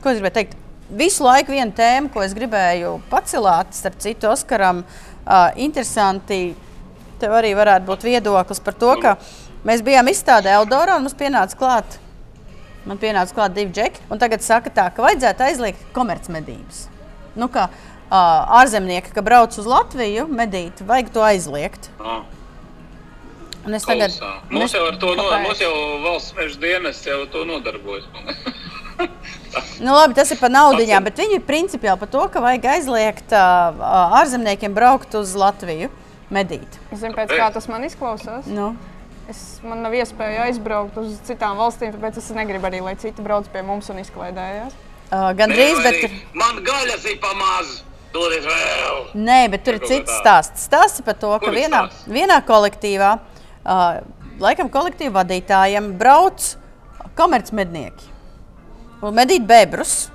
ko 0.00 0.12
es 0.12 0.20
gribēju 0.20 0.38
teikt? 0.38 0.60
Visu 0.94 1.24
laiku 1.24 1.54
viena 1.54 1.72
tēma, 1.74 2.10
ko 2.12 2.22
es 2.22 2.34
gribēju 2.36 2.98
pacelāt, 3.10 3.72
starp 3.76 3.98
citu, 4.04 4.28
Oskaram, 4.30 4.84
uh, 4.84 5.48
interesanti. 5.56 6.54
Tev 7.20 7.34
arī 7.38 7.54
varētu 7.56 7.88
būt 7.88 8.04
viedoklis 8.04 8.60
par 8.60 8.76
to, 8.78 8.92
ka 9.00 9.16
mēs 9.64 9.84
bijām 9.84 10.08
izstādē 10.12 10.52
Eldorā 10.58 10.98
un 10.98 11.06
mums 11.06 11.16
pienāca 11.18 11.56
klāt. 11.58 11.98
Man 12.84 13.00
pienāca 13.00 13.32
klāt 13.36 13.56
divi 13.56 13.72
džeki, 13.72 14.04
un 14.12 14.20
tagad 14.20 14.44
saka, 14.44 14.72
tā, 14.74 14.90
ka 14.92 15.04
vajadzētu 15.04 15.46
aizliegt 15.46 15.84
komercmedības. 15.96 16.84
Nu, 17.40 17.48
kā 17.52 17.68
uh, 17.70 18.60
ārzemnieki, 18.60 19.14
ka 19.16 19.24
brauc 19.24 19.56
uz 19.58 19.68
Latviju 19.68 20.26
medīt, 20.28 20.84
vajag 20.86 21.12
to 21.14 21.24
aizliegt. 21.24 21.88
Ah, 21.98 22.22
Un 23.64 23.72
es 23.72 23.84
tagad, 23.88 24.12
Mums 24.52 24.66
es, 24.66 24.74
jau 24.76 24.84
ar 24.90 24.96
to 25.00 25.14
no, 25.16 25.24
mums 25.40 25.60
jau 25.62 25.72
valsts 26.04 26.34
meža 26.36 26.58
dienas 26.60 26.98
jau 27.06 27.22
to 27.32 27.46
nodarbojas. 27.48 28.04
nu, 29.84 29.88
labi, 29.88 30.16
tas 30.18 30.32
ir 30.34 30.40
par 30.40 30.52
naudiņām, 30.52 31.06
bet 31.08 31.22
viņi 31.22 31.38
ir 31.38 31.46
principiāli 31.48 32.02
par 32.02 32.10
to, 32.12 32.26
ka 32.32 32.42
vajag 32.44 32.68
aizliegt 32.74 33.32
uh, 33.32 33.86
ārzemniekiem 34.20 34.76
braukt 34.76 35.16
uz 35.16 35.32
Latviju 35.40 35.88
medīt. 36.34 36.76
Zinu, 36.92 37.14
pēc 37.16 37.32
kā 37.32 37.48
tas 37.56 37.68
man 37.72 37.88
izklausās. 37.88 38.44
Nu, 38.52 38.74
Es, 39.30 39.40
man 39.64 39.80
nav 39.80 39.94
iespēja 39.96 40.48
aizbraukt 40.50 40.98
uz 41.00 41.14
citām 41.24 41.56
valstīm, 41.56 41.94
tāpēc 41.94 42.18
es 42.20 42.26
negribu 42.36 42.68
arī, 42.68 42.82
lai 42.84 42.92
citi 43.00 43.24
brauc 43.24 43.46
pie 43.52 43.62
mums 43.64 43.88
un 43.92 44.02
izklaidējās. 44.02 44.74
uh, 45.08 45.30
Gan 45.38 45.54
drīz, 45.54 45.80
bet 45.80 46.10
Man 46.36 46.60
gaļas 46.66 47.06
ir 47.08 47.20
pamaz! 47.22 47.78
Dodiet 48.14 48.44
vēl! 48.46 48.98
nē, 49.16 49.38
bet 49.50 49.64
tur 49.66 49.78
ir 49.80 49.86
cits 49.88 50.12
tā. 50.12 50.18
stāsts. 50.20 50.66
Stāsts 50.68 51.02
par 51.06 51.16
to, 51.18 51.32
ka 51.42 51.50
vienā, 51.54 51.86
vienā 52.06 52.36
kolektīvā, 52.46 53.14
uh, 53.64 54.02
laikam, 54.44 54.68
kolektīva 54.70 55.22
vadītājiem 55.22 55.94
brauc 55.98 56.52
komercmednieki 57.18 58.12
un 59.04 59.16
medīt 59.16 59.48
bebrus. 59.48 60.10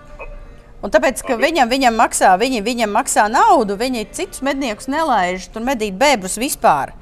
Un 0.79 0.93
tāpēc, 0.93 1.25
ka 1.27 1.35
viņam, 1.35 1.67
viņam, 1.67 1.97
maksā, 1.99 2.29
viņi, 2.39 2.61
viņam 2.63 2.93
maksā 2.95 3.25
naudu, 3.27 3.75
viņi 3.75 4.05
citus 4.15 4.45
medniekus 4.45 4.87
nelaiž 4.87 5.49
tur 5.51 5.65
medīt 5.65 5.97
bebrus 5.99 6.37
vispār. 6.39 6.93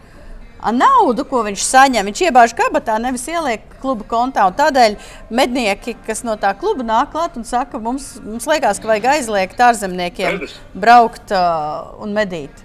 Naudu, 0.73 1.23
ko 1.27 1.43
viņš 1.45 1.63
saņem, 1.63 2.07
viņš 2.09 2.21
iebāž 2.27 2.53
kabatā, 2.57 2.97
nevis 3.01 3.25
ieliek 3.29 3.63
kluba 3.81 4.05
kontā. 4.09 4.47
Un 4.49 4.55
tādēļ 4.57 4.97
mednieki, 5.33 5.95
kas 6.07 6.23
no 6.27 6.35
tā 6.39 6.53
kluba 6.59 6.85
nāk 6.87 7.13
klāt 7.13 7.37
un 7.39 7.47
saka, 7.47 7.79
mums, 7.79 8.15
mums 8.23 8.47
liekas, 8.49 8.81
ka 8.81 8.89
vajag 8.91 9.09
aizliegt 9.15 9.61
ārzemniekiem 9.63 10.41
braukt 10.75 11.31
uh, 11.35 11.93
un 12.03 12.15
medīt. 12.17 12.63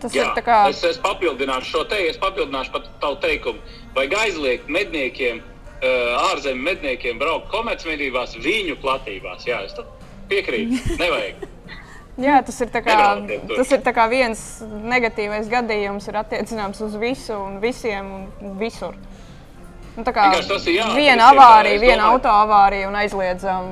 Tas 0.00 0.14
Jā, 0.16 0.30
ir 0.32 0.44
kā. 0.44 0.62
es, 0.72 0.80
es 0.86 1.00
papildināšu 1.02 1.74
šo 1.74 1.84
te, 1.90 1.98
es 2.08 2.20
papildināšu 2.20 2.72
pat 2.72 2.88
tavu 3.02 3.18
teikumu. 3.20 3.60
Vajag 3.96 4.16
aizliegt 4.22 4.70
medniekiem, 4.72 5.42
uh, 5.42 6.30
ārzemju 6.30 6.62
medniekiem 6.64 7.20
braukt 7.20 7.50
komercmedībās 7.52 8.38
viņu 8.40 8.78
platībās. 8.80 9.44
Jā, 9.48 9.64
es 9.66 9.76
piekrītu. 10.30 10.96
Nevajag. 11.02 11.48
Jā, 12.18 12.40
tas 12.44 12.58
ir, 12.60 12.68
tā 12.72 12.82
kā, 12.84 12.96
tas 13.54 13.70
ir 13.70 13.80
tā 13.86 13.92
kā 13.96 14.04
viens 14.10 14.40
negatīvs 14.66 15.48
gadījums, 15.52 16.08
ir 16.10 16.18
attiecināms 16.20 16.82
uz 16.84 16.96
visu 17.00 17.36
un 17.38 17.60
visiem 17.62 18.10
un 18.42 18.58
visur. 18.60 18.98
Nu, 19.96 20.04
tā 20.06 20.12
kā 20.14 20.28
Vienkārši 20.28 20.50
tas 20.50 20.66
ir 20.66 20.76
jāatrisina, 20.76 21.00
viena 21.00 21.30
avārija, 21.32 21.80
viena 21.82 22.10
autoavārija 22.12 22.88
un 22.90 22.98
aizliedzam 23.00 23.70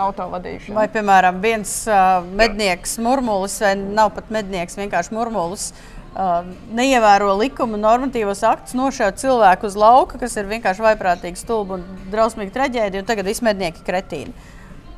autovadīšanu. 0.00 0.76
Vai, 0.78 0.86
piemēram, 0.92 1.40
viens 1.44 1.72
uh, 1.90 2.24
mednieks, 2.38 2.96
murmulis, 3.04 3.58
vai 3.64 3.74
nav 3.78 4.14
pat 4.16 4.30
mednieks, 4.32 4.78
vienkārši 4.80 5.14
murmulis, 5.16 5.68
uh, 6.14 6.46
neievēro 6.78 7.34
likuma 7.40 7.80
normatīvos 7.80 8.44
aktus, 8.48 8.76
nošāva 8.78 9.16
cilvēku 9.20 9.68
uz 9.68 9.76
lauka, 9.78 10.20
kas 10.22 10.38
ir 10.40 10.48
vienkārši 10.48 10.86
vaiprātīgi 10.86 11.42
stulbi 11.42 11.76
un 11.78 11.84
drausmīgi 12.14 12.54
traģēdija, 12.54 13.04
un 13.04 13.10
tagad 13.10 13.28
ir 13.28 13.84
kretīni. 13.84 14.32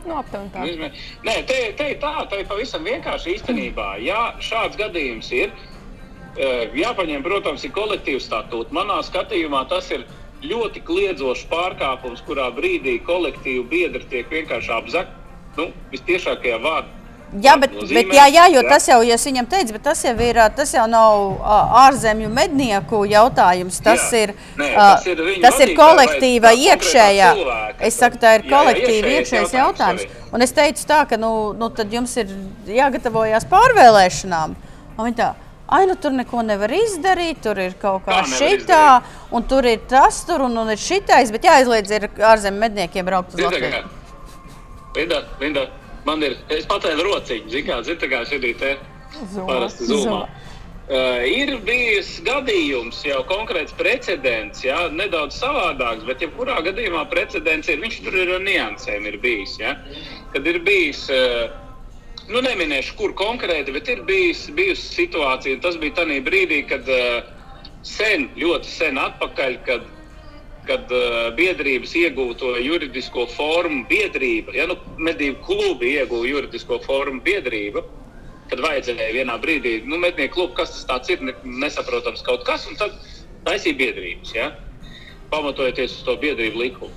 Nu, 0.07 0.17
aptuveni 0.17 0.51
tā. 0.55 0.93
Nē, 1.27 1.35
te, 1.49 1.59
te 1.77 1.89
tā, 2.01 2.13
te 2.31 2.41
pavisam 2.49 2.87
vienkārši 2.89 3.37
īstenībā. 3.37 3.91
Ja 4.05 4.35
šāds 4.41 4.79
gadījums 4.81 5.29
ir, 5.37 5.53
eh, 6.37 6.71
jāpaņem, 6.79 7.25
protams, 7.27 7.65
ir 7.65 7.75
kolektīvs 7.77 8.29
statūts. 8.31 8.73
Manā 8.73 9.01
skatījumā 9.05 9.67
tas 9.69 9.91
ir 9.91 10.07
ļoti 10.43 10.83
kliedzošs 10.89 11.49
pārkāpums, 11.51 12.25
kurā 12.25 12.49
brīdī 12.57 12.97
kolektīvu 13.05 13.67
biedri 13.69 14.07
tiek 14.09 14.31
vienkārši 14.33 14.73
apzakti. 14.79 15.17
Nu, 15.59 15.69
vistiešākajā 15.93 16.61
vārdā. 16.65 17.00
Jā, 17.31 17.55
bet, 17.63 17.75
nozīmē, 17.79 17.95
bet 17.95 18.15
jā, 18.17 18.25
jā, 18.27 18.45
jo 18.51 18.63
jā. 18.65 18.69
tas 18.73 18.89
jau, 18.91 19.01
ja 19.07 19.19
viņam 19.23 19.47
teicu, 19.51 19.75
bet 19.77 19.85
tas 19.87 20.01
jau 20.03 20.15
ir, 20.19 20.41
tas 20.57 20.73
jau 20.75 20.87
nav 20.91 21.45
ārzemju 21.85 22.31
mednieku 22.35 23.05
jautājums. 23.07 23.79
Tas 23.85 24.09
Jā. 24.11 24.25
ir, 24.25 24.33
Nē, 24.59 24.71
tas 24.75 25.07
ir 25.07 25.23
tas 25.45 25.61
ir 25.63 25.75
kolektīva 25.79 26.51
tā 26.51 26.59
iekšējā. 26.59 27.29
cilvēka. 27.39 27.85
Es 27.87 28.01
saku, 28.03 28.19
tā 28.19 28.35
ir 28.39 28.45
Jā, 28.45 28.51
jā, 28.51 28.57
kolektīva 28.57 29.15
iekšējais 29.21 29.55
jautājums 29.55 29.71
jautājums. 29.71 30.07
Un 30.31 30.45
es 30.45 30.55
teicu 30.57 30.87
tā, 30.89 31.05
ka 31.09 31.19
nu, 31.21 31.31
nu, 31.59 31.71
tad 31.75 31.93
jums 31.93 32.17
ir 32.21 32.33
jāgatavojas 32.71 33.47
pārvēlēšanām. 33.51 34.59
Un 34.97 35.07
viņi 35.07 35.21
tā, 35.23 35.31
Ai, 35.71 35.85
nu 35.87 35.95
tur 35.95 36.11
neko 36.11 36.41
nevar 36.43 36.73
izdarīt, 36.75 37.45
tur 37.45 37.59
ir 37.63 37.77
kaut 37.79 38.03
kā 38.03 38.25
nevar 38.25 38.33
šitā, 38.41 38.87
un 39.31 39.45
tur 39.47 39.69
ir 39.71 39.85
tas, 39.87 40.17
tur 40.27 40.43
un, 40.43 40.57
un 40.59 40.73
ir 40.73 40.81
šitais, 40.83 41.31
bet 41.31 41.47
jāizliedz 41.47 41.93
ir 41.95 42.09
ārzemju 42.11 42.59
medniekiem 42.59 43.07
braukt 43.07 43.37
uz 43.37 43.45
Latviju. 43.45 43.85
Linda, 44.97 45.21
Linda, 45.39 45.63
man 46.07 46.23
ir, 46.25 46.39
es 46.53 46.69
patēlu 46.71 47.07
rociņu, 47.09 47.51
zini, 47.53 47.67
kā, 47.69 47.81
zini, 47.87 48.01
tā 48.01 48.11
kā 48.11 48.23
šī 48.29 48.55
te 48.61 48.77
parasti 49.47 49.89
zumā. 49.91 50.25
Uh, 50.91 51.21
ir 51.23 51.53
bijis 51.63 52.17
gadījums, 52.27 53.05
jau 53.07 53.21
konkrēts 53.31 53.77
precedents, 53.79 54.65
jā, 54.65 54.89
nedaudz 54.91 55.37
savādāks, 55.39 56.03
bet 56.09 56.25
jebkurā 56.25 56.57
gadījumā 56.67 57.05
precedents 57.13 57.71
ir, 57.71 57.79
viņš 57.79 58.01
tur 58.03 58.17
ir 58.19 58.33
ar 58.35 58.43
niansēm 58.43 59.07
ir 59.07 59.21
bijis. 59.23 59.55
Jā, 59.61 59.77
kad 60.35 60.49
ir 60.51 60.59
bijis, 60.67 61.05
uh, 61.15 61.53
nu 62.27 62.43
neminēšu, 62.43 62.97
kur 62.99 63.15
konkrēti, 63.15 63.71
bet 63.77 63.93
ir 63.95 64.03
bijis, 64.09 64.49
bijusi 64.57 64.91
situācija, 64.97 65.61
tas 65.63 65.79
bija 65.79 66.01
tajā 66.01 66.19
brīdī, 66.27 66.65
kad 66.73 66.91
uh, 66.91 67.31
sen, 67.87 68.27
ļoti 68.41 68.75
sen 68.75 68.99
atpakaļ, 68.99 69.59
kad 69.71 69.87
kad 70.69 70.91
uh, 70.93 71.31
biedrības 71.37 71.95
ieguva 71.99 72.37
to 72.39 72.53
juridisko 72.61 73.27
formu 73.33 73.85
biedrība, 73.91 74.55
ja 74.57 74.67
nu 74.71 74.77
medību 75.01 75.41
klubi 75.47 75.95
ieguva 75.97 76.29
juridisko 76.29 76.81
formu 76.85 77.23
biedrība, 77.25 77.83
kad 78.51 78.63
vajadzēja 78.65 79.13
vienā 79.15 79.37
brīdī, 79.43 79.79
nu, 79.87 79.99
mednieku 80.03 80.41
klubu, 80.41 80.57
kas 80.59 80.75
tas 80.89 81.11
ir, 81.13 81.23
ne, 81.23 81.35
nesaprotams 81.45 82.25
kaut 82.27 82.45
kas, 82.49 82.67
un 82.71 82.79
tad 82.81 82.97
taisīja 83.47 83.79
biedrības, 83.79 84.35
ja, 84.37 84.51
pamatojoties 85.31 86.01
uz 86.01 86.03
to 86.09 86.17
biedrību 86.21 86.65
likumu. 86.65 86.93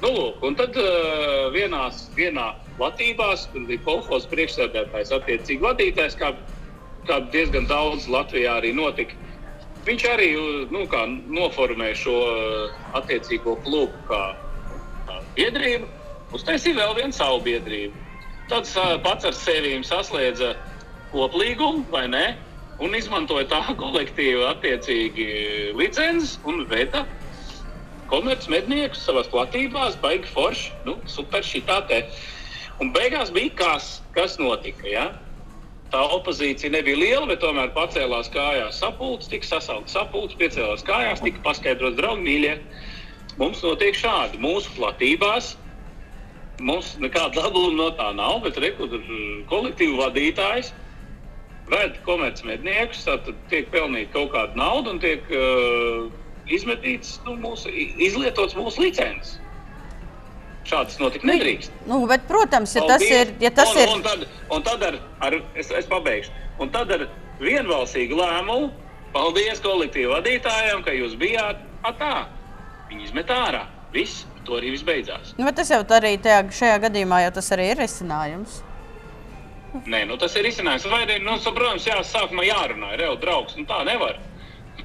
Nu, 0.00 0.10
lūk, 0.16 0.44
un 0.48 0.56
tad 0.56 0.76
uh, 0.80 1.50
vienās, 1.54 2.06
vienā 2.16 2.54
latībās, 2.80 3.46
kur 3.52 3.66
bija 3.68 3.84
kolekcijas 3.84 4.28
priekšsēdētājs, 4.32 5.12
attiecīgi 5.12 5.64
vadītājs, 5.64 6.16
kā, 6.20 6.32
kā 7.08 7.20
diezgan 7.34 7.68
daudz 7.68 8.08
Latvijā 8.08 8.56
arī 8.60 8.72
notika. 8.76 9.18
Viņš 9.90 10.04
arī 10.06 10.28
nu, 10.70 10.84
kā, 10.86 11.00
noformēja 11.34 11.96
šo 11.98 12.12
uh, 12.22 12.74
attiecīgo 12.94 13.56
klubu 13.64 14.04
kā, 14.06 14.20
kā 15.08 15.16
biedrību, 15.34 15.88
uztaisīja 16.36 16.78
vēl 16.78 16.92
vienu 17.00 17.16
savu 17.16 17.40
biedrību. 17.42 18.04
Tad 18.52 18.70
pats 19.02 19.26
ar 19.26 19.34
sevi 19.34 19.72
saslēdza 19.86 20.52
koplīgumu, 21.10 21.82
vai 21.90 22.04
ne? 22.12 22.22
Un 22.78 22.94
izmantoja 22.94 23.48
tā 23.50 23.60
kolektīva 23.82 24.52
attiecīgi 24.52 25.26
licences 25.80 26.38
un 26.46 26.62
veda 26.70 27.02
komercmedniekus 28.14 29.02
savās 29.06 29.26
platībās, 29.34 29.98
baigi 30.02 30.30
forši, 30.30 30.70
nu, 30.86 31.00
super 31.10 31.42
šitā 31.46 31.82
te. 31.90 32.04
Un 32.78 32.94
beigās 32.94 33.34
bija 33.34 33.56
kas, 33.58 33.90
kas 34.14 34.38
notika. 34.38 34.86
Ja? 34.86 35.08
Tā 35.90 36.00
opozīcija 36.14 36.70
nebija 36.70 36.98
liela, 36.98 37.24
bet 37.26 37.40
tomēr 37.42 37.72
pacēlās 37.74 38.30
kājās 38.30 38.78
sapulcs, 38.78 39.30
tika 39.30 39.48
sasaukts 39.48 39.96
sapulcs, 39.96 40.36
piecēlās 40.38 40.84
kājās, 40.86 41.22
tika 41.24 41.42
paskaidrots, 41.42 41.98
draugi 41.98 42.22
mīļie. 42.28 42.52
Mums 43.40 43.64
notiek 43.66 43.98
šādi 43.98 44.38
mūsu 44.42 44.70
platībās. 44.76 45.56
Mums 46.62 46.92
nekāda 47.00 47.42
labuma 47.42 47.72
no 47.74 47.88
tā 47.98 48.10
nav, 48.14 48.42
bet 48.44 48.60
rekur 48.62 49.00
kolektīvu 49.50 49.98
vadītājs 49.98 50.70
ved 51.70 51.98
komercmedniekus, 52.06 53.04
tad 53.06 53.26
tiek 53.50 53.70
pelnīta 53.74 54.12
kaut 54.14 54.32
kāda 54.34 54.58
nauda 54.58 54.94
un 54.94 55.02
tiek 55.02 55.26
uh, 55.34 56.10
izmetīts 56.50 57.18
nu, 57.26 57.36
mūsu, 57.40 57.70
izlietots 57.70 58.58
mūsu 58.58 58.86
licences. 58.86 59.38
Šādas 60.68 60.98
notikt 61.00 61.24
nedrīkst. 61.24 61.72
Nu, 61.88 62.02
bet, 62.10 62.26
protams, 62.28 62.74
ja 62.76 62.84
tas 62.84 63.00
Paldies. 63.00 63.16
ir. 63.16 63.32
Ja 63.42 63.50
tas 63.54 63.72
un, 63.72 63.80
ir 63.80 63.94
un 63.94 64.04
tad, 64.04 64.26
un 64.52 64.64
tad 64.66 64.84
ar, 64.86 64.98
ar, 65.24 65.36
es, 65.58 65.70
es 65.74 65.88
pabeigšu. 65.88 66.34
Un 66.60 66.70
tad 66.74 66.92
ar 66.94 67.06
vienbalsīgu 67.40 68.18
lēmumu, 68.18 68.70
paldies 69.14 69.62
kolektīvu 69.64 70.12
vadītājiem, 70.12 70.84
ka 70.86 70.94
jūs 70.94 71.16
bijāt 71.20 71.62
a, 71.82 71.94
tā. 71.96 72.14
Viņi 72.90 73.08
izmet 73.08 73.32
ārā. 73.32 73.64
Viss, 73.94 74.26
to 74.46 74.58
arī 74.58 74.74
viss 74.74 74.86
beidzās. 74.86 75.32
Nu, 75.38 75.46
bet 75.48 75.56
tas 75.58 75.70
jau 75.72 75.80
arī 75.96 76.14
tajā, 76.22 76.44
šajā 76.54 76.76
gadījumā 76.84 77.24
jau 77.24 77.32
tas 77.40 77.50
arī 77.56 77.72
ir 77.72 77.80
risinājums. 77.80 78.60
Nē, 79.86 80.02
nu, 80.10 80.16
tas 80.18 80.34
ir 80.38 80.46
izcinājums. 80.50 80.86
Vai 80.90 81.04
arī, 81.06 81.20
nu, 81.22 81.36
protams, 81.46 81.86
jā, 81.86 82.00
sākumā 82.06 82.44
jārunā, 82.46 82.94
ir 82.96 83.04
jau 83.06 83.14
draugs. 83.22 83.56
Nu, 83.58 83.66
tā 83.70 83.80
nevar. 83.86 84.18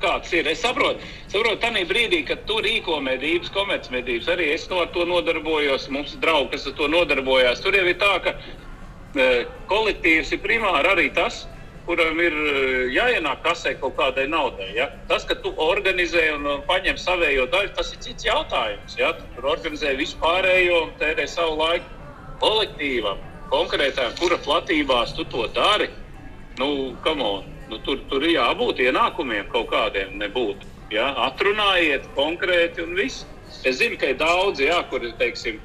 Kāds 0.02 0.32
ir? 0.36 0.48
Es 0.52 0.62
saprotu, 0.64 1.04
saprotu 1.32 1.62
tādā 1.64 1.84
brīdī, 1.88 2.22
kad 2.28 2.46
tu 2.50 2.60
rīko 2.64 3.00
medības, 3.04 3.52
komercmedības, 3.56 4.30
arī 4.34 4.52
es 4.56 4.68
no 4.72 4.82
ar 4.84 4.91
to 4.96 5.06
nodarbojos. 5.08 5.89
Mums 5.93 6.16
ir 6.16 6.24
draugi, 6.24 6.54
kas 6.56 6.68
ar 6.70 6.78
to 6.80 6.89
nodarbojās. 6.91 7.64
Tur 7.64 7.78
jau 7.78 7.86
ir 7.88 8.00
tā, 8.02 8.14
ka 8.26 8.36
e, 8.36 9.46
kolektīvs 9.72 10.34
ir 10.36 10.41
primāri 10.43 10.91
arī 10.91 11.08
tas, 11.16 11.46
kuram 11.88 12.20
ir 12.20 12.36
e, 12.36 12.56
jāienāk 12.96 13.43
kasē 13.46 13.76
kaut 13.82 13.96
kādai 14.00 14.28
naudai. 14.32 14.72
Ja? 14.78 14.89
Tas, 15.10 15.28
ka 15.28 15.38
tu 15.41 15.54
organizē 15.70 16.28
un 16.36 16.50
paņem 16.70 17.00
savējo 17.02 17.48
daļu, 17.54 17.74
tas 17.78 17.93
ir 17.93 18.04
cits 18.06 18.28
jautājums. 18.28 18.98
Ja? 19.00 19.14
Tu 19.18 19.28
tur 19.38 19.52
organizē 19.56 19.96
vispārējo 20.00 20.86
un 20.88 20.96
tērē 21.02 21.28
savu 21.30 21.60
laiku 21.62 21.91
kolektīvam, 22.43 23.22
konkrētām, 23.54 24.16
kura 24.20 24.39
platībās 24.43 25.16
tu 25.16 25.28
to 25.32 25.48
dari. 25.56 25.89
Nu, 26.60 26.96
come 27.04 27.24
on. 27.24 27.55
Nu, 27.70 27.80
tur, 27.86 28.01
tur 28.09 28.26
ir 28.26 28.36
jābūt 28.36 28.82
ienākumiem 28.86 29.47
kaut 29.53 29.72
kādiem, 29.72 30.18
nebūtu. 30.22 30.68
Ja? 30.93 31.11
Atrunājiet 31.28 32.05
konkrēti 32.18 32.84
un 32.86 32.93
viss. 32.97 33.26
Es 33.66 33.80
zinu, 33.80 33.97
ka 33.97 34.11
ir 34.11 34.20
daudzi, 34.20 34.68
jā, 34.68 34.78
kuri 34.91 35.13
teiksim, 35.20 35.57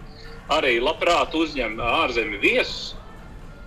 arī 0.52 0.78
labprāt 0.80 1.34
uzņem 1.36 1.76
ārzemju 1.84 2.40
viesus. 2.40 2.94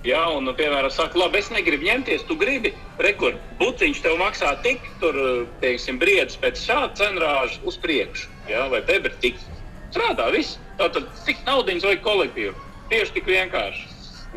Jā, 0.03 0.19
un, 0.35 0.49
piemēram, 0.57 0.91
saka, 0.91 1.15
labi, 1.15 1.39
es 1.39 1.47
negribu 1.53 1.85
ņemties, 1.87 2.25
tu 2.27 2.35
gribi, 2.35 2.73
rekur, 2.99 3.37
buciņš 3.61 4.01
tev 4.03 4.17
maksā 4.19 4.49
tik, 4.65 4.83
tur, 4.99 5.15
teiksim, 5.61 5.95
briedis 6.01 6.35
pēc 6.41 6.59
šāda 6.59 6.91
cenrāža 6.99 7.61
uz 7.63 7.77
priekšu, 7.79 8.27
jā, 8.51 8.65
vai 8.73 8.81
bebri 8.83 9.15
tik. 9.23 9.39
Strādā 9.93 10.27
viss. 10.33 10.57
Tātad 10.79 11.05
tik 11.23 11.39
naudiņas 11.45 11.85
vai 11.85 11.97
kolektīvu. 12.01 12.53
Tieši 12.89 13.15
tik 13.15 13.29
vienkārši. 13.29 13.83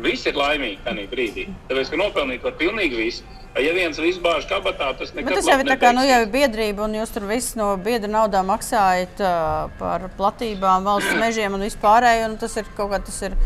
Visi 0.05 0.29
ir 0.29 0.37
laimīgi 0.37 0.83
tajā 0.85 1.05
brīdī. 1.09 1.47
Tāpēc, 1.67 1.89
ka 1.89 1.99
nopelnīt 1.99 2.45
var 2.45 2.53
pilnīgi 2.59 2.99
visu. 2.99 3.36
Ja 3.57 3.73
viens 3.73 3.97
viss 4.01 4.19
bāž 4.21 4.45
kabatā, 4.49 4.91
tas 4.99 5.13
nekad 5.17 5.39
tas 5.39 5.47
jau 5.49 5.57
ir 5.57 5.69
tā 5.69 5.77
kā 5.81 5.89
nu, 5.95 6.03
jau 6.05 6.19
ir 6.21 6.31
biedrība, 6.33 6.85
un 6.85 6.97
jūs 6.99 7.13
tur 7.15 7.25
viss 7.29 7.55
no 7.57 7.71
biedra 7.81 8.09
naudā 8.11 8.43
maksājat 8.45 9.21
uh, 9.23 9.69
par 9.79 10.05
platībām, 10.19 10.85
valsts 10.85 11.17
mežiem 11.17 11.57
un 11.57 11.65
vispārējo. 11.65 12.27
un 12.29 12.37
Tas 12.41 12.57
ir 12.61 12.69
kaut 12.77 12.91
kā 12.93 13.01
tas 13.07 13.21
ir, 13.25 13.37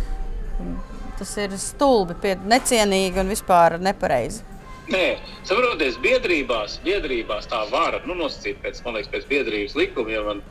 tas 1.19 1.35
ir 1.39 1.55
stulbi, 1.61 2.17
pie, 2.23 2.35
necienīgi 2.53 3.23
un 3.23 3.31
vispār 3.31 3.77
nepareizi. 3.79 4.43
Nē, 4.91 5.05
saprotiet, 5.47 5.99
biedrībās, 6.03 6.79
biedrībās 6.83 7.47
tā 7.47 7.61
vara 7.71 8.01
nu, 8.03 8.17
nosacīt 8.17 8.59
pēc, 8.63 8.81
man 8.83 8.97
liekas, 8.97 9.11
pēc 9.13 9.27
biedrības 9.29 9.77
likumiem. 9.79 10.27
Man 10.27 10.41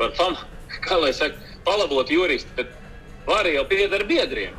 var 0.00 0.14
pam, 0.16 0.38
kā 0.86 0.96
lai 1.02 1.12
saka, 1.16 1.36
palabot 1.66 2.08
juristi, 2.08 2.54
bet 2.56 2.72
vara 3.26 3.52
jau 3.52 3.66
pieder 3.68 4.06
biedriem. 4.08 4.56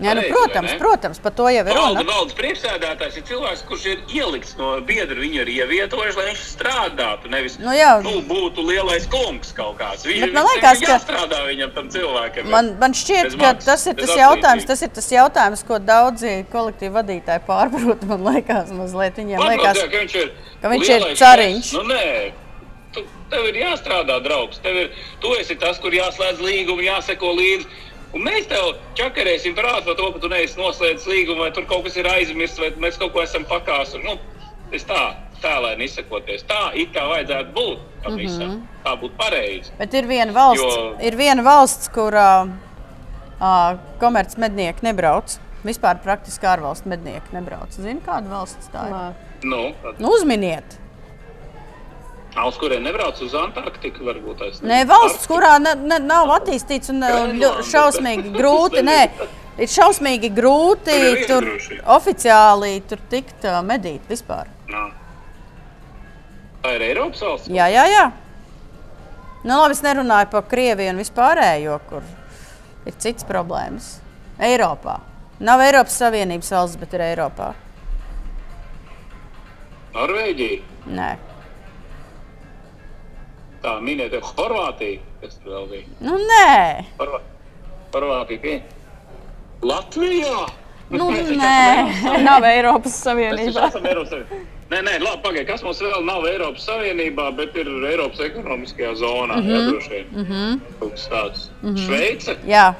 Jā, 0.00 0.14
nu, 0.16 0.22
protams, 0.32 0.70
ne? 0.72 0.78
protams, 0.80 1.18
par 1.20 1.32
to 1.36 1.48
jau 1.52 1.60
ir 1.60 1.68
Valda 1.76 2.00
runa. 2.00 2.12
valdes 2.14 2.34
priekšsēdētājs 2.38 3.16
ir 3.20 3.24
cilvēks, 3.28 3.62
kurš 3.68 3.82
ir 3.90 3.98
ielikts 4.16 4.54
no 4.56 4.70
biedra. 4.88 5.16
Viņu 5.20 5.42
ir 5.42 5.50
ievietojuši, 5.58 6.16
lai 6.16 6.24
viņš 6.30 6.44
strādātu. 6.54 7.28
Nevis 7.34 7.58
Nu 7.60 7.74
jā. 7.76 7.90
nu, 8.04 8.14
būtu 8.24 8.64
lielais 8.64 9.04
kungs 9.12 9.52
kaut 9.52 9.76
kāds. 9.82 10.06
Viņš, 10.08 10.20
Bet 10.24 10.32
man 10.32 10.46
viņam 10.48 10.54
liekas, 10.56 10.80
ka- 10.80 10.92
jāstrādā 10.94 11.42
viņam 11.50 11.74
tam 11.76 11.88
cilvēkam. 11.92 12.48
Man, 12.48 12.72
man 12.80 12.96
šķiet, 12.96 13.36
ka 13.36 13.42
maksas, 13.44 13.66
tas 13.68 13.86
ir 13.86 13.94
tas 14.00 14.14
jautājums, 14.16 14.64
atlīdzības. 14.64 14.66
tas 14.72 14.82
ir 14.82 14.88
tas 15.00 15.10
jautājums, 15.12 15.64
ko 15.68 15.78
daudzi 15.78 16.34
kolektīvi 16.52 16.92
vadītāji 16.96 17.44
pārprot. 17.46 18.06
Man 18.10 18.24
liekas, 18.32 18.72
mazliet 18.72 19.20
viņiem 19.20 19.36
Varbūt, 19.38 19.58
liekas, 19.60 19.76
jā, 19.84 19.90
ka 19.92 19.98
viņš 20.06 20.14
ir, 20.22 20.32
ka 20.62 20.68
viņš 20.72 20.88
ir 20.96 21.06
cariņš. 21.20 21.72
Nu, 21.76 21.82
nē, 21.92 22.32
tu, 22.96 23.04
tev 23.30 23.46
ir 23.52 23.60
jāstrādā, 23.66 24.16
draugs. 24.24 24.58
Tev 24.64 24.80
ir, 24.86 24.90
tu 25.20 25.34
esi 25.36 25.54
tas, 25.60 25.78
kur 25.78 25.92
jāslēdz 25.92 26.40
līgumu, 26.40 26.82
jāseko 26.88 27.36
līdzi. 27.36 27.68
Un 28.14 28.24
mēs 28.26 28.48
tev 28.50 28.72
čakarēsim 28.98 29.54
prātā 29.54 29.84
par 29.86 29.94
to, 29.98 30.08
ka 30.12 30.18
tu 30.18 30.28
neesi 30.32 30.58
noslēdzis 30.58 31.06
līgumu, 31.06 31.44
vai 31.44 31.50
tur 31.54 31.66
kaut 31.70 31.84
kas 31.86 31.96
ir 32.00 32.08
aizmirsts, 32.10 32.58
vai 32.58 32.70
mēs 32.82 32.98
kaut 32.98 33.12
ko 33.14 33.22
esam 33.22 33.44
pakāsuši. 33.46 34.02
Nu, 34.02 34.16
es 34.74 34.82
tā, 34.88 35.02
tēlēni 35.40 35.86
izsakoties. 35.86 36.42
Tā 36.48 36.72
it 36.74 36.90
kā 36.96 37.04
vajadzētu 37.10 37.54
būt. 37.54 37.86
Mhm. 38.00 38.16
visam. 38.16 38.56
Tā 38.84 38.94
būtu 38.96 39.12
pareizi. 39.20 39.70
Bet 39.78 39.94
ir 39.94 40.06
viena 40.08 40.32
valsts, 40.32 40.64
Jo- 40.64 40.96
ir 41.04 41.16
viena 41.20 41.42
valsts 41.44 41.88
kurā 41.92 42.48
uh, 42.48 43.78
komercmednieki 44.00 44.82
nebrauc. 44.88 45.36
Vispār 45.60 45.98
praktiski 46.00 46.46
ārvalstu 46.48 46.88
mednieki 46.88 47.34
nebrauc. 47.36 47.70
Zini, 47.76 48.00
kāda 48.00 48.30
valsts 48.32 48.70
tā 48.72 48.86
ir? 48.88 48.94
Nē. 48.94 49.14
Nu, 49.44 49.58
tad, 49.82 50.00
Nu, 50.00 50.08
uzminiet! 50.16 50.79
Uz 52.46 52.56
kuriem 52.60 52.84
nebrauc 52.86 53.18
uz 53.24 53.34
Antarktiku, 53.34 54.04
varbūt 54.06 54.42
es 54.46 54.60
Nē, 54.62 54.84
valsts, 54.88 55.26
kurā 55.30 55.56
ne, 55.62 55.74
ne, 55.74 55.98
nav 56.04 56.30
attīstīts 56.38 56.92
un 56.92 57.02
Grenlanda. 57.02 57.50
šausmīgi 57.66 58.30
grūti. 58.38 58.84
Nē, 58.86 59.00
ir 59.58 59.70
šausmīgi 59.70 60.30
grūti 60.36 60.94
Tur 61.26 61.26
tur 61.26 61.48
oficiāli 61.96 62.76
tur 62.88 63.02
tikt 63.10 63.44
uh, 63.50 63.58
medīt 63.66 64.06
vispār. 64.08 64.48
Nā. 64.70 64.84
Tā 66.62 66.74
ir 66.76 66.86
Eiropas 66.90 67.22
valsts. 67.24 67.50
Jā, 67.50 67.66
jā, 67.72 67.86
jā. 67.88 68.04
Nu, 69.40 69.56
labi, 69.56 69.72
es 69.72 69.80
nerunāju 69.84 70.28
par 70.34 70.44
Krieviju 70.50 70.92
un 70.92 71.00
vispārējo, 71.00 71.78
kur 71.88 72.04
ir 72.86 72.96
cits 73.00 73.24
problēmas. 73.24 73.94
Eiropā. 74.40 74.98
Nav 75.40 75.62
Eiropas 75.64 75.96
Savienības 75.96 76.52
valsts, 76.52 76.76
bet 76.80 76.92
ir 76.96 77.04
Eiropā. 77.06 77.54
Norvēģija. 79.94 80.60
Nē, 80.94 81.08
Tā 83.62 83.74
minēta 83.84 84.20
Horvātija. 84.24 85.00
Kas 85.20 85.34
tur 85.42 85.52
vēl 85.52 85.66
bija? 85.70 85.84
nu, 86.00 86.16
nē. 86.16 86.84
Horvā- 87.00 87.20
Horvātija. 87.92 88.40
Pie... 88.40 88.62
Latvijā! 89.62 90.46
Nu, 90.90 91.10
nē. 91.42 91.60
Nav 92.28 92.44
Eiropas 92.48 92.96
Savienībā. 93.04 93.68
esam 93.68 93.84
Eiropas 93.86 94.10
Savienībā. 94.14 94.46
Nē, 94.70 94.78
nē, 94.86 94.92
labi, 95.02 95.18
pagaidi, 95.24 95.46
kas 95.48 95.62
mums 95.66 95.80
vēl 95.82 96.04
nav 96.06 96.24
Eiropas 96.30 96.64
Savienībā, 96.68 97.26
bet 97.36 97.56
ir 97.58 97.68
Eiropas 97.90 98.20
ekonomiskajā 98.22 98.92
zonā. 99.02 99.36
Mm 99.40 99.46
-hmm. 99.46 99.56
Jā, 99.56 99.70
droši 99.70 99.90
vien. 99.90 100.06
Mm 100.12 100.24
-hmm. 100.30 100.60
Kaut 100.80 100.90
kas 100.92 101.08
tāds. 101.10 101.48
Mm 101.62 101.74
-hmm. 101.74 101.86
Šveice, 101.86 102.36
Jā, 102.46 102.74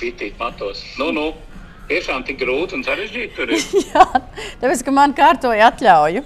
pitīt 0.00 0.38
matos. 0.38 0.84
Nu, 0.98 1.12
nu, 1.12 1.32
tiešām 1.88 2.24
tik 2.26 2.40
grūti 2.40 2.74
un 2.74 2.82
sarežģīti 2.84 3.36
tur 3.36 3.50
ir. 3.50 3.58
jā. 3.94 4.06
tāpēc, 4.60 4.84
ka 4.84 4.90
man 4.90 5.14
kārtoja 5.14 5.70
atļauju. 5.70 6.22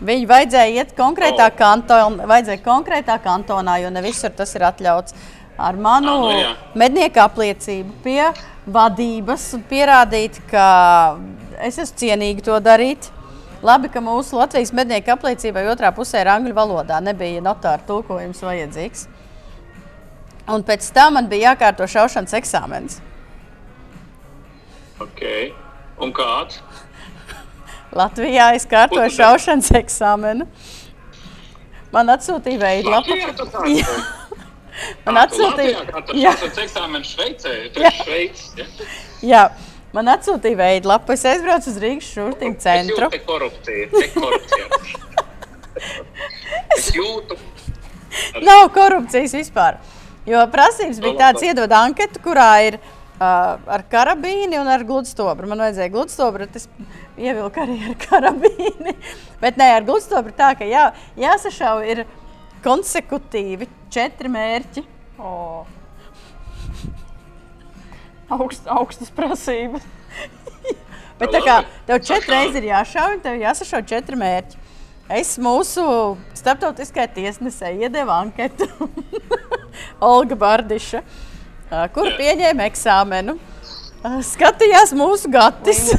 Viņu 0.00 0.28
vajadzēja 0.30 0.80
iet 0.80 0.94
konkrētā, 0.96 1.50
Oh. 1.50 1.56
kanton, 1.56 2.20
vajadzēja 2.24 2.62
konkrētā 2.64 3.18
kantonā, 3.20 3.82
jo 3.82 3.90
ne 3.90 4.00
visur 4.02 4.30
tas 4.30 4.54
ir 4.54 4.62
atļauts. 4.62 5.14
Ar 5.58 5.76
manu 5.76 6.08
Ah, 6.08 6.56
nu 6.74 6.80
mednieku 6.80 7.20
apliecību 7.20 7.92
pie 8.02 8.32
vadības 8.66 9.54
un 9.54 9.64
pierādīt, 9.68 10.40
ka 10.50 11.18
es 11.58 11.76
esmu 11.76 11.96
cienīgi 12.00 12.42
to 12.42 12.56
darīt. 12.60 13.10
Labi, 13.62 13.90
ka 13.92 14.00
mūsu 14.00 14.38
Latvijas 14.38 14.72
mednieku 14.72 15.12
apliecībai 15.12 15.66
otrā 15.68 15.92
pusē 15.92 16.22
ir 16.22 16.30
angļu 16.32 16.54
valodā. 16.56 17.00
Nebija 17.04 17.42
notāra 17.44 17.84
tulkojums 17.84 18.40
vajadzīgs. 18.40 19.06
Un 20.48 20.64
pēc 20.64 20.92
tam 20.96 21.14
man 21.14 21.28
bija 21.28 21.52
jākārto 21.52 21.84
šaušanas 21.84 22.32
eksāmenis. 22.40 23.00
Okay. 24.98 25.52
Un 26.00 26.12
kāds? 26.16 26.62
Latvijā 27.96 28.52
es 28.54 28.66
kārtoju 28.70 29.10
šaušanas 29.16 29.70
eksāmenu. 29.80 30.46
Man 31.90 32.12
atsūtīja 32.14 32.60
veidlapu. 32.62 33.16
Kārto? 33.24 33.64
Man 35.04 35.18
atsūtīja, 35.20 35.80
jā, 36.16 36.30
šāds 36.40 36.60
eksāmenis 36.62 37.10
Šveicē? 37.16 37.54
Jā. 37.74 37.90
esi 37.90 38.04
Šveicis, 38.06 38.52
ja? 38.56 38.66
jā, 39.26 39.40
man 39.92 40.08
atsūtīja 40.14 40.56
veidlapu. 40.60 41.12
Es 41.16 41.24
aizbraucu 41.28 41.68
uz 41.72 41.80
Rīgas 41.82 42.06
šurtīm 42.14 42.54
Es 42.54 42.62
centru. 42.64 42.94
jūtu 42.96 43.10
te 43.16 43.20
korupciju. 43.26 43.88
Te 43.96 44.06
korupcija. 44.14 44.64
es 46.78 46.88
jūtu. 46.96 47.36
Nav 48.46 48.68
korupcijas 48.74 49.34
vispār. 49.36 49.76
Jo 50.30 50.46
prasības 50.52 50.98
bija 51.02 51.12
Nu, 51.12 51.18
tādas, 51.18 51.42
labi. 51.42 51.50
iedod 51.50 51.72
anketu, 51.82 52.22
kurā 52.24 52.48
ir 52.70 52.78
ar 53.20 53.84
karabīni 53.92 54.56
un 54.60 54.68
ar 54.70 54.84
gludstobru. 54.88 55.48
Man 55.50 55.60
vajadzēja 55.60 55.92
gludstobru, 55.92 56.46
tas 56.48 56.68
ievilka 57.20 57.66
arī 57.66 57.76
ar 57.90 57.98
karabīni. 58.06 58.96
Bet 59.42 59.60
nē, 59.60 59.68
ar 59.76 59.86
gludstobru 59.88 60.32
tā, 60.36 60.54
ka 60.58 60.68
jā, 60.68 60.88
jāsašauj 61.20 61.92
ir 61.94 62.04
konsekutīvi 62.64 63.68
četri 63.92 64.32
mērķi. 64.32 64.84
O. 65.20 65.66
Augst, 68.30 68.66
augstas 68.70 69.10
prasības. 69.12 69.84
Bet 71.20 71.34
tā 71.34 71.40
kā 71.44 71.60
tev 71.88 72.00
četras 72.00 72.30
reizes 72.32 72.60
ir 72.62 72.70
jāšauj, 72.70 73.18
tev 73.24 73.40
jāsašauj 73.42 73.84
četri 73.90 74.16
mērķi. 74.16 74.60
Es 75.10 75.34
mūsu 75.42 75.82
starptautiskajai 76.38 77.10
tiesnesē 77.16 77.72
iedevu 77.82 78.12
anketu 78.14 78.68
Olga 80.12 80.38
Bardiša, 80.38 81.00
ā, 81.02 81.29
kur 81.94 82.08
Jā. 82.10 82.16
pieņēma 82.18 82.66
eksāmenu. 82.70 83.36
Skatījās 84.24 84.94
mūsu 84.96 85.28
gatis. 85.28 85.90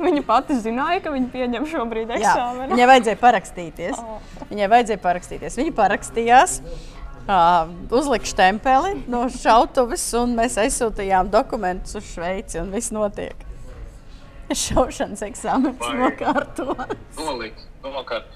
Viņa 0.00 0.22
pati 0.24 0.54
zināja, 0.62 1.02
ka 1.04 1.10
viņa 1.12 1.28
pieņem 1.34 1.66
šobrīd 1.68 2.08
Jā, 2.14 2.20
eksāmenu. 2.22 2.70
viņai 2.72 2.86
vajadzēja 2.88 3.18
parakstīties. 3.20 3.98
Viņai 4.48 4.68
vajadzēja 4.72 5.02
parakstīties. 5.04 5.58
Viņa 5.60 5.74
parakstījās, 5.76 6.54
ā, 7.28 7.42
uzlika 8.00 8.30
stempeli 8.32 8.94
no 9.12 9.26
šautuves, 9.34 10.06
un 10.22 10.32
mēs 10.40 10.56
aizsūtījām 10.64 11.28
dokumentus 11.30 11.98
uz 12.00 12.08
Šveici, 12.14 12.62
un 12.64 12.72
viss 12.72 12.90
notiek. 12.96 13.36
Šaušanas 14.50 15.20
eksāmenis 15.28 15.92
nokārtots. 16.00 17.20
Nolikt. 17.20 17.60
Nokārt. 17.84 18.26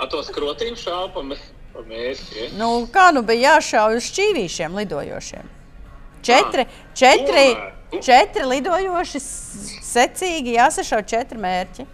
Ar 0.00 0.08
to 0.10 0.24
skrotīm 0.26 0.74
šāpa 0.80 1.12
pa 1.14 1.22
mē- 1.28 1.38
pa 1.76 1.84
mērķi. 1.86 2.40
Ja? 2.40 2.48
Nu, 2.58 2.72
kā 2.90 3.10
nu 3.14 3.22
bija 3.28 3.52
jāšauj 3.58 4.00
uz 4.00 4.08
šķīvīšiem 4.08 4.80
lidojošiem? 4.80 5.52
Četri, 6.22 6.66
četri, 6.94 7.44
četri 8.04 8.44
lidojoši, 8.44 9.20
secīgi 9.90 10.56
jāsašauj 10.58 11.06
četri 11.10 11.38
mērķi. 11.40 11.86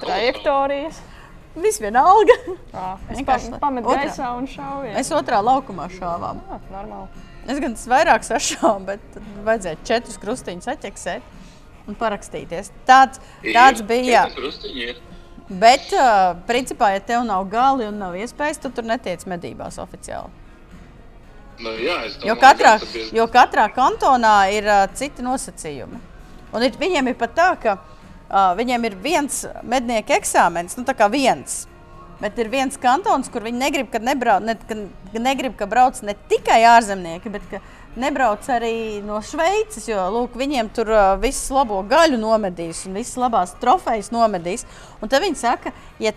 Trajektorijas. 0.00 0.98
Viss 1.56 1.80
vienalga. 1.80 2.34
Jā, 2.74 2.98
Es 3.08 3.16
Vienkārši 3.16 3.50
pa- 3.54 3.58
pametu 3.62 3.88
gaisā 3.88 4.28
un 4.36 4.44
šauju. 4.46 4.92
Mēs 4.92 5.08
otrā 5.16 5.38
laukumā 5.40 5.86
šāvām. 5.88 6.42
Jā, 6.50 6.58
normāli. 6.74 7.24
Es 7.48 7.60
gan 7.62 7.74
vairāk 7.74 8.26
sašāvu, 8.26 8.84
bet 8.84 9.00
tad 9.14 9.22
vajadzēja 9.46 9.78
četrus 9.88 10.18
krustiņus 10.20 10.68
atķeksēt 10.74 11.22
un 11.88 11.94
parakstīties. 11.96 12.68
Tāds, 12.86 13.20
tāds 13.42 13.80
bija. 13.88 14.26
Jā. 14.28 14.94
Bet, 15.48 15.92
principā, 16.48 16.90
ja 16.92 17.00
tev 17.00 17.22
nav 17.24 17.44
gali 17.48 17.86
un 17.86 18.00
nav 18.02 18.16
iespējas, 18.18 18.58
tad 18.60 18.74
tur 18.74 18.84
netiec 18.84 19.22
medībās 19.30 19.78
oficiāli. 19.78 20.28
Nu, 21.58 21.70
jā, 21.80 21.98
es 22.06 22.16
Jo 22.20 22.34
domāju, 22.34 22.40
katrā, 22.42 22.72
ir- 23.00 23.14
jo 23.16 23.26
katrā 23.32 23.68
kantonā 23.72 24.34
ir 24.52 24.66
uh, 24.68 24.82
citi 24.94 25.24
nosacījumi. 25.24 26.00
Un 26.52 26.62
ir, 26.66 26.76
viņiem 26.80 27.08
ir 27.12 27.16
pat 27.20 27.32
tā, 27.36 27.48
ka 27.62 27.78
uh, 27.78 28.52
viņiem 28.58 28.84
ir 28.90 28.98
viens 29.02 29.42
mednieku 29.64 30.12
eksāmenis, 30.16 30.76
nu 30.76 30.84
tā 30.88 30.94
kā 30.96 31.08
viens. 31.12 31.64
Bet 32.20 32.38
ir 32.40 32.48
viens 32.48 32.76
kantons, 32.80 33.28
kur 33.28 33.44
viņi 33.44 33.58
negrib, 33.60 33.88
ka, 33.92 33.98
nebrauc, 34.00 34.44
ne, 34.44 34.54
ka 34.68 35.20
negrib, 35.20 35.56
ka 35.58 35.66
brauc 35.68 35.98
ne 36.04 36.14
tikai 36.30 36.62
ārzemnieki, 36.64 37.32
bet 37.34 37.42
ka 37.50 37.60
nebrauc 38.00 38.44
arī 38.52 39.02
no 39.04 39.18
Šveices. 39.24 39.84
Jo 39.88 40.06
lūk, 40.14 40.36
viņiem 40.40 40.70
tur 40.76 40.92
uh, 40.92 41.16
viss 41.20 41.50
labo 41.52 41.82
gaļu 41.88 42.16
nomedīs 42.20 42.86
un 42.88 42.96
visas 42.96 43.16
labās 43.20 43.52
trofejas 43.60 44.08
nomedīs. 44.14 44.64
Un 45.00 45.12
tad 45.12 45.24
viņi 45.24 45.36
saka, 45.40 45.72
ja, 46.00 46.12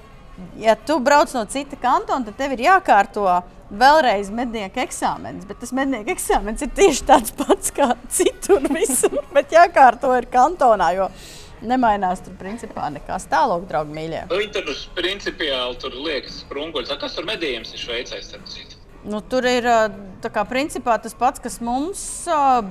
ja 0.61 0.75
tu 0.75 0.99
brauc 1.03 1.33
no 1.35 1.45
cita 1.49 1.79
kantona, 1.79 2.25
tad 2.27 2.37
tev 2.39 2.55
ir 2.55 2.65
jākārto 2.67 3.25
vēlreiz 3.69 4.31
mednieku 4.33 4.81
eksāmenis. 4.83 5.45
Bet 5.49 5.61
tas 5.61 5.73
mednieku 5.75 6.13
eksāmenis 6.15 6.65
ir 6.65 6.71
tieši 6.77 7.05
tāds 7.09 7.35
pats 7.37 7.73
kā 7.75 7.91
citur 8.09 8.65
visur, 8.73 9.19
bet 9.35 9.53
jākārto 9.55 10.15
ir 10.17 10.29
kantonā. 10.31 10.93
Jo 10.97 11.11
Nemainās 11.59 12.21
tur 12.23 12.35
principā 12.39 12.87
nekas 12.93 13.25
tālāk, 13.27 13.65
draugi 13.67 13.91
mīļie. 13.91 14.21
Viņi 14.31 14.51
tur 14.55 14.69
principiāli 14.95 15.79
tur 15.81 15.95
liekas 16.05 16.37
sprunguļus. 16.45 16.93
A, 16.93 16.99
Kas 17.01 17.17
tur 17.17 17.27
medījums 17.27 17.73
ir 17.75 17.81
Šveicē? 17.81 18.21
Nu, 19.09 19.19
tur 19.31 19.43
ir 19.47 19.67
kā, 20.23 20.43
principā, 20.47 20.95
tas 21.03 21.15
pats, 21.19 21.39
kas 21.43 21.59
mums, 21.63 22.01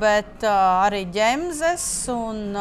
bet 0.00 0.44
arī 0.48 1.02
ģemzes. 1.12 1.84
Un, 2.12 2.56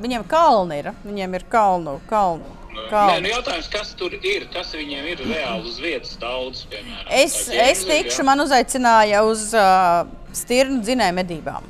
viņiem 0.00 0.24
kalni 0.28 0.80
ir. 0.80 0.94
Viņiem 1.04 1.36
ir 1.36 1.44
kalnu. 1.52 1.98
kalnu. 2.08 2.56
Nē, 2.76 3.20
nu 3.24 3.30
jautājums, 3.30 3.68
kas 3.72 3.94
tur 3.98 4.14
ir? 4.20 4.46
Kas 4.52 4.74
viņiem 4.76 5.06
ir 5.12 5.22
reāli 5.26 5.70
uz 5.70 5.78
vietas 5.82 6.16
daudz, 6.20 6.64
piemēram? 6.70 7.08
Es, 7.16 7.36
Tā 7.48 7.68
es 7.70 7.84
tikšu, 7.88 8.20
jā? 8.22 8.26
man 8.28 8.42
uzaicināja 8.44 9.22
uz 9.26 9.48
uh, 9.56 10.04
stirnu 10.36 10.82
dzinēju 10.84 11.16
medībām. 11.16 11.66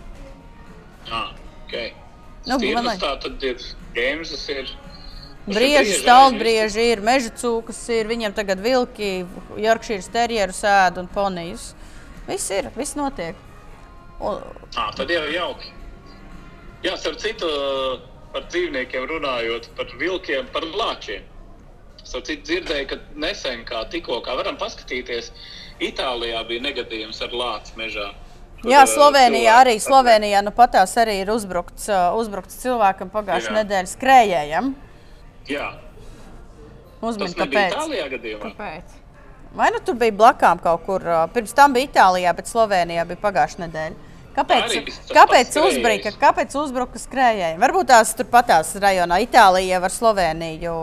Ah, 1.10 1.30
okay. 1.66 1.92
Nu, 2.46 2.56
Nu, 2.58 2.58
man 2.74 2.84
Stirnas 2.86 3.00
tā 3.02 3.12
tad 3.22 3.42
ir, 3.42 3.62
gēmzes 3.96 4.44
ir. 4.54 4.68
Brieži, 5.46 5.58
brieži 5.58 5.96
stalbrieži 6.02 6.84
ir, 6.92 7.00
meža 7.06 7.30
cūkas 7.38 7.78
ir, 7.94 8.08
viņiem 8.10 8.34
tagad 8.34 8.58
vilki, 8.62 9.24
Jorkšīras 9.62 10.08
terjeru 10.14 10.54
sēd 10.54 10.98
un 11.02 11.06
ponijas. 11.10 11.68
Viss 12.26 12.50
ir, 12.54 12.70
viss 12.74 12.96
notiek. 12.98 13.38
Un, 14.18 14.42
Ah, 14.76 14.90
tad 14.96 15.10
jau 15.10 15.22
ir 15.26 15.34
jauki. 15.36 15.70
Jā, 16.86 16.96
starp 16.98 17.18
citu, 17.22 17.46
par 18.36 18.44
dzīvniekiem 18.52 19.08
runājot, 19.08 19.70
par 19.78 19.92
vilkiem, 19.96 20.50
par 20.52 20.66
lāčiem. 20.68 21.24
Citu, 22.06 22.36
dzirdēju, 22.44 22.86
ka 22.90 22.98
nesen, 23.18 23.64
kā 23.66 23.80
tikko, 23.90 24.20
kā 24.22 24.36
varam 24.38 24.58
paskatīties, 24.60 25.32
Itālijā 25.82 26.38
bija 26.48 26.62
negadījums 26.68 27.18
ar 27.24 27.32
lācu 27.36 27.74
mežā. 27.80 28.06
Jā, 28.64 28.84
ā, 28.84 28.88
Slovenijā 28.88 29.56
arī, 29.60 29.74
Slovenijā 29.82 30.40
nu 30.44 30.52
patās 30.56 30.94
arī 31.00 31.18
ir 31.24 31.32
uzbrukts, 31.34 31.88
uh, 31.90 32.14
uzbrukts 32.16 32.60
cilvēkam 32.62 33.10
pagājušajā 33.12 33.52
Jā. 33.52 33.56
nedēļā 33.58 33.90
skrējējam. 33.90 34.70
Jā, 35.50 35.66
Uzmin, 37.04 37.26
tas 37.26 37.36
nebija 37.36 37.66
kāpēc. 37.66 37.74
Itālijā 37.74 38.06
gadījumā. 38.14 38.52
Kāpēc? 38.52 38.96
Vai 39.56 39.68
nu 39.74 39.80
tur 39.84 39.98
bija 40.00 40.14
blakām 40.16 40.60
kaut 40.62 40.86
kur? 40.88 41.04
ā, 41.04 41.20
Pirms 41.32 41.52
tam 41.56 41.76
bija 41.76 41.90
Itālijā, 41.90 42.32
bet 42.38 42.48
Slovenijā 42.50 43.04
bija 43.08 43.20
pagājušā 43.22 43.66
nedēļa. 43.66 44.05
Kāpēc, 44.36 44.92
kāpēc 45.16 45.56
uzbruka, 45.62 46.12
kāpēc 46.20 46.54
uzbruka 46.60 47.00
skrējēji? 47.00 47.58
Varbūt 47.62 47.88
tās 47.88 48.12
tur 48.18 48.28
patās 48.28 48.74
rajonā, 48.82 49.18
Itālijā 49.24 49.80
ar 49.80 49.92
Sloveniju. 49.92 50.76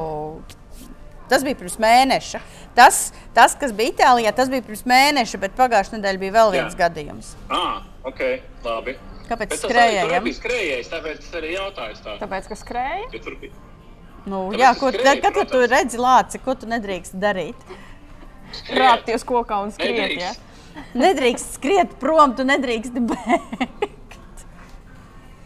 Tas 1.30 1.46
bija 1.46 1.58
pirms 1.60 1.78
mēneša. 1.82 2.42
Tas, 2.78 3.04
tas, 3.38 3.54
kas 3.60 3.74
bija 3.78 3.94
Itālijā, 3.94 4.34
tas 4.36 4.50
bija 4.50 4.66
pirms 4.66 4.82
mēneša, 4.90 5.42
bet 5.46 5.58
pagājušā 5.60 6.00
nedēļa 6.00 6.22
bija 6.26 6.36
vēl 6.40 6.56
viens 6.58 6.74
Jā. 6.74 6.80
gadījums. 6.82 7.36
Ah, 7.54 7.84
ok, 8.10 8.24
labi. 8.66 8.98
Kāpēc 9.30 9.54
tas 9.54 9.70
bija 9.70 10.40
skrējējis, 10.40 10.90
tāpēc 10.92 11.22
es 11.22 11.38
arī 11.38 11.54
jautāju 11.54 12.02
tā. 12.04 12.18
Tāpēc, 12.26 12.50
ka 12.50 12.60
skrēja. 12.60 13.06
Ja 13.14 13.22
tur 13.24 13.38
bija 13.40 13.54
Nu, 14.24 14.46
Tāpēc 14.54 14.62
jā, 14.62 14.72
ko, 14.80 14.90
skrēju, 14.94 15.22
tad, 15.24 15.36
kad 15.36 15.50
tu 15.52 15.62
redzi 15.68 16.00
lāci, 16.00 16.40
ko 16.44 16.56
tu 16.56 16.68
nedrīkst 16.72 17.18
darīt? 17.20 17.64
Rāpties 18.72 19.26
kokā 19.28 19.58
un 19.66 19.74
skriet. 19.76 20.14
Ja? 20.22 20.32
Nedrīkst. 20.98 21.58
Skriet 21.58 21.98
prom, 22.02 22.36
tu 22.38 22.46
nedrīkst 22.48 22.98
bēgt. 23.12 24.46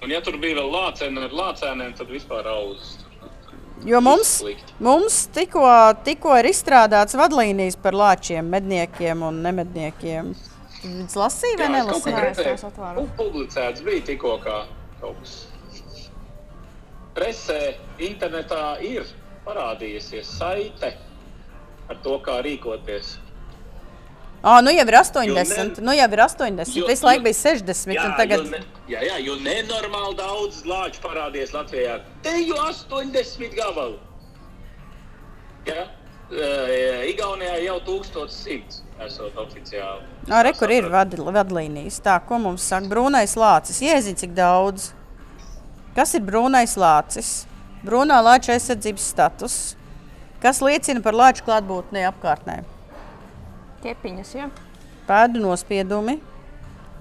Un 0.04 0.14
ja 0.14 0.22
tur 0.24 0.38
bija 0.40 0.60
vēl 0.60 0.70
lācēni 0.72 1.24
ar 1.26 1.34
lācēniem, 1.36 1.94
tad 1.98 2.12
vispār 2.14 2.48
auzas. 2.52 2.96
Jo 3.86 4.00
mums, 4.02 4.32
mums 4.82 5.18
tikko, 5.36 5.66
tikko 6.06 6.34
ir 6.40 6.48
izstrādāts 6.50 7.18
vadlīnijas 7.18 7.78
par 7.82 7.98
lāčiem, 7.98 8.48
medniekiem 8.50 9.22
un 9.28 9.42
nemedniekiem. 9.46 10.32
Viņus 10.82 11.18
lasīja 11.18 11.60
vai 11.60 11.68
Jā, 11.68 11.84
es 11.84 11.92
kaut 11.92 12.10
nelasīja? 12.10 12.56
Es 12.56 12.66
redzēju. 12.66 13.06
Publicēts 13.20 13.86
bija 13.86 14.06
tikko 14.08 14.38
kā 14.42 14.58
kaut 15.02 15.20
kas. 15.22 15.36
Presē, 17.18 17.62
internetā 18.08 18.78
ir 18.86 19.06
parādījusies 19.46 20.30
saite 20.38 20.94
ar 21.90 22.02
to, 22.06 22.18
kā 22.26 22.40
rīkoties. 22.46 23.16
Ah, 24.44 24.62
nu 24.62 24.72
jau 24.72 24.86
ir 24.88 24.94
Jo 24.94 25.00
80, 25.02 25.78
ne- 25.80 25.84
nu 25.86 25.94
jau 25.98 26.08
ir 26.14 26.20
80. 26.24 26.76
Jo- 26.78 26.88
Visu 26.88 27.06
laiku 27.06 27.24
bija 27.24 27.34
60, 27.34 27.96
Jā, 27.96 28.18
tagad 28.18 28.44
jo 28.46 28.50
ne, 28.52 28.60
jā, 28.88 29.00
jā, 29.02 29.16
jo 29.26 29.36
nenormāli 29.42 30.16
daudz 30.16 30.62
lāču 30.64 31.02
parādījās 31.02 31.52
Latvijā. 31.56 32.02
Te 32.24 32.30
jau 32.46 32.58
80 32.70 33.56
gabalu. 33.58 33.98
Jā, 35.66 35.88
uh, 36.32 37.10
Igaunijā 37.10 37.58
jau 37.66 37.80
1100 37.82 38.84
esot 39.08 39.34
oficiāli. 39.36 40.06
Nā, 40.28 40.44
re, 40.44 40.54
kur 40.54 40.72
ir 40.72 40.88
vad, 40.90 41.12
vadlīnijas. 41.18 42.00
Tā, 42.02 42.20
ko 42.26 42.40
mums 42.40 42.62
saka, 42.62 42.88
brūnais 42.88 43.36
lācis. 43.36 43.82
Iezini, 43.82 44.16
cik 44.18 44.34
daudz. 44.38 44.92
Kas 45.96 46.14
ir 46.14 46.22
brūnais 46.22 46.78
lācis? 46.78 47.46
Brūnā 47.84 48.22
lāča 48.24 48.54
aizsardzības 48.56 49.00
status. 49.14 49.76
Kas 50.42 50.62
liecina 50.62 51.02
par 51.02 51.14
lāču 51.18 51.44
klātbūtni 51.44 52.06
apkārtnē? 52.06 52.64
Tiepiņas, 53.88 54.32
jā. 54.36 54.50
Pēdu 55.08 55.40
nospiedumi, 55.40 56.18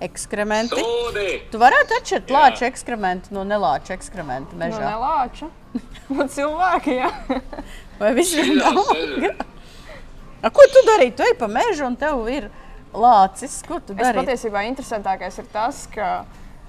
ekskrementi. 0.06 0.78
Sūdi! 0.78 1.26
Tu 1.50 1.58
varētu 1.58 1.96
atšķirt 1.98 2.30
lāča 2.30 2.68
ekskrementu 2.68 3.34
no 3.34 3.42
nelāča 3.48 3.96
ekskrementu 3.96 4.54
Nu, 4.54 4.60
mežā. 4.62 4.82
nelāča. 4.92 5.48
Nu, 6.14 6.22
cilvēki, 6.30 6.92
jā. 7.00 7.08
Vai 7.98 8.12
viss 8.14 8.36
ir 8.38 8.52
es- 8.54 8.62
A, 10.46 10.50
Ko 10.54 10.62
tu 10.70 10.82
dari? 10.86 11.08
Tu 11.16 11.24
ej 11.26 11.34
pa 11.40 11.48
mežu 11.50 11.88
un 11.88 11.96
tev 11.98 12.20
ir 12.30 12.46
lācis. 12.94 13.56
Ko 13.66 13.80
tu 13.82 13.96
Es 13.96 14.04
dari? 14.04 14.20
patiesībā 14.22 14.62
interesantākais 14.68 15.40
ir 15.42 15.48
tas, 15.50 15.86
ka 15.90 16.10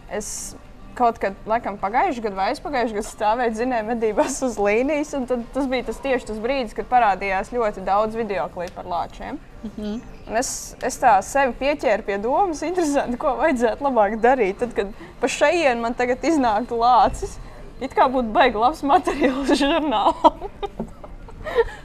es 0.09 0.55
kaut 0.97 1.19
kad, 1.21 1.37
laikam, 1.49 1.77
pagājušajā 1.81 2.25
gadā 2.25 2.39
vai 2.39 2.47
aizpagājušajā 2.51 2.97
gadā 2.97 3.09
stāvēju 3.11 3.57
zinēju 3.59 3.87
medībās 3.91 4.39
uz 4.47 4.57
līnijas, 4.61 5.13
un 5.17 5.27
tad 5.29 5.45
tas 5.55 5.69
bija 5.69 5.87
tas 5.89 6.01
tieši 6.03 6.29
tas 6.31 6.41
brīdis, 6.43 6.75
kad 6.77 6.89
parādījās 6.89 7.53
ļoti 7.53 7.85
daudz 7.87 8.17
video 8.17 8.47
klipu 8.53 8.79
par 8.79 8.89
lāčiem. 8.89 9.39
Mhm. 9.63 9.97
Un 10.27 10.37
Es, 10.37 10.75
es 10.83 10.97
tā 10.99 11.13
sevi 11.23 11.53
pieķēru 11.55 12.03
pie 12.03 12.17
domas, 12.19 12.59
interesanti, 12.67 13.15
ko 13.21 13.37
vajadzētu 13.39 13.85
labāk 13.85 14.17
darīt. 14.19 14.57
Tad, 14.59 14.73
kad 14.75 14.91
pa 15.21 15.29
šejien 15.31 15.79
man 15.79 15.95
tagad 15.95 16.25
iznāktu 16.27 16.79
lācis, 16.81 17.37
it 17.79 17.95
kā 17.95 18.09
būtu 18.11 18.33
baigi 18.35 18.59
labs 18.59 18.83
materiāls 18.83 19.53
žurnālam. 19.55 20.49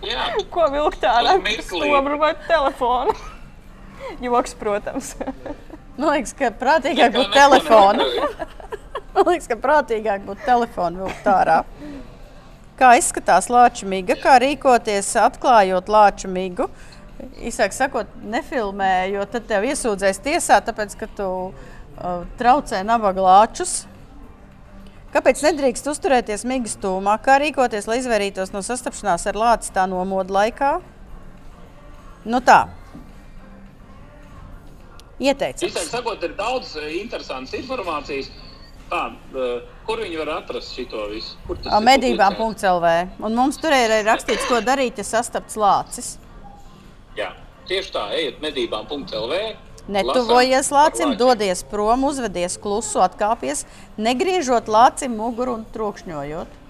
Jā, 0.03 0.33
Ko 0.55 0.67
vilkt 0.75 1.07
ārā? 1.07 1.37
Stobru 1.63 2.19
vai 2.19 2.33
telefonu? 2.49 3.15
Joks, 4.23 4.57
protams. 4.59 5.15
Man 5.97 6.09
liekas, 6.09 6.33
ka 6.37 6.49
prātīgāk 6.57 7.13
būtu 7.13 7.35
telefona. 7.35 8.07
Man 9.15 9.29
liekas, 9.29 9.49
ka 9.51 9.59
prātīgāk 9.61 10.25
būtu 10.25 10.47
telefonu 10.47 11.05
vilkt 11.05 11.29
ārā. 11.29 11.59
Kā 12.81 12.95
izskatās 12.97 13.51
lāča 13.53 13.87
miga, 13.87 14.17
kā 14.17 14.39
rīkoties, 14.41 15.13
atklājot 15.21 15.93
lāča 15.93 16.31
migu. 16.33 16.71
Īsāk 17.45 17.77
sakot, 17.77 18.09
nefilmē, 18.25 19.13
jo 19.13 19.27
tad 19.31 19.45
tev 19.51 19.69
iesūdzēs 19.69 20.23
tiesā, 20.25 20.59
tāpēc 20.65 20.97
ka 20.99 21.11
tu 21.21 21.29
uh, 21.53 22.25
traucē 22.41 22.81
nabaga 22.89 23.23
lāčus. 23.29 23.83
Kāpēc 25.13 25.45
nedrīkst 25.45 25.93
uzturēties 25.93 26.47
migas 26.49 26.79
tūmā? 26.81 27.19
Kā 27.21 27.37
rīkoties, 27.43 27.85
lai 27.87 28.01
izvairītos 28.01 28.55
no 28.55 28.65
sastapšanās 28.65 29.29
ar 29.29 29.39
lāci 29.39 29.75
tā 29.77 29.85
nomoda 29.85 30.41
laikā? 30.41 30.79
Nu 32.25 32.41
tā. 32.41 32.63
Ieteicams. 35.23 35.69
Īsāk 35.69 35.91
sakot, 35.91 36.23
ir 36.27 36.35
daudz 36.39 36.75
eh, 36.81 36.97
interesantas 36.99 37.55
informācijas. 37.59 38.31
Tā, 38.93 39.03
eh, 39.39 39.75
kur 39.87 40.03
viņi 40.03 40.19
var 40.21 40.33
atrast 40.41 40.75
šo 40.77 41.07
visu? 41.13 41.37
Medībām.CLV. 41.87 42.95
Un 43.23 43.37
mums 43.39 43.61
tur 43.63 43.75
ir 43.77 43.87
arī 43.89 44.07
rakstīts, 44.09 44.49
ko 44.51 44.61
darīt, 44.65 44.99
ja 45.01 45.07
sastapts 45.07 45.57
lācis. 45.61 46.17
Jā, 47.17 47.31
tieši 47.71 47.95
tā, 47.95 48.09
ejiet 48.17 48.41
medībām.lv. 48.43 49.39
Netuvojies 49.93 50.69
lācim, 50.71 51.17
dodies 51.19 51.65
prom, 51.67 52.05
uzvedies 52.07 52.55
klusu, 52.63 53.01
atkāpies, 53.03 53.65
negriežot 53.99 54.71
lācim 54.71 55.17
muguru 55.19 55.57
un 55.59 55.65
trokšņojot. 55.75 56.61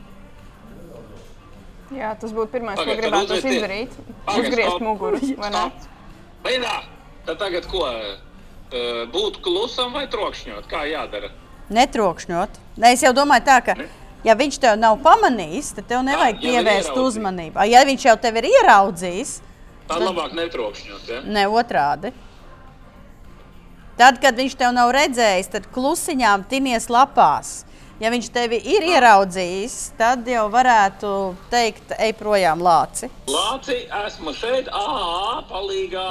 Jā, 1.92 2.14
tas 2.16 2.32
būtu 2.32 2.48
pirmais, 2.54 2.78
ko 2.78 2.86
Pagaid, 2.86 3.02
tad 3.02 3.02
gribētu 3.04 3.52
izdarīt. 3.52 3.96
Uzgriezt 4.32 4.80
muguru. 4.80 5.20
vai 5.36 6.56
ne? 6.62 6.76
Tad 7.26 7.38
tagad 7.38 7.68
ko? 7.70 7.84
Būt 9.12 9.40
klusam 9.44 9.92
vai 9.92 10.06
trokšņot? 10.10 10.66
Kā 10.70 10.84
jādara? 10.88 11.28
Netrokšņot. 11.72 12.58
Ne, 12.80 12.92
es 12.96 13.02
jau 13.04 13.12
domāju, 13.16 13.44
tā, 13.46 13.58
ka, 13.64 13.76
ja 14.24 14.36
viņš 14.38 14.58
tev 14.62 14.76
nav 14.80 14.98
pamanījis, 15.04 15.72
tad 15.78 15.88
tev 15.90 16.04
nevajag 16.06 16.40
ja 16.40 16.42
ir 16.42 16.58
pievērst 16.60 17.00
uzmanību. 17.00 17.60
A, 17.60 17.68
Ja 17.68 17.84
viņš 17.88 18.06
jau 18.10 18.16
tevi 18.20 18.42
ir 18.42 18.50
ieraudzījis, 18.52 19.40
Tā 19.88 19.98
labāk 20.00 20.32
netrokšņot. 20.36 21.08
Ja? 21.10 21.20
ne 21.26 21.46
otrādi. 21.50 22.12
Tad, 23.98 24.18
kad 24.22 24.38
viņš 24.38 24.54
tev 24.56 24.72
nav 24.72 24.90
redzējis, 24.94 25.50
tad 25.52 25.68
klusiņām 25.74 26.46
tinies 26.48 26.88
lapās. 26.88 27.62
Ja 28.00 28.10
viņš 28.10 28.30
tevi 28.34 28.58
ir 28.66 28.82
ieraudzījis, 28.88 29.74
tad 29.98 30.26
jau 30.26 30.48
varētu 30.50 31.10
teikt, 31.52 31.92
ej 32.02 32.14
projām, 32.18 32.64
lāci. 32.64 33.10
Lāci, 33.30 33.84
esmu 34.06 34.32
šeit, 34.34 34.70
ah, 34.74 35.44
palīgā. 35.50 36.06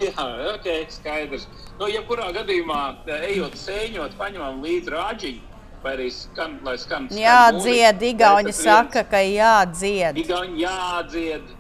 Jā, 0.05 0.25
ok, 0.55 0.67
skaidrs. 0.91 1.47
Nu, 1.79 1.89
jebkurā 1.91 2.31
gadījumā, 2.35 2.81
eh, 3.07 3.27
ejot 3.33 3.55
sēņot, 3.59 4.17
paņemam 4.19 4.63
līdzi 4.65 4.91
rāģiņu, 4.95 5.43
vai 5.85 5.93
arī 5.97 6.09
skan, 6.13 6.59
lai 6.67 6.77
skan. 6.79 7.09
Jā, 7.15 7.53
dzied, 7.57 8.03
Igauni 8.03 8.53
saka, 8.53 9.05
ka 9.07 9.23
jādzied. 9.23 10.19
Igauni 10.25 10.65
jādzied. 10.65 11.55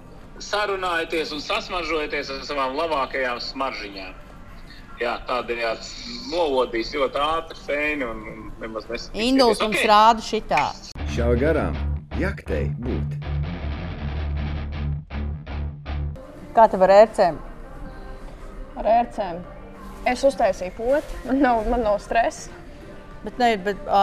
sarunājaties 0.45 1.31
un 1.33 1.39
sasmaržojaties 1.41 2.31
ar 2.35 2.41
savām 2.43 2.75
labākajām 2.75 3.39
smaržiņām. 3.41 4.15
Jā, 5.01 5.15
tādējādi 5.29 5.87
novodīs 6.33 6.91
ļoti 6.95 7.23
ātri 7.23 7.63
fēni 7.67 8.07
un 8.07 8.51
nemaz 8.61 8.87
nesaprot. 8.91 9.23
Induls 9.23 9.63
mums 9.63 9.87
rāda 9.87 10.23
šitā. 10.27 10.65
Šā 11.15 11.31
garām 11.39 11.79
jaktei 12.19 12.67
būt. 12.83 13.34
Kā 16.55 16.67
tev 16.71 16.85
ar 16.87 16.93
ērcēm? 17.01 17.39
Ar 18.79 18.89
ērcēm. 19.01 19.41
Es 20.11 20.23
uztaisīju 20.29 20.75
poti, 20.77 21.19
man 21.27 21.41
nav, 21.43 21.63
man 21.73 21.83
nav 21.87 21.99
stresa. 22.05 22.53
Bet, 23.25 23.39
ne, 23.41 23.55
bet 23.65 23.81
ā, 23.89 24.03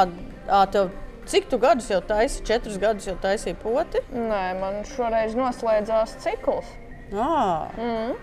ā, 0.50 0.62
tev, 0.74 0.90
cik 1.30 1.46
tu 1.52 1.60
gadus 1.62 1.92
jau 1.92 2.00
taisi? 2.10 2.42
Četrus 2.48 2.80
gadus 2.82 3.06
jau 3.08 3.16
taisīji 3.22 3.56
poti? 3.62 4.02
Nē, 4.16 4.42
man 4.60 4.82
šoreiz 4.90 5.36
noslēdzās 5.38 6.18
cikls. 6.24 6.72
Ah, 7.12 7.68
Mm. 7.78 8.16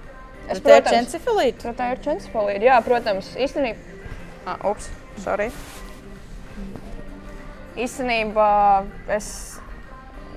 es 0.48 0.60
tev 0.64 0.80
ir 0.80 0.98
encefalīti. 1.02 1.74
Tā 1.76 1.90
ir 1.92 2.02
čencefalīda. 2.04 2.64
Jā, 2.64 2.78
protams, 2.84 3.30
īstenībā. 3.36 4.00
Ah, 4.46 4.56
ups, 4.70 4.88
sorry. 5.22 5.50
Īstenībā 7.78 8.50
es 9.14 9.28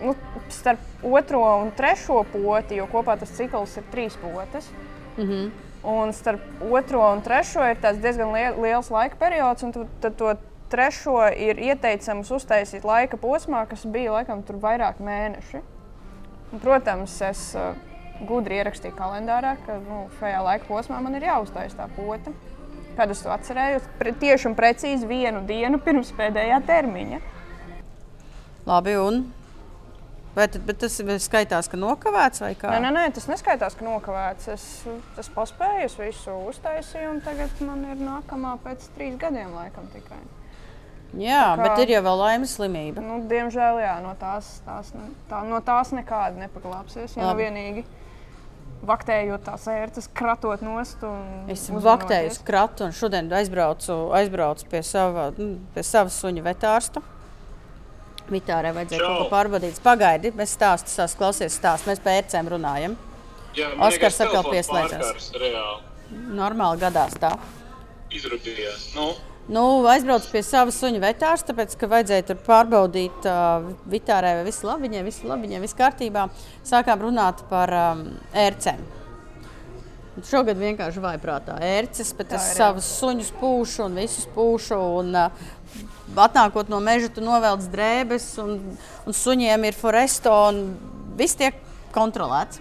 nu, 0.02 0.14
starp 0.54 0.84
otro 1.04 1.42
un 1.62 1.72
trešo 1.78 2.24
poti, 2.34 2.76
jo 2.76 2.88
kopā 2.92 3.18
tas 3.20 3.34
cikls 3.38 3.78
ir 3.78 3.84
trīs 3.94 4.18
potes. 4.22 4.70
Mm 5.18 5.24
-hmm. 5.24 5.52
Un 5.84 6.14
starp 6.14 6.42
otro 6.72 7.12
un 7.12 7.22
trešo 7.22 7.70
ir 7.70 7.78
diezgan 8.02 8.32
lie- 8.32 8.62
liels 8.62 8.90
laika 8.90 9.16
periods, 9.16 9.64
un 9.64 9.72
tad 10.00 10.16
to 10.16 10.36
trešo 10.70 11.28
ir 11.36 11.60
ieteicams 11.60 12.32
uztaisīt 12.32 12.84
laika 12.84 13.18
posmā, 13.18 13.66
kas 13.68 13.86
bija 13.86 14.12
laikam 14.12 14.44
tur 14.44 14.56
vairāk 14.56 14.94
mēneši. 15.00 15.62
Un, 16.54 16.60
protams, 16.60 17.22
es 17.22 17.56
uh, 17.56 17.76
gudri 18.28 18.56
ierakstīju 18.56 18.96
kalendārā, 18.96 19.56
ka 19.66 19.80
nu, 19.80 20.06
šajā 20.20 20.44
laika 20.44 20.66
posmā 20.70 21.02
man 21.02 21.16
ir 21.16 21.28
jāuztaisa 21.30 21.78
tā 21.78 21.88
pota. 21.96 22.32
Kad 22.98 23.12
es 23.14 23.22
to 23.24 23.32
atcerējos, 23.32 23.84
tieši 24.20 24.50
un 24.50 24.56
precīzi 24.56 25.08
vienu 25.08 25.46
dienu 25.48 25.80
pirms 25.80 26.12
pēdējā 26.18 26.60
termiņa. 26.68 27.22
Labi, 28.68 28.98
un? 29.00 29.24
Vai 30.36 30.46
tad, 30.48 30.68
tas 30.80 30.94
skaitās, 31.26 31.68
ka 31.68 31.76
nokavēts 31.76 32.40
vai 32.40 32.54
kā? 32.56 32.70
Nē, 32.72 32.80
nē, 32.86 32.92
nē, 32.96 33.06
tas 33.18 33.26
neskaitās, 33.28 33.74
ka 33.76 33.84
nokavēts. 33.84 34.48
Es, 34.54 34.68
es 35.20 35.30
paspēju, 35.36 35.88
es 35.90 35.98
visu 36.00 36.36
uztaisīju, 36.48 37.10
un 37.18 37.20
tagad 37.26 37.58
man 37.68 37.82
ir 37.92 38.00
nākamā 38.00 38.54
pēc 38.64 38.86
trīs 38.96 39.18
gadiem, 39.20 39.52
laikam, 39.58 39.90
tikai. 39.92 40.22
Jā, 41.20 41.42
kā- 41.60 41.64
bet 41.66 41.82
ir 41.84 41.90
jau 41.98 42.04
vēl 42.06 42.22
laimes 42.24 42.54
slimība. 42.56 43.04
Nu, 43.04 43.18
diemžēl 43.28 43.82
jā, 43.84 43.98
no, 44.06 44.14
tās, 44.16 44.62
tās, 44.64 44.94
ne- 44.96 45.12
tā, 45.30 45.44
no 45.44 45.60
tās 45.60 45.92
nekāda 45.92 46.40
nepaglāpsies. 46.48 47.18
Ja 47.20 47.28
nu 47.28 47.36
vienīgi 47.42 47.84
vaktējot 48.88 49.44
tās 49.46 49.68
ērtas, 49.68 50.08
kratot 50.16 50.62
nost. 50.66 51.04
Es 51.52 51.68
vaktēju 51.70 52.32
uz 52.32 52.40
kratu 52.48 52.88
un 52.88 52.96
šodien 52.96 53.28
aizbraucu, 53.36 53.98
aizbraucu 54.18 54.66
pie, 54.72 54.80
sava, 54.88 55.28
nu, 55.38 55.58
pie 55.76 55.84
savas 55.84 56.16
suņa 56.24 56.42
vetārsta. 56.48 57.04
Vitārai 58.32 58.74
vajadzēja 58.76 59.02
kaut 59.02 59.24
ko 59.24 59.32
pārbaudīt. 59.32 59.80
Pagaidi, 59.84 60.34
mēs 60.38 60.54
stāstu, 60.58 60.92
stāstu, 60.94 61.20
klausies 61.20 61.58
stāstu. 61.58 61.90
Mēs 61.92 62.04
par 62.04 62.20
ērcēm 62.20 62.52
runājam. 62.54 62.96
Jā, 63.58 63.74
Oskars 63.88 64.22
atkal 64.24 64.48
pieslēdzās. 64.48 65.32
Normāli 66.12 66.80
gadās 66.86 67.18
tā. 67.20 67.34
izrūpījās. 68.12 68.94
Nu, 68.96 69.12
Nu, 69.52 69.64
aizbraucu 69.90 70.30
pie 70.32 70.44
savas 70.46 70.78
suņa 70.80 71.00
vetārsta, 71.02 71.50
tāpēc, 71.50 71.74
ka 71.80 71.90
vajadzēja 71.90 72.26
tur 72.30 72.38
pārbaudīt 72.46 73.26
uh, 73.28 73.66
vitārai, 73.90 74.36
vai 74.38 74.46
viss 74.46 74.64
labi, 74.64 74.86
viņai 74.86 75.02
viss 75.08 75.26
labi, 75.26 75.48
viņai 75.50 75.62
viss 75.64 75.78
kārtībā. 75.80 76.28
Sākām 76.68 77.02
runāt 77.02 77.42
par 77.50 77.74
um, 77.76 78.04
ērcēm. 78.38 78.84
Šogad 80.28 80.60
vienkārši 80.60 81.02
vaiprātā 81.02 81.56
ērces, 81.66 82.14
bet 82.20 82.30
Tā 82.32 82.38
es 82.38 82.52
savus 82.60 82.88
suņus 83.00 83.34
pūšu 83.42 83.86
un 83.88 83.98
visus 84.04 84.30
pūšu. 84.36 84.78
Un, 85.02 85.12
uh, 85.18 85.52
atnākot 86.16 86.70
no 86.72 86.80
meža, 86.84 87.10
tu 87.14 87.22
novelc 87.24 87.68
drēbes, 87.72 88.26
un, 88.44 88.58
un 89.08 89.16
suņiem 89.16 89.68
ir 89.70 89.78
foresto, 89.78 90.34
un 90.52 90.76
viss 91.20 91.38
tiek 91.40 91.56
kontrolēts. 91.96 92.60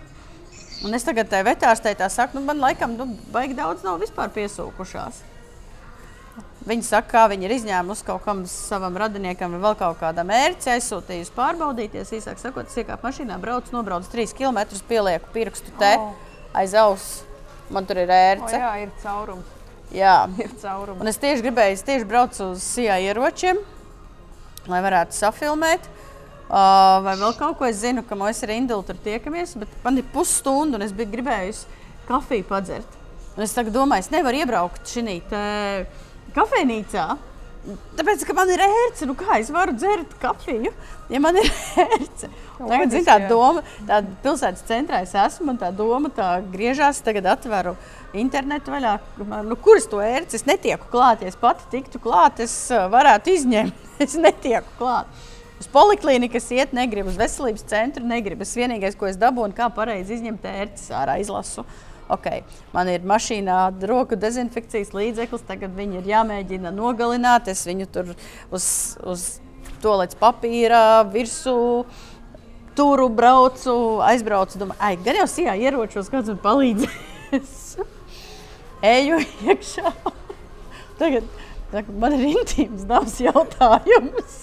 Un 0.84 0.94
es 0.96 1.04
tagad 1.04 1.28
tai 1.28 1.42
vetārstei 1.44 1.92
tā 1.98 2.06
saku, 2.08 2.38
nu, 2.38 2.46
man 2.46 2.62
laikam, 2.62 2.94
nu, 2.96 3.04
baigi 3.34 3.56
daudz 3.58 3.82
nav 3.84 3.98
vispār 4.00 4.30
piesūkušās. 4.32 5.18
Viņi 6.68 6.84
saka, 6.84 7.08
kā 7.08 7.22
viņi 7.32 7.46
ir 7.48 7.52
izņēmuši 7.56 8.04
kaut 8.04 8.20
kam 8.24 8.42
savam 8.48 8.96
radiniekam 9.00 9.54
vai 9.56 9.61
vēl 9.62 9.76
kaut 9.80 9.96
kādam 10.00 10.28
mērķim, 10.28 10.74
aizsūtījusi 10.76 11.32
pārbaudīties. 11.36 12.12
Īsāk 12.18 12.40
sakot, 12.40 12.68
es 12.68 12.76
iekāpu 12.80 13.08
mašīnā, 13.08 13.38
braucu, 13.40 13.72
nobraucu 13.74 14.12
3 14.12 14.34
km, 14.36 14.61
pielieku 14.88 15.32
pirkstu 15.34 15.72
te 15.80 15.94
Oh. 15.98 16.12
aiz 16.54 16.74
auss. 16.76 17.22
Man 17.70 17.86
tur 17.86 17.96
ir 18.02 18.08
ērce. 18.12 18.56
jā, 18.56 18.72
ir 18.82 18.90
caurums. 19.02 19.44
Jā. 19.95 20.28
Ir 20.38 20.53
caurums. 20.62 21.01
Un 21.03 21.11
es 21.11 21.18
tieši 21.20 21.45
gribēju, 21.47 21.78
es 21.78 21.86
tieši 21.86 22.09
braucu 22.09 22.53
uz 22.53 22.62
SIA 22.64 23.01
ieročiem, 23.09 23.59
lai 24.70 24.82
varētu 24.84 25.16
safilmēt. 25.16 25.88
Uh, 26.51 26.99
vai 27.07 27.14
vēl 27.14 27.36
kaut 27.38 27.61
ko 27.61 27.66
es 27.68 27.78
zinu, 27.78 28.03
ka 28.03 28.16
mēs 28.18 28.43
ar 28.43 28.51
Indulu 28.57 28.82
tur 28.82 28.97
tiekamies, 29.05 29.55
bet 29.61 29.70
man 29.84 30.01
ir 30.01 30.09
pusstunda 30.11 30.80
un 30.80 30.82
es 30.82 30.95
biju 30.97 31.12
gribējusi 31.12 31.78
kafiju 32.09 32.47
padzert. 32.49 32.97
Un 33.36 33.45
es 33.47 33.55
domāju, 33.55 34.03
es 34.03 34.11
nevaru 34.11 34.43
iebraukt 34.43 34.91
šajā 34.91 35.20
kafejnīcā. 36.34 37.05
Tāpēc, 37.99 38.22
ka 38.24 38.34
man 38.34 38.51
ir 38.51 38.62
ērce, 38.64 39.07
nu 39.07 39.14
kā 39.18 39.36
es 39.38 39.51
varu 39.53 39.74
dzert 39.76 40.14
kafiju, 40.22 40.72
ja 41.12 41.20
man 41.22 41.38
ir 41.38 41.51
ērce. 41.84 42.30
Tagad, 42.61 42.92
zin, 42.92 43.06
tā 43.06 43.16
doma, 43.30 43.62
tā 43.88 44.02
pilsētas 44.24 44.66
centrā 44.68 45.00
es 45.06 45.14
esmu, 45.16 45.48
man 45.50 45.61
tā 45.61 45.70
doma 45.72 46.11
tā 46.12 46.28
griežās, 46.52 47.00
tagad 47.04 47.30
atveru 47.32 47.74
internetu 48.20 48.74
vaļā. 48.74 48.94
Nu, 49.46 49.56
kur 49.56 49.80
es 49.80 49.88
to 49.88 50.02
ērci? 50.04 50.36
Es 50.40 50.46
netieku 50.48 50.90
klāt, 50.92 51.24
ja 51.24 51.32
es 51.32 51.38
pati 51.40 51.68
tiktu 51.72 52.02
klāt, 52.02 52.42
es 52.44 52.54
varētu 52.70 53.36
izņemt. 53.38 53.86
Es 54.00 54.14
netieku 54.16 54.78
klāt. 54.78 55.08
Uz 55.61 55.66
poliklīnikas 55.68 56.46
iet, 56.56 56.70
negribu 56.72 57.11
uz 57.12 57.18
veselības 57.20 57.66
centru, 57.68 58.00
negribu. 58.08 58.46
Es 58.46 58.54
vienīgais, 58.56 58.94
ko 58.96 59.11
es 59.11 59.18
dabūju, 59.20 59.52
kā 59.58 59.66
pareizi 59.76 60.16
izņemt 60.16 60.46
ērces 60.48 60.88
ārā, 60.96 61.18
izlasu. 61.20 61.66
Okay. 62.11 62.40
Man 62.72 62.88
ir 62.90 63.04
mašīnā 63.06 63.58
roku 63.86 64.16
dezinfekcijas 64.18 64.94
līdzeklis, 64.96 65.44
tagad 65.46 65.76
viņi 65.76 66.00
ir 66.00 66.08
jāmēģina 66.14 66.72
nogalināt. 66.74 67.52
Es 67.52 67.66
viņu 67.68 67.90
tur 67.92 68.14
uz, 68.50 68.64
uz 69.04 69.26
to 69.84 69.94
līdz 70.00 70.16
papīra 70.20 70.80
virsū 71.12 71.54
turu 72.81 73.09
braucu, 73.12 73.74
aizbraucu. 74.09 74.57
Domāju, 74.61 74.81
ai, 74.81 74.95
gan 75.05 75.18
jau 75.20 75.26
sijā 75.28 75.57
ieročos, 75.61 76.09
kāds 76.12 76.33
man 76.33 76.41
palīdzēs. 76.41 77.57
Eju 78.95 79.18
iekšā. 79.45 79.93
Tagad 81.01 81.26
saku, 81.72 81.97
man 82.01 82.16
ir 82.16 82.24
intīms 82.31 82.87
dabas 82.89 83.18
jautājums. 83.20 84.39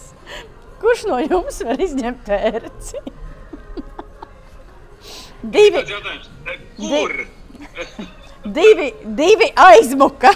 Kurš 0.77 1.07
no 1.09 1.17
jums 1.23 1.57
var 1.65 1.81
izņemt 1.81 2.29
ērci? 2.37 3.01
Divi, 5.57 5.81
kur? 6.77 7.15
divi, 8.59 8.91
divi 9.17 9.49
aizmuka. 9.65 10.35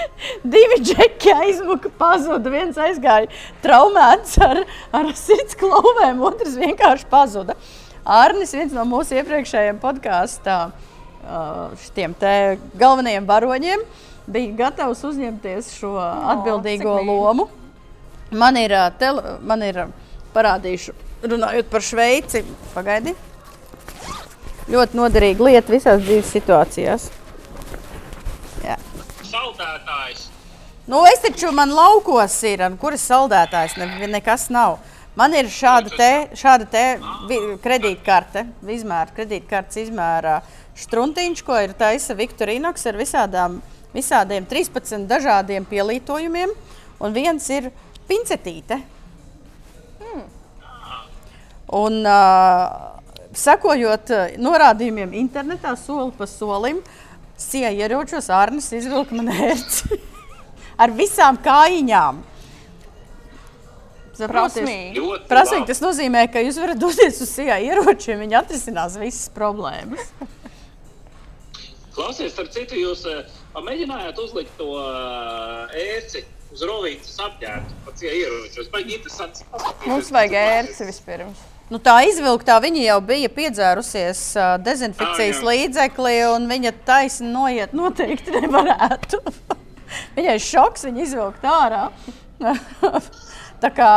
Divi 0.54 0.78
džeki 0.82 1.32
aizmuka, 1.34 1.90
pazuda. 1.98 2.52
Viens 2.52 2.78
aizgāja 2.80 3.30
traumēts 3.64 4.38
ar, 4.42 4.62
ar 4.94 5.10
sirds 5.18 5.58
klauvēm, 5.60 6.22
otrs 6.26 6.56
vienkārši 6.60 7.08
pazuda. 7.10 7.56
Arnis, 8.02 8.54
viens 8.56 8.72
no 8.74 8.84
mūsu 8.88 9.14
iepriekšējiem 9.20 9.78
podkāstā, 9.82 10.56
šiem 11.86 12.16
galvenajiem 12.78 13.28
varoņiem, 13.28 13.84
bija 14.26 14.56
gatavs 14.64 15.04
uzņemties 15.06 15.70
šo 15.76 15.94
atbildīgo 16.00 16.96
mīļi. 16.98 17.06
lomu. 17.06 17.48
Man 18.32 18.56
ir, 18.56 18.72
ā, 18.72 18.86
tele, 18.98 19.36
man 19.44 19.62
ir 19.62 19.84
parādīšu, 20.32 20.94
runājot 21.22 21.68
par 21.70 21.84
Šveici, 21.84 22.42
pagaidi. 22.72 23.14
Ļoti 24.72 24.96
noderīga 24.96 25.50
lieta 25.50 25.74
visās 25.74 26.00
dzīves 26.02 26.30
situācijās. 26.32 27.10
Saldētājs. 29.42 30.26
Nu, 30.86 31.00
es 31.08 31.18
taču 31.22 31.50
man 31.54 31.72
laukos 31.74 32.34
ir, 32.46 32.60
un 32.62 32.76
kuras 32.78 33.02
saldētājs 33.08 33.74
ne, 33.80 33.88
nekas 34.12 34.46
nav. 34.54 34.76
Man 35.18 35.34
ir 35.34 35.48
šāda 35.50 35.90
te, 35.98 36.10
šāda 36.38 36.68
te 36.70 36.82
kredītkarte, 37.64 38.44
izmēra, 38.70 39.10
kredītkartes 39.16 39.80
izmēra 39.82 40.36
struntiņš, 40.78 41.42
ko 41.42 41.58
ir 41.58 41.74
taisa 41.78 42.14
Viktorinoks 42.18 42.86
ar 42.86 43.00
visādām, 43.00 43.58
visādiem 43.96 44.46
13 44.46 45.10
dažādiem 45.10 45.66
pielietojumiem, 45.68 46.54
un 47.02 47.18
viens 47.18 47.50
ir 47.50 47.72
pincetīte. 48.08 48.78
Un, 51.72 52.02
uh, 52.06 52.92
sakojot 53.34 54.14
uh, 54.14 54.34
norādījumiem 54.38 55.14
internetā, 55.18 55.74
soli 55.80 56.12
pa 56.14 56.28
solim, 56.30 56.82
sija 57.40 57.70
ieročos 57.74 58.28
Arnēs 58.32 58.72
izvilka 58.76 59.16
man 59.16 59.30
ērci 59.32 59.98
ar 60.82 60.92
visām 60.96 61.40
kājiņām. 61.42 62.28
Prasmīgi. 64.22 65.00
Labi. 65.00 65.24
tas 65.66 65.80
nozīmē, 65.82 66.26
ka 66.30 66.42
jūs 66.44 66.58
varat 66.60 66.78
doties 66.78 67.16
uz 67.24 67.30
sijā 67.32 67.56
ieročiem, 67.64 68.20
viņi 68.22 68.36
atrisinās 68.38 68.98
visas 69.00 69.32
problēmas. 69.34 70.12
Klausies, 71.96 72.32
starp 72.32 72.52
citu, 72.52 72.76
jūs 72.80 73.02
uh, 73.08 73.24
mēģinājāt 73.60 74.20
uzlikt 74.22 74.52
to 74.60 74.68
uh, 74.76 75.72
ērci 75.76 76.22
uz 76.52 76.62
rovītas 76.68 77.18
apģērbu, 77.24 77.80
pats 77.86 78.04
ieročos. 78.08 78.70
Baigi 78.72 78.96
interesanti. 78.96 79.44
paskatīties, 79.52 79.90
Mums 79.90 80.12
vajag 80.14 80.38
ērci 80.40 80.88
vispirms. 80.88 81.42
Nu, 81.72 81.78
tā 81.80 81.94
izvilktā 82.04 82.58
viņa 82.60 82.82
jau 82.84 82.98
bija 83.08 83.30
piedzērusies 83.32 84.18
uh, 84.36 84.48
dezinfekcijas 84.60 85.38
Ah, 85.38 85.40
jā. 85.40 85.48
līdzekli, 85.48 86.14
un 86.34 86.44
viņa 86.50 86.72
taisni 86.84 87.30
noiet 87.32 87.72
noteikti 87.78 88.34
nevarētu. 88.42 89.22
Viņai 90.18 90.34
šoks, 90.40 90.84
viņa 90.88 91.02
izvilkt 91.06 91.46
ārā. 91.48 91.86
tā 93.62 93.70
kā, 93.72 93.88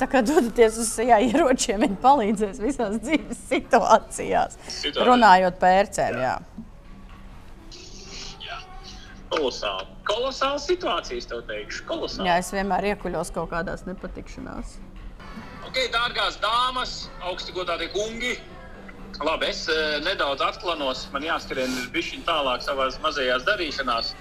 tā 0.00 0.08
kā 0.10 0.20
dodaties 0.26 0.76
uz 0.82 0.92
jā, 1.00 1.18
ieročiem, 1.30 1.80
viņi 1.86 1.98
palīdzēs 2.04 2.60
visās 2.60 3.00
dzīves 3.00 3.40
situācijās. 3.52 4.56
Situācija. 4.68 5.08
Runājot 5.08 5.60
par 5.62 5.78
ērcēm, 5.80 6.20
jā. 6.20 6.34
Jā. 8.44 8.58
Kolosāli. 9.32 9.88
Kolosāla 10.08 10.60
situācija, 10.60 11.20
es 11.24 11.30
tev 11.32 11.44
teikšu. 11.48 11.86
Kolosāli. 11.88 12.28
jā, 12.28 12.40
es 12.44 12.52
vienmēr 12.52 12.92
iekuļos 12.94 13.32
kaut 13.36 13.52
kādās 13.54 13.86
nepatikšanās. 13.88 14.76
Ok, 15.74 15.88
dārgās 15.90 16.36
dāmas, 16.38 16.90
augsti 17.26 17.50
godātie 17.50 17.88
kungi. 17.90 18.36
Labi, 19.26 19.48
es 19.50 19.64
uh, 19.66 19.96
nedaudz 20.06 20.44
atklanos. 20.46 21.00
Man 21.10 21.24
jāskrien 21.26 21.72
bišķiņ 21.90 22.20
tālāk 22.28 22.62
savās 22.62 23.00
mazajās 23.02 23.42
darīšanās. 23.48 24.12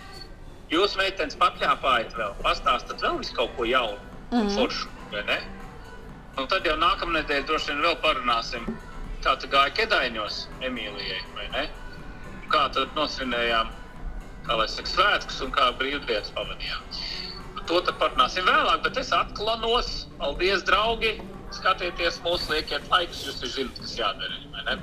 Jūs, 0.73 0.95
meitenes, 0.97 1.37
pakļāpājat 1.37 2.15
vēl, 2.17 2.31
pastāstat 2.41 3.05
vēl 3.05 3.19
visu 3.19 3.35
kaut 3.37 3.53
ko 3.53 3.67
jaunu 3.69 3.99
mm 3.99 4.39
-hmm. 4.39 4.55
foršu, 4.55 4.89
vai 5.11 5.21
ne? 5.27 5.35
Un 6.41 6.49
tad 6.49 6.65
jau 6.65 6.73
nākamā 6.73 7.19
nedēļa 7.19 7.45
droši 7.51 7.69
vien 7.69 7.85
vēl 7.85 7.99
parunāsim, 8.07 8.65
kā 9.21 9.35
tu 9.37 9.51
gāji 9.53 9.75
kedaiņos 9.81 10.39
Emīlijai, 10.61 11.21
vai 11.35 11.45
ne? 11.53 11.67
Un 12.31 12.49
kā 12.49 12.63
tad 12.79 12.97
nosvinējām, 12.97 13.69
kā 14.49 14.57
lai 14.57 14.67
saka, 14.67 14.89
svētkus 14.89 15.37
un 15.45 15.53
kā 15.53 15.69
brīvdienas 15.77 16.33
pavadījām. 16.33 16.81
Par 17.53 17.63
To 17.69 17.85
tad 17.85 18.01
parunāsim 18.01 18.49
vēlāk, 18.49 18.81
bet 18.89 18.97
es 18.97 19.13
atklanos. 19.13 20.07
Paldies, 20.17 20.65
draugi! 20.65 21.13
Skatieties, 21.53 22.19
mūsu 22.25 22.53
liekiet 22.53 22.89
laikus, 22.91 23.25
jūs 23.27 23.43
jau 23.43 23.51
zināt, 23.57 23.79
kas 23.83 23.95
jādara. 23.99 24.39
vai 24.53 24.63
ne? 24.69 24.81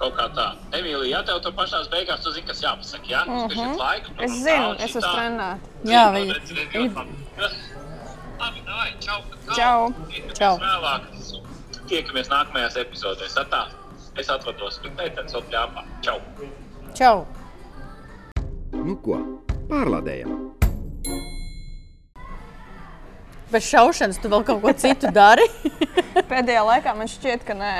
Kaut 0.00 0.14
kā 0.16 0.28
tā. 0.36 0.46
Emīlija, 0.72 1.10
ja 1.10 1.22
tev 1.28 1.42
tur 1.44 1.52
pašā 1.52 1.82
beigās, 1.92 2.22
tu 2.24 2.32
zini, 2.32 2.46
kas 2.46 2.62
jāpasaka. 2.62 3.04
Jā, 3.10 3.24
mm 3.26 3.48
-hmm. 3.48 3.76
laiku, 3.76 4.14
tur 4.14 4.24
Es 4.24 4.30
un 4.30 4.36
zinu, 4.44 4.56
tā 4.56 4.70
un 4.70 4.76
es 4.76 4.84
esmu 4.84 5.00
trenēta. 5.00 5.58
Jā, 5.84 6.04
viņa- 6.14 6.38
ļoti 6.74 6.96
labi. 6.96 7.12
Davai, 8.80 8.94
čau. 9.00 9.20
Čau. 9.56 9.92
Tiekamies 10.08 10.38
Čau. 10.38 10.54
Vēlāk. 10.62 11.02
Tiekamies 11.90 12.30
nākamajās 12.30 12.78
epizodēs. 12.80 13.36
Atā. 13.36 13.66
Es 14.16 14.30
atrados, 14.32 14.78
bet 14.82 14.96
meitenes 14.96 15.34
vēl 15.36 15.44
pļāpā. 15.50 15.84
Čau! 16.06 16.16
Čau! 16.94 17.26
Nu 18.72 18.96
ko, 19.04 19.20
pārlādējam! 19.68 20.50
Bez 23.50 23.66
šaušanas 23.66 24.20
tu 24.22 24.30
vēl 24.30 24.44
kaut 24.46 24.60
ko 24.62 24.72
citu 24.78 25.10
dari. 25.10 25.46
Pēdējā 26.30 26.62
laikā 26.68 26.94
man 26.94 27.10
šķiet, 27.10 27.42
ka 27.46 27.56
nē. 27.58 27.74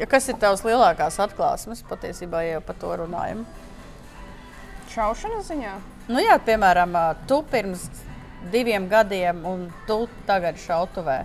Ja 0.00 0.06
kas 0.08 0.30
ir 0.32 0.38
tavs 0.40 0.62
lielākās 0.64 1.18
atklāsmes? 1.20 1.82
Patiesībā 1.90 2.40
jau 2.46 2.62
par 2.64 2.78
to 2.80 2.94
runājam. 3.02 3.42
Šaušanas 4.94 5.50
ziņā. 5.52 5.74
Nu, 6.08 6.22
jā, 6.24 6.38
piemēram, 6.46 6.96
tu 7.28 7.42
pirms 7.52 7.84
diviem 8.48 8.88
gadiem, 8.88 9.44
un 9.44 9.68
tu 9.86 10.06
tagad 10.26 10.56
šautavē. 10.64 11.18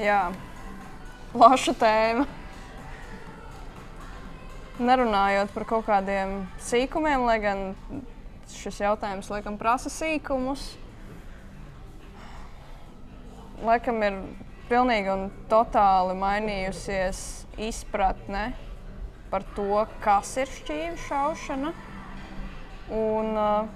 Jā, 0.00 0.20
plaša 1.32 1.74
tēma. 1.80 2.28
Nerunājot 4.80 5.50
par 5.56 5.66
kaut 5.72 5.88
kādiem 5.88 6.42
sīkumiem, 6.68 7.24
lai 7.24 7.40
gan 7.42 7.64
šis 8.58 8.80
jautājums 8.82 9.30
laikam 9.32 9.58
prasa 9.60 9.92
sīkumus. 9.92 10.64
Laikam 13.64 14.00
ir 14.06 14.16
pilnīgi 14.70 15.10
un 15.12 15.28
totāli 15.50 16.14
mainījusies 16.18 17.22
izpratne 17.60 18.50
par 19.30 19.44
to, 19.56 19.84
kas 20.02 20.32
ir 20.40 20.50
šķīvi 20.50 20.98
šaušana. 21.06 21.72
Un, 22.90 23.34
uh, 23.38 23.68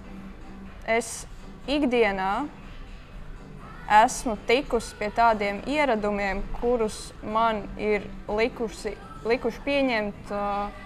es 0.90 1.24
ikdienā 1.70 2.46
esmu 4.02 4.36
tikusi 4.48 4.96
pie 4.98 5.10
tādiem 5.14 5.60
ieradumiem, 5.70 6.42
kurus 6.58 7.12
man 7.22 7.62
ir 7.78 8.08
likusi, 8.28 8.96
likuši 9.28 9.62
pieņemt 9.66 10.34
uh, 10.34 10.82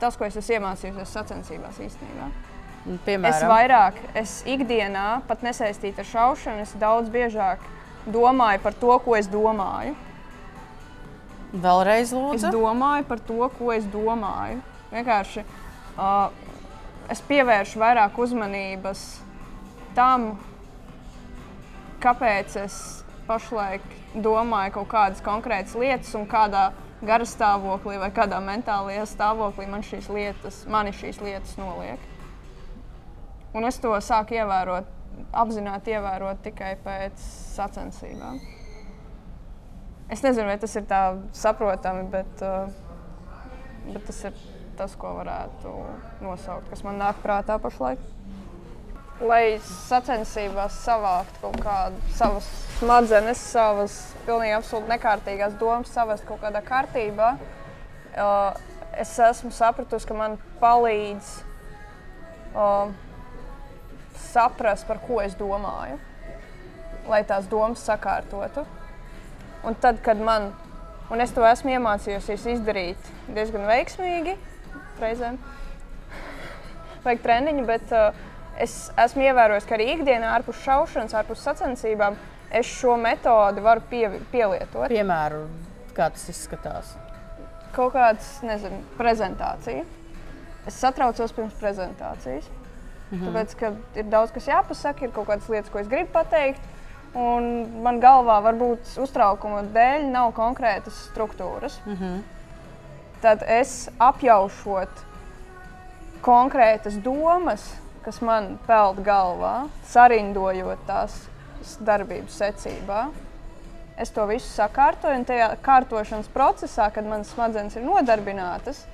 tas, 0.00 0.16
ko 0.16 0.26
es 0.26 0.36
esmu 0.40 0.58
iemācījusies 0.58 1.16
sacensībās 1.16 1.80
īstenībā. 1.84 2.30
Es 2.80 3.00
Piemēram, 3.04 3.50
vairāk, 3.50 3.98
es 4.16 4.38
ikdienā, 4.48 5.20
pat 5.28 5.42
nesaistīta 5.44 6.00
ar 6.00 6.08
šaušanu, 6.08 6.64
es 6.64 6.72
daudz 6.80 7.10
biežāk 7.12 7.60
domāju 8.08 8.62
par 8.64 8.72
to, 8.80 8.94
ko 9.04 9.16
es 9.18 9.28
domāju. 9.28 9.94
vēlreiz 11.52 12.08
Es 12.08 12.12
lūdzu. 12.14 12.50
domāju 12.54 13.04
par 13.04 13.20
to, 13.20 13.48
ko 13.58 13.72
es 13.72 13.84
domāju. 13.84 14.60
Vienkārši 14.90 15.44
uh, 15.44 16.30
es 17.10 17.20
pievēršu 17.20 17.78
vairāk 17.78 18.18
uzmanības 18.18 19.04
tam, 19.94 20.38
kāpēc 22.00 22.56
es 22.64 23.04
pašlaik 23.28 23.82
domāju 24.14 24.78
kaut 24.78 24.88
kādas 24.88 25.20
konkrētas 25.22 25.76
lietas 25.78 26.14
un 26.18 26.24
kādā 26.26 26.70
garā 27.02 27.26
stāvoklī 27.28 27.98
vai 28.00 28.10
kādā 28.14 28.40
mentālajā 28.40 29.04
stāvoklī 29.06 29.68
man 29.68 29.84
šīs 29.86 30.08
lietas, 30.08 30.64
mani 30.66 30.92
šīs 30.96 31.20
lietas 31.20 31.56
noliek. 31.60 32.09
Un 33.50 33.66
es 33.66 33.80
to 33.82 33.90
sāku 33.98 34.36
ievērot, 34.38 34.86
apzināti 35.34 35.96
ievērot 35.96 36.38
tikai 36.44 36.76
pēc 36.84 37.18
sacensībām. 37.56 38.38
Es 40.10 40.22
nezinu, 40.22 40.46
vai 40.50 40.56
tas 40.58 40.76
ir 40.78 40.86
tā 40.90 41.00
saprotami, 41.34 42.04
bet, 42.12 42.44
uh, 42.46 42.70
bet 43.90 44.06
tas 44.06 44.22
ir 44.30 44.38
tas, 44.78 44.94
ko 44.98 45.16
varētu 45.18 45.74
nosaukt, 46.22 46.70
kas 46.70 46.82
man 46.86 46.98
nāk 47.02 47.18
prātā 47.24 47.58
pašlaik. 47.62 48.00
Lai 49.20 49.58
sacensībās 49.66 50.78
savākt 50.86 51.42
kaut 51.42 51.58
kādu 51.60 51.98
savas 52.16 52.46
smadzenes, 52.78 53.42
savas 53.50 53.98
pilnīgi 54.24 54.56
absolūti 54.56 54.94
nekārtīgās 54.94 55.58
domas, 55.60 55.90
savest 55.92 56.24
kaut 56.28 56.40
kādā 56.46 56.62
kārtībā, 56.64 57.34
uh, 58.14 58.54
es 58.98 59.12
esmu 59.26 59.52
sapratusi, 59.54 60.08
ka 60.08 60.16
man 60.16 60.38
palīdz 60.62 61.34
uh, 62.54 62.94
saprast, 64.30 64.86
par 64.88 65.00
ko 65.04 65.20
es 65.24 65.36
domāju, 65.38 65.98
lai 67.10 67.22
tās 67.26 67.48
domas 67.50 67.82
sakārtotu. 67.86 68.66
Un 69.66 69.76
tad, 69.76 70.00
kad 70.04 70.20
man, 70.20 70.50
un 71.12 71.20
es 71.20 71.34
to 71.36 71.44
esmu 71.44 71.74
iemācījusies 71.74 72.46
izdarīt 72.54 73.10
diezgan 73.28 73.66
veiksmīgi, 73.68 74.36
reizēm 75.00 75.36
vajag 77.04 77.24
treniņu, 77.26 77.66
bet 77.68 77.92
uh, 77.96 78.26
es 78.60 78.76
esmu 79.00 79.26
ievērojis, 79.28 79.68
ka 79.68 79.76
arī 79.76 79.90
ikdienā, 79.96 80.32
ārpus 80.38 80.62
šaušanas, 80.64 81.16
ārpus 81.20 81.44
sacensībām, 81.44 82.16
es 82.50 82.68
šo 82.80 82.96
metodi 83.00 83.62
varu 83.64 83.84
pie, 83.90 84.06
pielietot. 84.32 84.88
Piemēru, 84.90 85.44
kā 85.96 86.10
tas 86.14 86.28
izskatās. 86.32 86.94
Kaut 87.74 87.94
kāds, 87.94 88.40
nezinu, 88.42 88.80
prezentācija. 88.98 89.84
Es 90.68 90.76
satraucos 90.80 91.32
pirms 91.36 91.54
prezentācijas. 91.60 92.48
-hmm. 93.10 93.26
Tāpēc, 93.26 93.54
ka 93.58 93.72
ir 93.98 94.04
daudz 94.04 94.32
kas 94.32 94.46
jāpasaka, 94.46 95.04
ir 95.04 95.10
kaut 95.10 95.26
kādas 95.26 95.48
lietas, 95.48 95.70
ko 95.70 95.78
es 95.78 95.88
gribu 95.88 96.12
pateikt. 96.12 96.62
Un 97.14 97.82
man 97.82 98.00
galvā 98.00 98.38
varbūt 98.42 98.98
uztraukuma 99.02 99.62
dēļ 99.62 100.10
nav 100.10 100.32
konkrētas 100.32 101.10
struktūras. 101.10 101.80
Mm 101.86 101.96
-hmm. 101.96 102.22
Tad 103.20 103.42
es 103.42 103.90
apjaušot 103.98 104.88
konkrētas 106.22 106.94
domas, 107.02 107.74
kas 108.04 108.20
man 108.20 108.58
peld 108.66 109.02
galvā, 109.04 109.68
sarindojot 109.90 110.78
tās 110.86 111.28
darbības 111.80 112.38
secībā. 112.40 113.08
Es 114.00 114.10
to 114.10 114.24
visu 114.30 114.48
sakārtoju, 114.48 115.18
un 115.18 115.24
tajā 115.28 115.50
kārtošanas 115.64 116.30
procesā, 116.32 116.90
kad 116.94 117.04
manas 117.04 117.34
smadzenes 117.34 117.76
ir 117.76 117.84
nodarbinātas, 117.84 118.86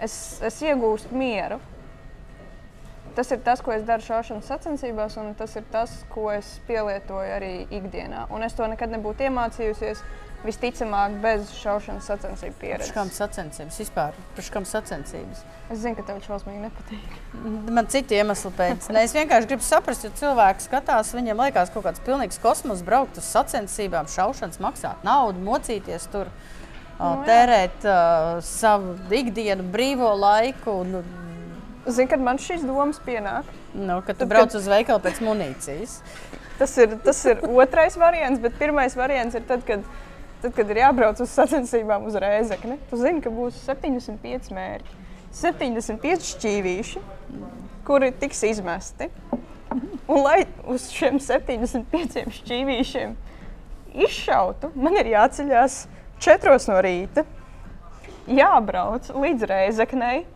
es, 0.00 0.40
es 0.40 0.62
iegūstu 0.62 1.12
mieru. 1.12 1.60
Tas 3.16 3.30
ir 3.34 3.42
tas, 3.44 3.60
ko 3.64 3.74
es 3.74 3.84
daru 3.86 4.04
šaušanas 4.04 4.48
sacensībās, 4.50 5.16
un 5.20 5.34
tas 5.38 5.54
ir 5.58 5.64
tas, 5.72 6.00
ko 6.12 6.28
es 6.32 6.58
pielietoju 6.68 7.36
arī 7.36 7.54
ikdienā. 7.66 8.26
Un 8.34 8.46
es 8.46 8.54
to 8.56 8.66
nekad 8.70 8.92
nebūtu 8.94 9.26
iemācījusies, 9.26 10.02
visticamāk 10.44 11.18
bez 11.20 11.50
šaušanas 11.58 12.06
sacensību 12.08 12.56
pieredzes. 12.60 12.92
kam 12.96 13.10
sacensības 13.12 13.80
vispār? 13.82 14.16
Priekš 14.36 14.52
kam 14.54 14.68
sacensības? 14.68 15.42
Es 15.70 15.82
zinu, 15.82 15.98
ka 15.98 16.06
tev 16.08 16.22
šausmīgi 16.24 16.62
nepatīk. 16.62 17.18
Man 17.76 17.90
citu 17.92 18.16
iemeslu 18.16 18.52
pēc. 18.56 18.88
Ne, 18.94 19.04
es 19.04 19.16
vienkārši 19.16 19.50
gribu 19.50 19.66
saprast, 19.66 20.06
jo 20.06 20.12
cilvēks 20.22 20.70
skatās, 20.70 21.12
viņam 21.16 21.44
liekas, 21.44 21.74
kaut 21.74 21.84
kāds 21.88 22.00
pilnīgs 22.06 22.40
kosmos, 22.40 22.84
braukt 22.86 23.20
uz 23.20 23.28
sacensībām, 23.28 24.08
šaušanas, 24.08 24.62
maksāt 24.64 25.04
naudu, 25.06 25.44
mocīties 25.44 26.08
tur, 26.14 26.32
Nu, 27.00 27.22
tērēt 27.24 27.84
uh, 27.88 28.42
savu 28.44 28.92
ikdienu, 29.16 29.64
brīvo 29.72 30.10
laiku. 30.20 30.82
Nu, 30.84 31.00
Zini, 31.86 32.08
kad 32.10 32.20
man 32.20 32.36
šīs 32.38 32.62
domas 32.66 32.98
pienāk. 33.06 33.44
nu, 33.74 34.00
kad 34.06 34.16
tu 34.18 34.24
Tad, 34.26 34.28
brauc 34.28 34.50
kad- 34.52 34.60
uz 34.60 34.66
veikalu 34.68 35.00
pēc 35.00 35.20
munīcijas. 35.24 36.00
Tas 36.60 36.74
ir, 36.76 36.92
tas 37.04 37.24
ir 37.24 37.38
otrais 37.56 37.94
variants, 37.96 38.38
bet 38.40 38.52
pirmais 38.60 38.92
variants 38.96 39.34
ir 39.34 39.40
tad, 39.48 39.62
kad, 39.64 39.80
tad, 40.42 40.52
kad 40.52 40.68
ir 40.70 40.76
jābrauc 40.82 41.20
uz 41.24 41.30
sacensībām 41.32 42.04
uz 42.04 42.18
Rēzekni. 42.20 42.76
Tu 42.90 42.98
zini, 43.00 43.22
ka 43.24 43.30
būs 43.32 43.56
75 43.64 44.50
mērķi, 44.52 44.98
75 45.32 46.26
šķīvīši, 46.34 47.00
kuri 47.88 48.10
tiks 48.12 48.42
izmesti. 48.44 49.08
Un, 49.72 50.20
lai 50.20 50.42
uz 50.68 50.90
šiem 50.92 51.16
75 51.22 52.28
šķīvīšiem 52.42 53.16
izšautu, 54.04 54.68
man 54.76 55.00
ir 55.00 55.08
jāceļās 55.14 55.86
4 56.20 56.58
no 56.68 56.76
rīta, 56.84 57.24
jābrauc 58.28 59.08
līdz 59.16 59.48
Rēzeknei, 59.48 60.26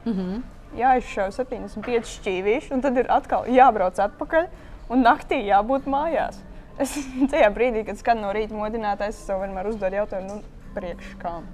jāizšauj 0.79 1.35
75 1.37 2.11
šķīvīši, 2.19 2.73
un 2.77 2.85
tad 2.85 2.99
ir 3.01 3.11
atkal 3.13 3.49
jābrauc 3.51 3.99
atpakaļ, 4.07 4.49
un 4.95 5.05
naktī 5.07 5.41
jābūt 5.47 5.89
mājās. 5.91 6.41
Es 6.81 6.95
tajā 7.33 7.51
brīdī, 7.55 7.85
kad 7.87 8.01
skan 8.01 8.23
no 8.25 8.33
rīta 8.35 8.57
modinātājs, 8.59 9.19
es 9.19 9.29
sev 9.29 9.43
vienmēr 9.45 9.71
uzdodu 9.71 10.03
jautājumu, 10.03 10.39
nu, 10.39 10.71
priekš 10.75 11.13
kam? 11.23 11.47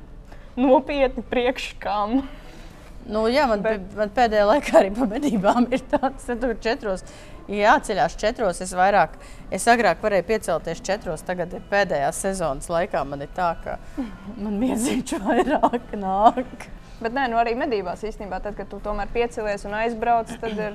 Nopietni, 0.57 1.25
priekš 1.31 1.75
kam? 1.83 2.23
Nu, 3.11 3.25
jā, 3.33 3.47
man, 3.49 3.63
Bet- 3.65 3.93
man 3.97 4.11
pēdējā 4.15 4.47
laikā 4.49 4.81
arī 4.81 4.91
pa 4.97 5.07
medībām 5.09 5.69
ir 5.73 5.83
tāds, 5.93 6.27
ka 6.27 6.37
tur 6.41 6.57
četros. 6.61 7.05
Jāceļās 7.51 8.15
četros. 8.21 8.61
Es 8.63 8.71
vairāk, 8.77 9.17
es 9.51 9.65
agrāk 9.67 10.03
varēju 10.05 10.27
piecelties 10.29 10.83
četros. 10.87 11.25
Tagad 11.27 11.57
pēdējā 11.73 12.11
sezonas 12.15 12.69
laikā. 12.71 13.03
Man 13.09 13.25
ir 13.25 13.33
tā, 13.35 13.49
ka 13.65 13.79
man 14.37 14.61
miezīču 14.61 15.19
vairāk 15.25 15.97
nāk. 15.99 16.69
Bet 17.01 17.15
nē, 17.17 17.31
nu 17.33 17.39
arī 17.41 17.55
medībās 17.57 18.05
īstenībā, 18.05 18.43
tad, 18.45 18.57
kad 18.59 18.69
tu 18.69 18.81
tomēr 18.85 19.09
piecelies 19.13 19.65
un 19.65 19.77
aizbrauc, 19.79 20.33
tad, 20.43 20.59
ir, 20.61 20.75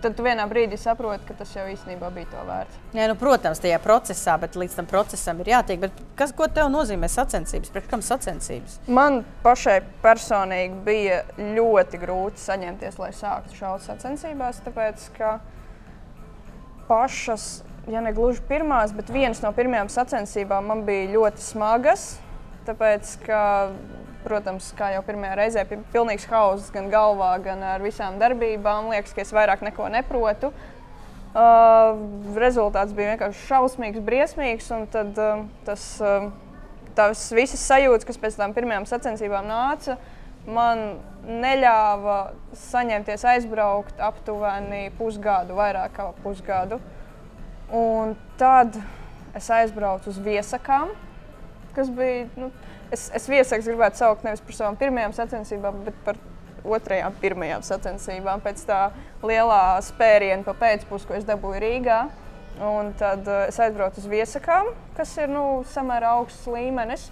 tad 0.00 0.16
tu 0.16 0.24
vienā 0.24 0.46
brīdī 0.48 0.78
saproti, 0.80 1.26
ka 1.28 1.36
tas 1.36 1.52
jau 1.52 1.66
īstenībā 1.68 2.08
bija 2.14 2.30
to 2.32 2.44
vērts. 2.48 2.78
Jā, 2.96 3.08
nu, 3.10 3.16
protams, 3.20 3.60
tajā 3.60 3.76
procesā, 3.84 4.38
bet 4.40 4.56
līdz 4.56 4.78
tam 4.78 4.88
procesam 4.88 5.42
ir 5.44 5.52
jātiek. 5.52 5.82
Bet 5.82 6.00
kas, 6.16 6.32
ko 6.36 6.48
tev 6.48 6.72
nozīmē 6.72 7.10
sacensības? 7.12 7.72
Priekš 7.74 7.90
kam 7.92 8.04
sacensības? 8.06 8.78
Man 8.88 9.20
pašai 9.44 9.82
personīgi 10.00 10.80
bija 10.86 11.22
ļoti 11.36 12.00
grūti 12.00 12.40
saņemties, 12.40 12.96
lai 13.02 13.12
sāktu 13.20 13.60
šaut 13.60 13.84
sacensībās, 13.84 14.62
tāpēc 14.64 15.10
ka 15.18 15.36
pašas, 16.88 17.60
ja 17.92 18.00
ne 18.00 18.16
gluži 18.16 18.42
pirmās, 18.48 18.96
bet 18.96 19.12
vienas 19.12 19.44
no 19.44 19.52
pirmajām 19.54 19.92
sacensībām 19.92 20.72
man 20.72 20.88
bija 20.88 21.12
ļoti 21.12 21.44
smagas. 21.52 22.08
Tāpēc, 22.66 23.12
ka, 23.24 23.42
protams, 24.24 24.70
kā 24.78 24.90
jau 24.94 25.02
pirmajā 25.06 25.38
reizē, 25.38 25.64
bija 25.68 25.86
pilnīgs 25.94 26.28
hauss 26.30 26.70
gan 26.74 26.90
galvā, 26.92 27.32
gan 27.44 27.62
ar 27.64 27.82
visām 27.84 28.18
darbībām. 28.20 28.90
Liekas, 28.92 29.14
ka 29.16 29.24
es 29.24 29.32
vairāk 29.34 29.64
neko 29.66 29.88
neprotu. 29.92 30.52
Uh, 31.30 31.94
rezultāts 32.34 32.94
bija 32.96 33.12
vienkārši 33.12 33.44
šausmīgs, 33.46 34.02
briesmīgs. 34.06 34.70
Tad, 34.90 35.18
uh, 35.18 35.44
tas, 35.66 35.84
uh, 36.02 36.30
tās 36.98 37.28
visas 37.34 37.62
sajūtas, 37.62 38.08
kas 38.08 38.18
pēc 38.20 38.38
tam 38.40 38.54
pirmajām 38.56 38.88
sacensībām 38.90 39.46
nāca, 39.46 39.96
man 40.50 40.98
neļāva 41.26 42.18
saņemties 42.58 43.26
aizbraukt 43.34 44.00
aptuveni 44.02 44.88
pusgadu, 44.98 45.54
vairāk 45.58 45.94
kā 45.98 46.08
pusgadu. 46.24 46.80
Un 47.70 48.16
tad 48.40 48.74
es 49.38 49.46
aizbraucu 49.54 50.10
uz 50.10 50.18
viesakām, 50.18 50.90
kas 51.76 51.92
bija. 51.94 52.26
Nu, 52.34 52.50
es, 52.94 53.08
es 53.14 53.28
viesaks 53.30 53.68
gribētu 53.68 54.00
saukt 54.02 54.26
nevis 54.26 54.42
par 54.44 54.56
savām 54.56 54.78
pirmajām 54.80 55.14
sacensībām, 55.16 55.82
bet 55.86 55.98
par 56.06 56.18
otrajām 56.64 57.14
pirmajām 57.20 57.64
sacensībām. 57.64 58.42
Pēc 58.44 58.64
tā 58.68 58.80
lielā 59.26 59.62
spēriena 59.84 60.44
pa 60.46 60.54
pēcpusdienu, 60.60 61.08
ko 61.08 61.18
es 61.18 61.28
dabūju 61.28 61.62
Rīgā. 61.64 62.00
Un 62.60 62.90
tad 63.00 63.24
uh, 63.24 63.46
es 63.48 63.56
aizbraucu 63.62 64.02
uz 64.02 64.08
viesakām, 64.10 64.74
kas 64.98 65.14
ir 65.16 65.30
nu, 65.32 65.62
samērā 65.72 66.10
augsts 66.18 66.48
līmenis. 66.50 67.06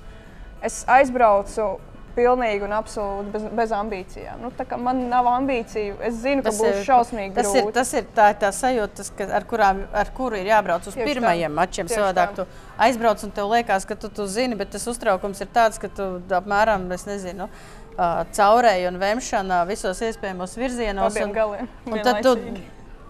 Es 0.65 0.83
aizbraucu 0.91 1.79
pilnīgi 2.19 2.67
un 2.67 2.75
absolūti 2.75 3.31
bez, 3.37 3.45
bez 3.61 3.73
ambīcijām. 3.79 4.41
Nu, 4.43 4.51
tā 4.59 4.67
man 4.83 5.05
nav 5.09 5.29
ambīciju, 5.31 5.97
es 6.09 6.19
zinu, 6.25 6.43
ka 6.43 6.51
Tas 6.51 6.59
būs 6.61 6.75
ir- 6.75 6.85
šausmīgi 6.89 7.35
Tas 7.39 7.53
ir, 7.55 7.63
grūti. 7.63 7.75
tas 7.79 7.93
ir 8.01 8.09
tā, 8.17 8.27
tā 8.43 8.51
sajūta, 8.53 8.95
tas, 9.01 9.11
ka, 9.17 9.29
ar, 9.39 9.45
kurām, 9.49 9.85
ar 10.03 10.11
kuru 10.17 10.37
ir 10.43 10.51
jābrauc 10.51 10.87
uz 10.87 10.95
Tieši 10.95 11.05
tā. 11.05 11.09
pirmajiem 11.13 11.55
mačiem. 11.55 11.87
Tieši 11.87 12.01
Savādāk 12.01 12.35
tā. 12.35 12.45
tu 12.45 12.47
aizbrauc 12.79 13.23
un 13.25 13.31
tev 13.39 13.49
liekas, 13.55 13.87
ka 13.87 13.95
tu, 13.95 14.09
tu 14.11 14.27
zini, 14.27 14.55
bet 14.59 14.71
tas 14.75 14.87
uztraukums 14.91 15.41
ir 15.41 15.47
tāds, 15.55 15.79
ka 15.79 15.89
tu 15.89 16.09
apmēram, 16.29 16.89
nezinu, 16.89 17.49
uh, 17.49 18.25
caurēji 18.35 18.89
un 18.89 18.99
vemšana 18.99 19.63
visos 19.67 20.01
iespējamos 20.01 20.57
virzienos. 20.59 21.15
abiem 21.15 21.29
un- 21.31 21.35
galiem. 21.35 21.69
Un 21.87 21.99
tad 22.03 22.23
tu, 22.23 22.37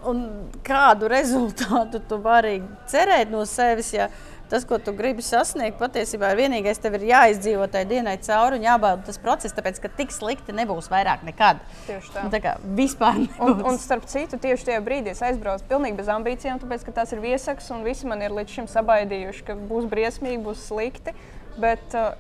un 0.09 0.51
kādu 0.63 1.09
rezultātu 1.11 2.01
tu 2.09 2.19
vari 2.23 2.61
cerēt 2.87 3.31
no 3.31 3.45
sevis, 3.45 3.93
ja 3.93 4.09
tas, 4.51 4.65
ko 4.69 4.79
tu 4.83 4.93
gribi 4.97 5.23
sasniegt, 5.25 5.79
patiesībā 5.81 6.33
ir 6.33 6.41
vienīgais, 6.43 6.81
tev 6.83 6.97
ir 6.99 7.07
jāizdzīvo 7.11 7.67
tajā 7.73 7.89
dienai 7.91 8.17
cauri 8.25 8.59
un 8.59 8.67
jābauda 8.67 9.07
tas 9.09 9.21
process, 9.23 9.55
tāpēc 9.57 9.81
ka 9.85 9.91
tik 9.99 10.15
slikti 10.15 10.55
nebūs 10.57 10.91
vairāk 10.93 11.25
nekad. 11.29 11.61
Tieši 11.87 12.15
tā. 12.15 12.25
Nu, 12.27 12.33
tā 12.35 12.41
kā 12.45 12.55
vispār 12.79 13.19
Un, 13.19 13.27
nebūs. 13.29 13.65
un 13.73 13.81
starp 13.83 14.07
citu, 14.11 14.39
tieši 14.41 14.71
tajā 14.71 14.85
brīdī 14.87 15.13
es 15.15 15.25
aizbraucu 15.25 15.67
pilnīgi 15.69 15.99
bez 16.01 16.09
ambīcijām, 16.15 16.63
tāpēc 16.63 16.87
ka 16.89 16.97
tas 17.01 17.13
ir 17.17 17.21
viesaks 17.25 17.69
un 17.75 17.85
visi 17.87 18.09
man 18.09 18.23
ir 18.25 18.35
līdz 18.37 18.57
šim 18.61 18.71
sabaidījuši, 18.73 19.45
ka 19.49 19.59
būs 19.69 19.89
briesmīgi, 19.91 20.41
būs 20.45 20.65
slikti. 20.71 21.15
Bet 21.59 21.95
uh, 21.99 22.13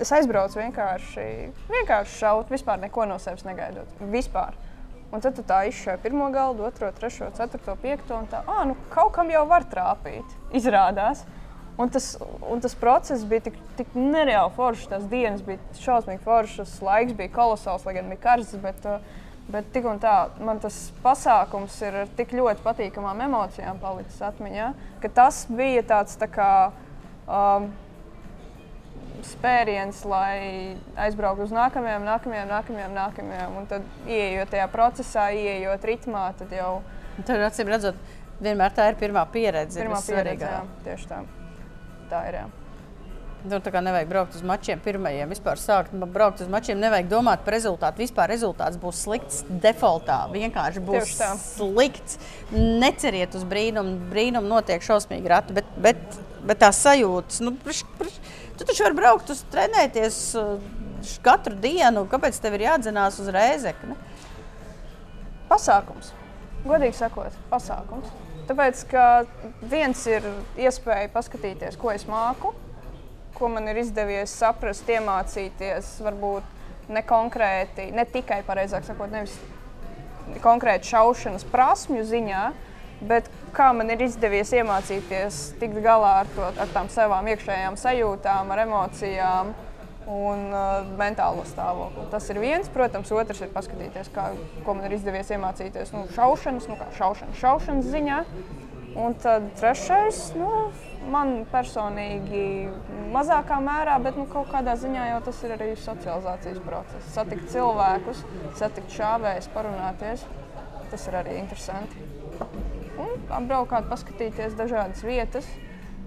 es 0.00 0.12
aizbraucu 0.16 0.58
vienkārši, 0.62 1.24
vienkārši 1.70 2.18
šaut, 2.18 2.50
vispār 2.52 2.80
neko 2.82 3.04
no 3.10 3.18
sevis 3.22 3.44
negaidot. 3.44 3.90
Vispār. 4.12 4.56
Un 5.12 5.20
tad 5.20 5.36
tu 5.36 5.42
tā 5.44 5.58
izšāvi 5.68 6.00
pirmo 6.06 6.30
galdu, 6.32 6.64
otro, 6.64 6.88
trešo, 6.96 7.28
ceturto, 7.36 7.74
piekto. 7.82 8.16
Un 8.16 8.30
tā, 8.32 8.40
ah, 8.48 8.62
nu 8.64 8.78
kaut 8.94 9.12
kam 9.12 9.28
jau 9.28 9.42
var 9.50 9.66
trāpīt. 9.68 10.24
Izrādās. 10.56 11.26
Un 11.80 11.88
tas, 11.88 12.16
un 12.52 12.60
tas 12.60 12.74
process 12.76 13.24
bija 13.28 13.46
tik, 13.48 13.56
tik 13.78 13.94
nereāli 13.96 14.52
foršs. 14.56 14.90
Tās 14.90 15.04
dienas 15.10 15.44
bija 15.44 15.60
šausmīgi 15.80 16.20
foršas, 16.24 16.76
laiks 16.84 17.16
bija 17.18 17.32
kolosāls, 17.32 17.86
lai 17.88 17.96
gan 17.96 18.10
bija 18.12 18.22
karsts. 18.26 18.58
Bet, 18.62 18.84
uh, 18.88 19.22
bet 19.52 19.70
tik 19.74 19.88
un 19.88 20.00
tā, 20.02 20.16
man 20.44 20.60
tas 20.62 20.76
pasākums 21.04 21.78
ir 21.86 22.02
ar 22.04 22.12
tik 22.18 22.34
ļoti 22.36 22.64
patīkamām 22.64 23.24
emocijām 23.24 23.80
palicis 23.82 24.20
atmiņā, 24.28 24.72
ka 25.02 25.12
tas 25.22 25.46
bija 25.50 25.86
tāds 25.94 26.20
tā 26.20 26.30
kā. 26.32 26.50
Um, 27.26 27.72
spēriens, 29.22 30.00
lai 30.08 30.74
aizbrauktu 30.98 31.44
uz 31.46 31.52
nākamajām, 31.54 32.02
nākamajām, 32.08 32.48
nākamajām, 32.50 32.96
nākamajām. 32.96 33.52
Un 33.60 33.68
tad, 33.70 33.84
ieejot 34.10 34.50
tajā 34.50 34.64
procesā, 34.72 35.28
ieejot 35.30 35.86
ritmā, 35.86 36.24
tad 36.40 36.50
jau 36.56 36.72
Tur 37.26 37.44
acīm 37.44 37.68
redzot, 37.68 37.98
vienmēr 38.42 38.74
tā 38.76 38.88
ir 38.90 38.98
pirmā 39.00 39.26
pieredze. 39.32 39.80
ir 39.80 39.86
pirmā 39.86 40.00
pieredze. 40.06 40.48
Jā, 40.48 40.64
tieši 40.86 41.08
tā. 41.10 41.22
Tā 42.12 42.26
ir. 42.28 42.42
Jā. 42.42 42.48
Tur 43.42 43.62
tā 43.64 43.72
kā 43.74 43.80
nevajag 43.82 44.10
braukt 44.10 44.36
uz 44.38 44.42
mačiem 44.46 44.78
pirmajiem. 44.84 45.30
Vispār 45.32 45.58
sākt 45.58 45.94
braukt 46.14 46.44
uz 46.44 46.50
mačiem, 46.50 46.78
nevajag 46.78 47.08
domāt 47.10 47.40
par 47.42 47.56
rezultātu. 47.56 48.04
Vispār 48.04 48.30
rezultāts 48.30 48.78
būs 48.78 49.00
slikts 49.02 49.40
defaultā. 49.64 50.20
Vienkārši 50.30 50.82
būs 50.86 51.16
slikts. 51.56 52.20
Neceriet 52.52 53.34
uz 53.34 53.46
brīnumu. 53.48 53.96
Brīnumu 54.12 54.46
notiek 54.52 54.84
šausmīgi 54.84 55.32
rati, 55.32 55.56
bet, 55.58 55.74
bet, 55.82 56.20
bet 56.46 56.62
tā 56.62 56.70
sajūtas. 56.76 57.42
Nu, 57.42 57.56
priš, 57.64 57.82
priš, 57.98 58.20
tu 58.60 58.68
taču 58.68 58.86
vari 58.86 59.00
braukt 59.00 59.34
uz 59.34 59.42
trenēties 59.50 60.22
uh, 60.38 60.54
katru 61.26 61.58
dienu. 61.64 62.06
Kāpēc 62.12 62.38
tev 62.44 62.60
ir 62.60 62.68
jādzenās 62.68 63.18
uz 63.24 63.32
rēzekni? 63.34 63.98
Pasākums. 65.50 66.14
Godīgi 66.62 66.94
sakot, 66.94 67.34
pasākums. 67.50 68.21
Tāpēc, 68.48 68.82
ka 68.90 69.04
viens 69.70 70.00
ir 70.10 70.26
iespēja 70.58 71.10
paskatīties, 71.14 71.78
ko 71.78 71.92
es 71.94 72.08
māku, 72.10 72.50
ko 73.36 73.50
man 73.52 73.70
ir 73.70 73.78
izdevies 73.82 74.34
saprast, 74.34 74.88
iemācīties, 74.90 75.94
varbūt 76.02 76.90
ne 76.92 77.02
konkrēti, 77.06 77.90
ne 77.94 78.04
tikai 78.08 78.42
pareizāk 78.46 78.86
sakot, 78.86 79.12
nevis 79.14 79.36
konkrēti 80.42 80.90
šaušanas 80.90 81.46
prasmju 81.52 82.04
ziņā, 82.08 82.42
bet 83.06 83.30
kā 83.54 83.70
man 83.76 83.90
ir 83.94 84.02
izdevies 84.06 84.52
iemācīties 84.58 85.40
tikt 85.60 85.78
galā 85.84 86.12
ar, 86.22 86.30
to, 86.34 86.50
ar 86.50 86.70
tām 86.74 86.90
savām 86.92 87.30
iekšējām 87.32 87.78
sajūtām, 87.78 88.52
ar 88.54 88.64
emocijām 88.66 89.54
un 90.10 90.48
uh, 90.50 90.88
mentālo 90.98 91.44
stāvokli. 91.46 92.08
Tas 92.12 92.26
ir 92.32 92.40
viens, 92.42 92.68
protams, 92.72 93.12
otrs 93.14 93.42
ir 93.44 93.52
paskatīties, 93.54 94.10
kā, 94.14 94.32
ko 94.66 94.74
man 94.76 94.88
ir 94.88 94.96
izdevies 94.98 95.30
iemācīties 95.34 95.94
nu, 95.94 96.04
šaušanas, 96.16 96.68
nu, 96.70 96.78
šaušanas, 96.98 97.38
šaušanas 97.42 97.90
ziņā. 97.94 98.20
Un 99.02 99.14
tad 99.16 99.46
trešais, 99.56 100.34
nu, 100.36 100.48
man 101.08 101.46
personīgi 101.48 102.68
mazākā 103.14 103.56
mērā, 103.64 103.96
bet 104.04 104.18
nu, 104.20 104.26
kaut 104.28 104.50
kādā 104.52 104.74
ziņā 104.76 105.06
jau 105.14 105.22
tas 105.28 105.40
ir 105.46 105.54
arī 105.56 105.70
socializācijas 105.80 106.60
process. 106.66 107.08
Satikt 107.14 107.48
cilvēkus, 107.54 108.20
satikt 108.60 108.92
šāvējus, 108.92 109.48
parunāties. 109.54 110.26
Tas 110.92 111.06
ir 111.08 111.16
arī 111.22 111.38
interesanti. 111.40 112.04
Un 113.00 113.14
apbraukāt, 113.32 113.88
paskatīties 113.88 114.58
dažādas 114.58 115.00
vietas. 115.06 115.48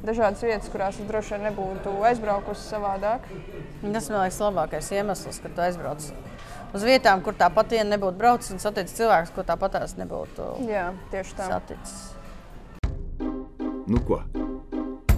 Dažādas 0.06 0.44
vietas, 0.45 0.69
kurās 0.69 0.99
es 1.02 1.07
droši 1.10 1.34
vien 1.34 1.48
nebūtu 1.48 1.91
aizbraukusi 2.06 2.61
savādāk. 2.68 3.23
Tas 3.82 4.10
man 4.11 4.19
liekas, 4.22 4.38
labākais 4.44 4.90
iemesls, 4.94 5.40
kad 5.41 5.56
tu 5.56 5.64
aizbrauc 5.65 6.06
uz 6.76 6.84
vietām, 6.86 7.23
kur 7.26 7.34
tāpat 7.40 7.73
vien 7.73 7.90
nebūtu 7.90 8.19
braucis 8.19 8.53
un 8.53 8.61
saticis 8.61 8.98
cilvēkus, 8.99 9.32
ko 9.34 9.45
tāpat 9.48 9.80
tās 9.80 9.95
nebūtu 9.98 10.49
Jā, 10.69 10.91
tieši 11.14 11.38
tā. 11.40 11.48
saticis. 11.49 11.95
Nu 13.90 14.02
ko? 14.06 14.22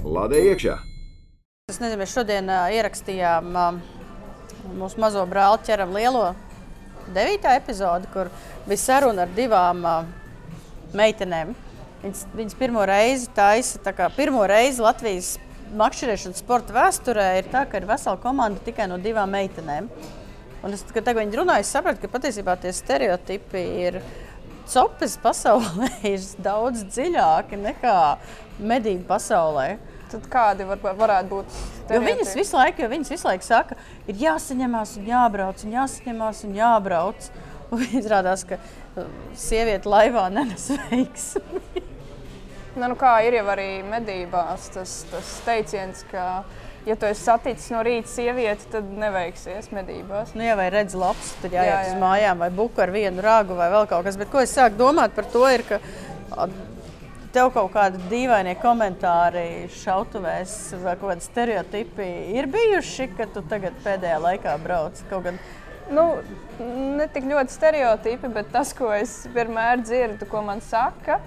Lādē 0.08 0.40
iekšā! 0.54 0.78
Es 1.68 1.82
nezinu, 1.84 2.00
mēs 2.00 2.14
šodien 2.16 2.48
uh, 2.48 2.70
ierakstījām 2.72 3.52
uh, 3.60 3.80
mūsu 4.80 5.04
mazo 5.04 5.26
brāli 5.28 5.66
ķeram 5.68 5.92
lielo 5.98 6.30
devītā 7.12 7.58
epizodi, 7.60 8.08
kur 8.14 8.32
bija 8.68 8.84
saruna 8.86 9.26
ar 9.28 9.36
divām 9.36 9.84
uh, 9.84 10.06
meitenēm. 10.96 11.56
Viņas, 12.08 12.22
viņas 12.32 12.56
pirmo 12.56 12.84
reizi 12.88 13.28
taisa, 13.36 13.82
tā 13.84 13.92
kā 13.92 14.06
pirmo 14.16 14.46
reizi 14.48 14.80
Latvijas 14.80 15.34
makšķerēšanas 15.76 16.40
sporta 16.40 16.72
vēsturē 16.72 17.26
ir 17.42 17.50
tā, 17.52 17.66
ka 17.68 17.82
ir 17.82 17.88
vesela 17.90 18.16
komanda 18.24 18.62
tikai 18.64 18.86
no 18.88 18.96
divām 19.04 19.34
meitenēm. 19.36 19.90
Un 20.64 20.76
es, 20.78 20.86
kad 20.96 21.10
viņi 21.18 21.36
runāja, 21.36 21.66
es 21.66 21.72
sapratu, 21.76 22.06
ka 22.06 22.14
patiesībā 22.14 22.56
tie 22.62 22.72
stereotipi 22.72 23.64
ir 23.84 24.00
copes 24.72 25.18
pasaulē 25.20 25.90
ir 26.14 26.24
daudz 26.46 26.86
dziļāki 26.88 27.60
nekā 27.66 27.98
medību 28.64 29.04
pasaulē. 29.10 29.68
Tad 30.08 30.30
kādi 30.32 30.64
var, 30.70 30.80
varētu 30.80 31.34
būt? 31.34 31.60
Jo 31.92 32.00
viņas 32.08 32.32
visu 32.40 32.56
laiku, 32.56 32.86
jo 32.86 32.92
viņas 32.94 33.12
visu 33.18 33.28
laiku 33.28 33.50
saka, 33.50 33.76
ir 34.08 34.24
jāsaņemās 34.24 34.96
un 35.02 35.12
jābrauc, 35.12 35.68
un 35.68 35.76
jāsaņemās 35.76 36.42
un 36.48 36.56
jābrauc. 36.56 37.30
Un 37.76 37.84
izrādās, 38.00 38.48
ka 38.48 38.62
uh, 38.64 39.12
sieviete 39.36 39.92
laivā 39.92 40.30
nenes 40.32 40.70
veiksmi. 40.88 41.87
Ne, 42.78 42.92
nu 42.92 42.98
kā 43.00 43.16
ir 43.26 43.40
jau 43.40 43.48
arī 43.50 43.82
medībās 43.86 44.70
tas, 44.76 45.00
tas 45.10 45.30
teiciens, 45.46 46.04
ka, 46.12 46.44
ja 46.86 46.96
tu 47.00 47.08
esi 47.10 47.24
saticis 47.26 47.72
no 47.74 47.82
rīta 47.86 48.12
sievieti, 48.12 48.70
tad 48.76 48.90
neveiksies 49.02 49.72
medībās. 49.74 50.36
Nu, 50.38 50.46
ja 50.46 50.54
vai 50.60 50.68
redz 50.74 50.94
labs, 50.98 51.34
tad 51.42 51.56
jāiet 51.58 51.72
Jā, 51.72 51.80
jā, 51.88 51.96
uz 51.96 52.02
mājām 52.04 52.44
vai 52.46 52.52
buku 52.54 52.84
ar 52.86 52.94
vienu 52.94 53.24
rāgu 53.26 53.58
vai 53.58 53.72
vēl 53.74 53.90
kaut 53.90 54.06
kas. 54.06 54.20
Bet 54.22 54.30
ko 54.34 54.44
es 54.46 54.54
sāku 54.54 54.78
domāt 54.78 55.18
par 55.18 55.26
to, 55.34 55.42
ir, 55.50 55.66
ka 55.66 55.82
tev 57.34 57.50
kaut 57.56 57.72
kādi 57.74 58.02
dīvainie 58.12 58.54
komentāri 58.62 59.48
šautuvēs 59.80 60.54
vai 60.84 60.94
kaut 61.00 61.16
kādi 61.16 61.26
stereotipi 61.26 62.08
ir 62.38 62.50
bijuši, 62.54 63.10
ka 63.18 63.26
tu 63.34 63.42
tagad 63.50 63.78
pēdējā 63.86 64.22
laikā 64.22 64.54
brauc 64.62 65.02
kaut 65.10 65.26
gan. 65.32 65.42
Nu, 65.88 66.06
ne 66.60 67.06
tik 67.10 67.26
ļoti 67.30 67.54
stereotipi, 67.54 68.30
bet 68.38 68.50
tas, 68.52 68.74
ko 68.76 68.90
es 68.92 69.22
vienmēr 69.34 69.80
dzirdu, 69.82 70.28
ko 70.30 70.42
man 70.44 70.60
saka 70.62 71.22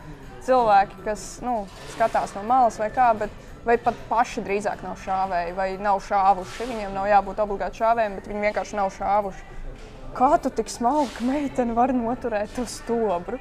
cilvēki, 0.47 1.01
kas 1.05 1.25
nu, 1.45 1.63
skatās 1.95 2.35
no 2.37 2.43
malas 2.49 2.79
vai 2.81 2.91
kā, 2.95 3.11
bet 3.19 3.33
vai 3.67 3.77
pat 3.81 3.97
paši 4.09 4.45
drīzāk 4.45 4.85
nav 4.85 4.99
šāvēji 5.05 5.57
vai 5.57 5.71
nav 5.83 6.01
šāvuši. 6.07 6.69
Viņiem 6.71 6.95
nav 6.97 7.09
jābūt 7.11 7.43
obligāti 7.45 7.83
šāvējiem, 7.83 8.19
bet 8.19 8.29
viņi 8.31 8.47
vienkārši 8.49 8.79
nav 8.79 8.93
šāvuši. 8.97 9.49
Kā 10.17 10.31
tu 10.43 10.51
tik 10.51 10.71
smalka 10.73 11.25
meitene 11.27 11.77
vari 11.77 11.95
noturēt 11.95 12.57
to 12.57 12.65
stobru? 12.69 13.39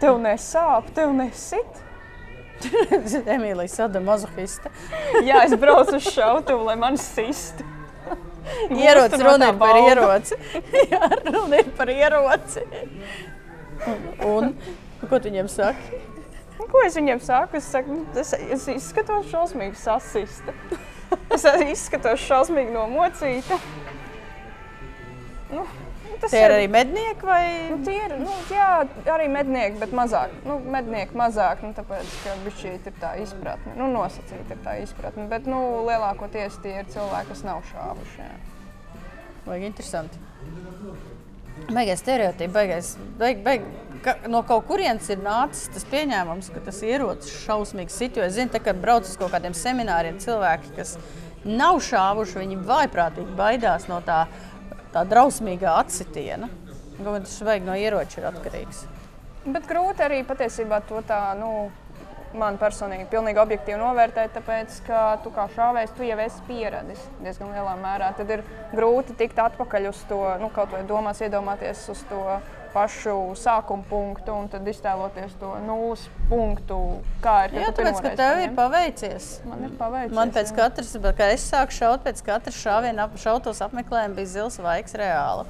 Tev 0.00 0.18
nesāp, 0.22 0.88
tev 0.96 1.12
nesit. 1.16 1.82
Emīlija 3.34 3.68
Sada 3.68 4.00
mazohiste. 4.00 4.70
Jā, 5.28 5.44
es 5.44 5.56
braucu 5.60 5.98
uz 5.98 6.08
šautuvu, 6.14 6.70
lai 6.70 6.76
man 6.80 6.98
sistu. 7.00 7.66
Ierocis 8.84 9.20
no 9.24 9.36
tā 9.40 9.50
ir 9.50 9.58
par 9.60 9.78
ieroci. 9.80 10.36
Jā, 10.90 11.06
runa 11.24 11.60
ir 11.62 11.70
par 11.76 11.90
ieroci. 11.92 12.64
Un 14.28 14.52
ko 15.10 15.20
tu 15.20 15.30
viņiem 15.30 15.48
saki? 15.52 16.02
Nu, 16.58 16.68
Ko 16.70 16.82
es 16.86 16.96
viņiem 16.98 17.22
saku? 17.22 17.58
Es, 17.58 17.70
saku, 17.74 17.96
nu, 17.98 18.04
es, 18.20 18.34
es 18.34 18.66
izskatos 18.76 19.30
šausmīgi 19.32 19.78
sasista. 19.78 20.54
Es 21.34 21.44
izskatos 21.46 22.22
šausmīgi 22.24 22.72
nomocīta. 22.74 23.58
Nu, 25.52 25.64
tas 26.22 26.32
Tie 26.32 26.40
ir 26.42 26.54
arī 26.54 26.66
mednieki 26.72 27.26
vai? 27.28 27.42
Nu, 27.70 27.78
tie 27.86 27.96
ir 28.06 28.16
nu, 28.22 28.32
jā, 28.50 28.68
arī 29.14 29.28
mednieki, 29.30 29.78
bet 29.82 29.94
mazāk. 29.94 30.34
Nu, 30.48 30.58
mednieki 30.74 31.18
mazāk, 31.18 31.62
nu, 31.66 31.70
tāpēc, 31.76 32.16
ka 32.24 32.36
šī 32.60 32.76
ir 32.78 32.98
tā 33.02 33.14
izpratne. 33.22 33.76
Nu, 33.78 33.90
nosacīta 33.94 34.56
ir 34.56 34.62
tā 34.66 34.78
izpratne. 34.82 35.28
Bet 35.30 35.50
nu, 35.50 35.60
lielākoties 35.88 36.58
tie 36.64 36.78
ir 36.82 36.90
cilvēki, 36.94 37.30
kas 37.30 37.44
nav 37.46 37.62
šāvuši. 37.70 38.22
Jā. 38.24 38.32
Vajag 39.44 39.68
interesanti. 39.70 41.13
Baigais 41.54 42.00
stereotips, 42.02 42.52
baigais. 42.52 42.88
Baig, 43.18 43.42
baig, 43.44 43.66
ka, 44.04 44.16
no 44.30 44.42
kaut 44.46 44.66
kurienes 44.68 45.06
ir 45.12 45.20
nācis 45.22 45.70
tas 45.74 45.86
pieņēmums, 45.90 46.50
ka 46.54 46.62
tas 46.66 46.80
ierocis 46.86 47.44
šausmīgi 47.44 47.94
sit. 47.94 48.18
Jo 48.18 48.26
es 48.26 48.34
zinu, 48.36 48.50
tā, 48.52 48.60
ka 48.64 48.74
brauc 48.76 49.06
uz 49.06 49.14
kaut 49.20 49.32
kādiem 49.34 49.54
semināriem 49.56 50.18
cilvēki, 50.22 50.74
kas 50.78 50.96
nav 51.44 51.78
šāvuši, 51.84 52.40
viņi 52.42 52.60
vaiprātīgi 52.66 53.38
baidās 53.38 53.86
no 53.90 54.00
tā, 54.04 54.24
tā 54.94 55.06
drausmīgā 55.08 55.78
atsitiena. 55.84 56.50
Tas 56.98 57.38
vajag 57.46 57.64
no 57.66 57.78
ieroča 57.78 58.20
ir 58.20 58.28
atkarīgs. 58.30 58.84
Bet 59.44 59.66
grūti 59.68 60.04
arī 60.04 60.22
patiesībā 60.26 60.80
to 60.88 61.02
tā, 61.06 61.20
nu, 61.38 61.68
man 62.38 62.58
personīgi 62.60 63.06
pilnīgi 63.12 63.40
objektīvi 63.42 63.78
novērtēt, 63.80 64.34
tāpēc, 64.36 64.80
ka 64.88 65.04
tu 65.24 65.32
kā 65.34 65.46
šāvējs, 65.54 65.94
tu 65.96 66.06
jau 66.06 66.18
esi 66.24 66.42
pieradis 66.48 67.06
diezgan 67.22 67.54
lielā 67.54 67.76
mērā. 67.80 68.10
Tad 68.18 68.30
ir 68.34 68.44
grūti 68.74 69.16
tikt 69.18 69.40
atpakaļ 69.44 69.88
uz 69.92 70.02
to, 70.10 70.20
nu, 70.42 70.50
kaut 70.54 70.74
vai 70.74 70.82
domās, 70.88 71.22
iedomāties 71.24 71.86
uz 71.94 72.02
to 72.10 72.22
pašu 72.74 73.36
sākuma 73.38 73.86
punktu 73.86 74.34
un 74.34 74.48
tad 74.50 74.66
iztēloties 74.66 75.36
to 75.38 75.52
nulles 75.62 76.02
punktu, 76.30 76.78
kā 77.22 77.44
ir. 77.46 77.54
Jā, 77.62 77.70
tāpēc, 77.76 78.00
ka 78.02 78.12
tev 78.18 78.42
ir 78.42 78.56
paveicies. 78.56 79.28
Man 79.46 79.68
ir 79.68 79.76
paveicies. 79.78 80.16
Man 80.16 80.34
pēc 80.34 80.50
jā. 80.50 80.56
katras, 80.58 80.90
kad 81.04 81.24
es 81.28 81.46
sāku 81.52 81.76
šaut, 81.76 82.02
pēc 82.06 82.24
katras 82.26 82.58
šāviena 82.58 83.06
ap, 83.06 83.14
šautos 83.22 83.62
apmeklējuma 83.68 84.18
bija 84.18 84.32
zils 84.32 84.58
vaigs 84.62 84.98
reāli. 84.98 85.46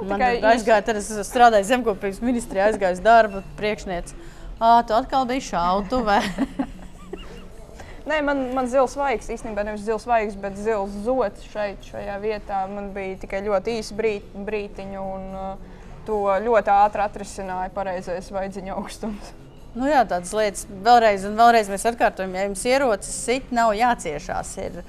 Man 0.00 0.16
tikai 0.16 0.34
tur 0.40 0.50
aizgāja, 0.52 0.84
tad 0.84 1.00
es 1.00 1.08
strādāju 1.28 1.66
zemkopības 1.68 2.20
ministrijā, 2.24 2.70
aizgāju 2.70 2.96
uz 2.96 3.02
darbu, 3.04 3.42
priekšniece. 3.58 4.16
Ā, 4.60 4.82
tu 4.84 4.92
atkal 4.92 5.24
biji 5.24 5.46
šautuvē. 5.54 6.18
Nē, 8.10 8.18
man, 8.26 8.42
man 8.52 8.66
zils 8.68 8.92
vaigs 8.98 9.30
īstenībā 9.32 9.62
nevis 9.64 9.86
zils 9.86 10.04
vaigs, 10.08 10.36
bet 10.40 10.58
zils 10.60 10.92
zots 11.06 11.46
šeit, 11.48 11.80
šajā 11.88 12.16
vietā. 12.20 12.58
Man 12.68 12.90
bija 12.92 13.16
tikai 13.22 13.40
ļoti 13.46 13.78
īsa 13.80 13.96
brīt, 13.96 14.26
brītiņa, 14.48 15.00
un 15.00 15.24
uh, 15.32 15.78
to 16.04 16.18
ļoti 16.44 16.72
ātri 16.74 17.04
atrisināja 17.06 17.72
pareizais 17.72 18.28
vaidziņa 18.34 18.76
augstums. 18.76 19.32
nu, 19.78 19.88
jā, 19.88 20.02
tādas 20.04 20.34
lietas 20.36 20.66
vēlreiz 20.68 21.24
un 21.28 21.40
vēlreiz 21.40 21.72
mēs 21.72 21.88
atkārtojam, 21.92 22.36
ja 22.36 22.44
jums 22.48 22.66
ierocis 22.68 23.20
sit, 23.30 23.48
nav 23.56 23.72
jāciešās. 23.78 24.52
Ir, 24.66 24.80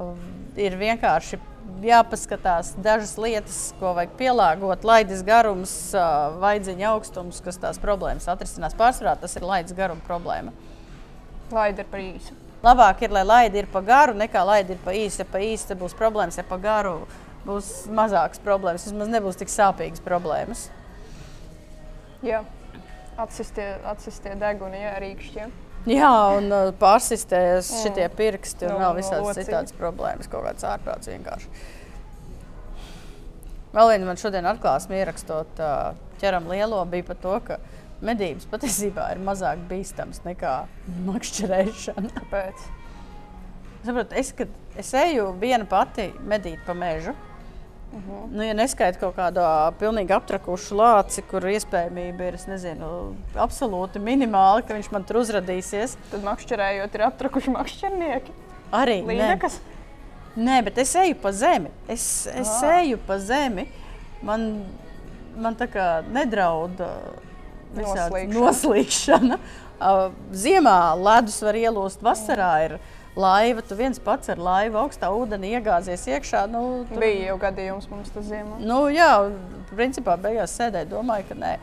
um, 0.00 0.18
ir 0.58 0.78
vienkārši 0.80 1.38
jāpaskatās 1.84 2.74
dažas 2.82 3.14
lietas, 3.20 3.58
ko 3.80 3.94
vajag 3.96 4.12
pielāgot. 4.18 4.84
Laidas 4.86 5.22
garums, 5.26 5.72
vaidziņa 6.42 6.90
augstums, 6.92 7.40
kas 7.44 7.60
tās 7.62 7.80
problēmas 7.82 8.28
atrisinās. 8.30 8.76
Pārsvarā 8.78 9.16
tas 9.20 9.36
ir 9.38 9.46
laidas 9.46 9.76
garuma 9.76 10.04
problēma. 10.06 10.54
Laida 11.50 11.84
ir 11.84 11.90
par 11.90 12.02
īsu. 12.02 12.36
Labāk 12.60 13.06
ir, 13.06 13.14
lai 13.16 13.24
laida 13.24 13.62
ir 13.62 13.70
pa 13.72 13.80
garu, 13.80 14.14
nekā 14.20 14.42
laida 14.44 14.74
ir 14.76 14.82
pa 14.84 14.92
īsu. 14.92 15.22
Ja 15.22 15.28
pa 15.30 15.40
īsu 15.40 15.78
būs 15.80 15.96
problēmas, 15.96 16.36
ja 16.36 16.44
pa 16.46 16.60
garu 16.60 16.98
būs 17.46 17.88
mazākas 17.88 18.42
problēmas. 18.44 18.84
Vismaz 18.88 19.10
nebūs 19.10 19.40
tik 19.40 19.52
sāpīgas 19.52 20.04
problēmas. 20.04 20.68
Jā. 22.26 22.44
Atsistie, 23.20 23.66
atsistie 23.84 24.32
deguni, 24.40 24.80
jā, 24.80 24.94
rīkšķiem. 25.02 25.50
Jā, 25.88 26.10
un 26.36 26.50
uh, 26.52 26.70
pārsistējas 26.76 27.70
Mm. 27.72 27.82
šitie 27.82 28.08
pirksti 28.16 28.66
un 28.68 28.72
No- 28.74 28.78
vēl 28.80 28.94
no 28.94 28.98
visādas 29.00 29.24
lociņa. 29.24 29.44
citādas 29.46 29.72
problēmas, 29.78 30.28
kaut 30.28 30.44
kāds 30.44 30.66
ārprāts 30.68 31.08
vienkārši. 31.08 31.48
Vēl 33.72 33.88
viena 33.92 34.04
man 34.10 34.18
šodien 34.18 34.44
atklāsme 34.50 34.98
ierakstot 34.98 35.60
uh, 35.62 35.94
ķeram 36.20 36.48
lielo 36.50 36.82
bija 36.90 37.06
par 37.06 37.16
to, 37.22 37.36
ka 37.46 37.56
medības 38.02 38.46
patiesībā 38.50 39.06
ir 39.14 39.22
mazāk 39.24 39.62
bīstams 39.70 40.20
nekā 40.26 40.54
makšķerēšana. 41.06 42.10
Kāpēc? 42.18 42.66
Saprot, 43.86 44.12
es, 44.12 44.32
kad 44.36 44.48
es 44.76 44.90
eju 44.94 45.30
viena 45.40 45.64
pati 45.70 46.10
medīt 46.28 46.60
pa 46.66 46.74
mežu, 46.76 47.14
uh 47.92 47.98
Mhm. 47.98 48.10
-huh. 48.10 48.30
nu, 48.36 48.42
ja 48.42 48.54
neskaitu 48.54 48.98
kaut 49.00 49.16
kādu 49.16 49.40
ā, 49.40 49.72
pilnīgi 49.80 50.12
aptrakušu 50.14 50.74
lāci, 50.76 51.22
kur 51.30 51.42
iespējamība 51.42 52.20
ir 52.28 52.36
nezinu, 52.48 53.14
absolūti 53.34 53.98
minimāla, 53.98 54.62
ka 54.66 54.74
viņš 54.74 54.92
man 54.92 55.04
tur 55.04 55.16
uzradīsies, 55.16 55.96
Tad 56.10 56.22
makšķerējot 56.22 56.94
ir 56.94 57.02
aptrakuši 57.02 57.50
makšķernieki. 57.50 58.30
arī 58.72 59.02
nē. 59.02 59.06
Līnekas. 59.06 59.58
Nē, 60.36 60.62
bet 60.64 60.78
es 60.78 60.94
eju 60.94 61.14
pa 61.22 61.32
zemi. 61.32 61.68
Es, 61.88 62.26
es 62.26 62.62
Ah. 62.62 62.80
eju 62.80 62.98
pa 63.06 63.18
zemi. 63.18 63.66
Man, 64.22 64.64
man 65.36 65.56
tā 65.56 65.66
kā 65.66 66.02
nedraud 66.12 66.80
uh, 66.80 66.86
Noslīkšana. 67.76 68.32
noslīkšana. 68.34 69.38
Uh, 69.80 70.12
Ziemā 70.32 70.94
ledus 71.02 71.42
var 71.42 71.54
ielūst, 71.54 71.98
vasarā 72.02 72.64
ir 72.64 72.78
laiva. 73.16 73.62
Tu 73.66 73.78
viens 73.78 73.98
pats 74.02 74.30
ar 74.32 74.40
laivu 74.40 74.80
augstā 74.82 75.10
ūdenī 75.14 75.54
iegāzies 75.58 76.06
iekšā. 76.10 76.44
Nu, 76.50 76.84
tu, 76.88 76.98
Bija 77.00 77.30
jau 77.30 77.38
gadījums 77.42 77.88
mums 77.90 78.12
tas 78.14 78.28
ziemā. 78.30 78.60
Nu, 78.62 78.84
jā, 78.92 79.10
principā 79.74 80.16
beigās 80.20 80.54
sēdēju, 80.58 80.90
domāju, 80.92 81.30
ka 81.30 81.38
nē, 81.40 81.54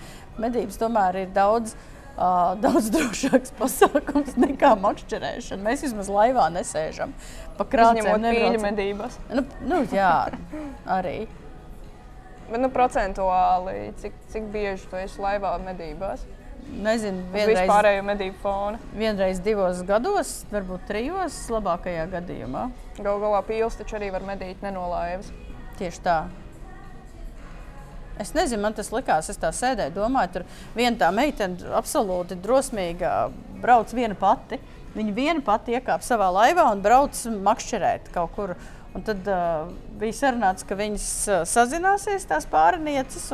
medības 0.41 0.81
tomēr 0.81 1.23
ir 1.25 1.31
daudz. 1.35 1.77
Uh, 2.17 2.55
daudz 2.63 2.87
drošāks 2.89 3.51
pasākums 3.59 4.33
nekā 4.41 4.71
makšķerēšana. 4.81 5.61
Mēs 5.61 5.83
vismaz 5.85 6.07
laivā 6.09 6.47
nesēžam. 6.49 7.11
Pa 7.59 7.67
krāpēm 7.69 7.99
Izņemot 8.01 8.23
pīļu 8.25 8.39
nebraucam. 8.39 8.63
medībās. 8.65 9.19
Nu, 9.29 9.43
nu, 9.69 9.83
jā, 9.93 10.15
arī. 10.97 11.27
Bet 12.47 12.63
nu, 12.63 12.71
procentuāli, 12.73 13.91
cik, 14.01 14.17
cik 14.33 14.49
bieži 14.49 14.89
tu 14.89 14.97
esi 14.97 15.21
laivā 15.21 15.53
medībās? 15.61 16.25
Nezinu, 16.68 17.23
vienreiz, 17.31 17.61
vispārējo 17.64 18.02
medību 18.06 18.41
fona. 18.41 18.80
vienreiz 18.94 19.39
divos 19.44 19.80
gados, 19.88 20.34
varbūt 20.52 20.84
trijos, 20.89 21.38
labākajā 21.53 22.03
gadījumā. 22.11 22.68
Galu 22.99 23.22
galā 23.23 23.39
pīls 23.48 23.80
taču 23.80 23.98
arī 23.98 24.11
var 24.14 24.26
medīt 24.27 24.61
nenolaivas. 24.65 25.31
Tieši 25.80 26.03
tā. 26.03 26.18
Es 28.19 28.34
nezinu, 28.34 28.64
man 28.64 28.73
tas 28.73 28.89
likās, 28.94 29.30
es 29.30 29.38
tā 29.38 29.52
sēdēju, 29.53 29.94
domāju, 29.94 30.31
tur 30.34 30.45
viena 30.76 30.98
tā 30.98 31.11
meitene 31.14 31.69
absolūti 31.77 32.38
drosmīga 32.41 33.30
brauc 33.61 33.94
viena 33.94 34.18
pati. 34.18 34.60
Viņa 34.98 35.14
viena 35.14 35.44
pati 35.45 35.76
iekāpa 35.77 36.06
savā 36.06 36.31
laivā 36.34 36.65
un 36.73 36.81
brauc 36.81 37.18
makšķerēt 37.45 38.11
kaut 38.15 38.34
kur. 38.35 38.57
Un 38.95 39.03
tad 39.06 39.27
uh, 39.30 39.68
bija 39.99 40.15
sarunāts, 40.15 40.65
ka 40.65 40.73
viņas 40.80 41.07
uh, 41.30 41.41
sazināsies, 41.45 42.23
tās 42.26 42.48
pārnieces. 42.49 43.27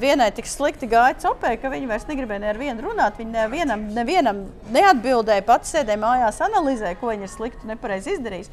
Vienai 0.00 0.28
tik 0.34 0.46
slikti 0.46 0.86
gāja 0.88 1.16
copē, 1.24 1.56
ka 1.58 1.70
viņa 1.72 1.88
vairs 1.90 2.06
negribēja 2.06 2.52
ar 2.52 2.60
vienu 2.60 2.86
runāt. 2.86 3.18
Viņa 3.18 3.34
nevienam, 3.34 3.82
nevienam 3.96 4.44
neatbildēja, 4.74 5.44
pats 5.46 5.74
sēdēja 5.74 6.00
mājās, 6.00 6.38
analizēja, 6.46 6.98
ko 7.00 7.10
viņa 7.10 7.26
ir 7.26 7.32
slikti 7.32 7.66
un 7.66 7.74
nepareizi 7.74 8.14
izdarījis. 8.14 8.52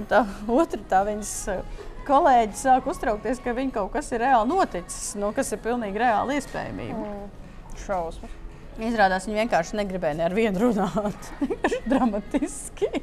Un 0.00 0.08
tā 0.08 0.22
otra, 0.60 0.80
tā 0.88 1.02
viņas 1.08 1.32
uh, 1.52 1.80
kolēģi 2.08 2.58
sāk 2.58 2.88
uztraukties, 2.90 3.42
ka 3.44 3.54
viņa 3.56 3.76
kaut 3.76 3.92
kas 3.96 4.08
ir 4.14 4.24
reāli 4.24 4.48
noticis, 4.50 5.12
nu, 5.20 5.32
kas 5.36 5.52
ir 5.52 5.60
pilnīgi 5.64 6.02
reāli 6.02 6.38
iespējamība. 6.40 7.02
Mm. 7.02 7.74
Šausmas. 7.84 8.38
Izrādās, 8.80 9.26
viņa 9.28 9.44
vienkārši 9.44 9.76
negribēja 9.76 10.16
ne 10.16 10.24
ar 10.30 10.36
vienu 10.36 10.64
runāt. 10.64 11.28
Dramatiski. 11.90 12.88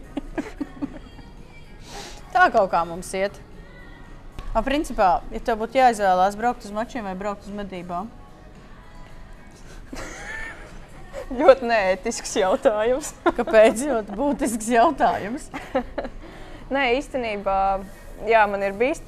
Tā 2.33 2.49
kaut 2.53 2.71
kā 2.73 2.81
mums 2.89 3.11
iet. 3.17 3.37
A, 4.49 4.63
principā, 4.65 5.19
ja 5.33 5.43
tev 5.45 5.59
būtu 5.61 5.77
jāizvēlās 5.77 6.37
braukt 6.39 6.65
uz 6.65 6.73
mačiem 6.73 7.05
vai 7.05 7.13
braukt 7.17 7.45
uz 7.45 7.53
medībām, 7.53 8.09
Ļoti 11.39 11.67
neētisks 11.69 12.35
jautājums. 12.39 13.13
kāpēc? 13.39 13.83
Ļoti 13.89 14.17
būtisks 14.17 14.71
jautājums. 14.73 15.49
Nē, 16.73 16.85
īstenībā, 16.99 17.59
jā, 18.29 18.41
man 18.49 18.65
ir 18.65 18.75
bijis, 18.77 19.01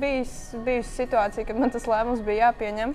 bijis, 0.00 0.36
bijusi 0.66 0.96
situācija, 1.02 1.46
kad 1.48 1.58
man 1.58 1.74
tas 1.74 1.86
lēmums 1.90 2.24
bija 2.26 2.48
jāpieņem. 2.48 2.94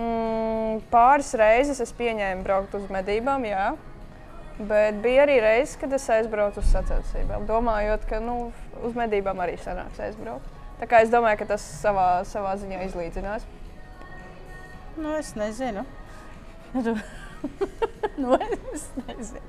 Mm, 0.00 0.82
pāris 0.92 1.32
reizes 1.36 1.80
es 1.82 1.92
pieņēmu 1.96 2.44
braukt 2.46 2.76
uz 2.78 2.86
medībām, 2.92 3.44
jā. 3.48 3.72
Bet 4.60 5.00
bija 5.00 5.24
arī 5.24 5.38
reizes, 5.40 5.78
kad 5.80 5.92
es 5.96 6.04
aizbraucu 6.12 6.60
uz 6.60 6.68
sacensībām, 6.68 7.46
domājot, 7.48 8.04
ka 8.08 8.20
nu, 8.20 8.50
uz 8.84 8.96
medībām 8.96 9.40
arī 9.40 9.56
sanāks 9.60 10.02
aizbraukt. 10.04 10.59
Tā 10.80 10.88
kā 10.88 11.02
es 11.04 11.12
domāju, 11.12 11.42
ka 11.42 11.50
tas 11.52 11.64
savā, 11.82 12.08
savā 12.28 12.54
ziņā 12.60 12.84
izlīdzinās. 12.88 13.44
Nu, 14.96 15.16
es 15.18 15.34
nezinu. 15.38 15.86
Nu, 16.70 16.92
nu, 18.22 18.36
es 18.70 18.84
nezinu. 19.08 19.40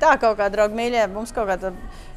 Tā 0.00 0.14
kaut 0.16 0.38
kā, 0.38 0.46
draugi, 0.48 0.72
mīļie, 0.78 1.02
mums 1.12 1.28
kaut 1.36 1.50
kāda 1.50 1.74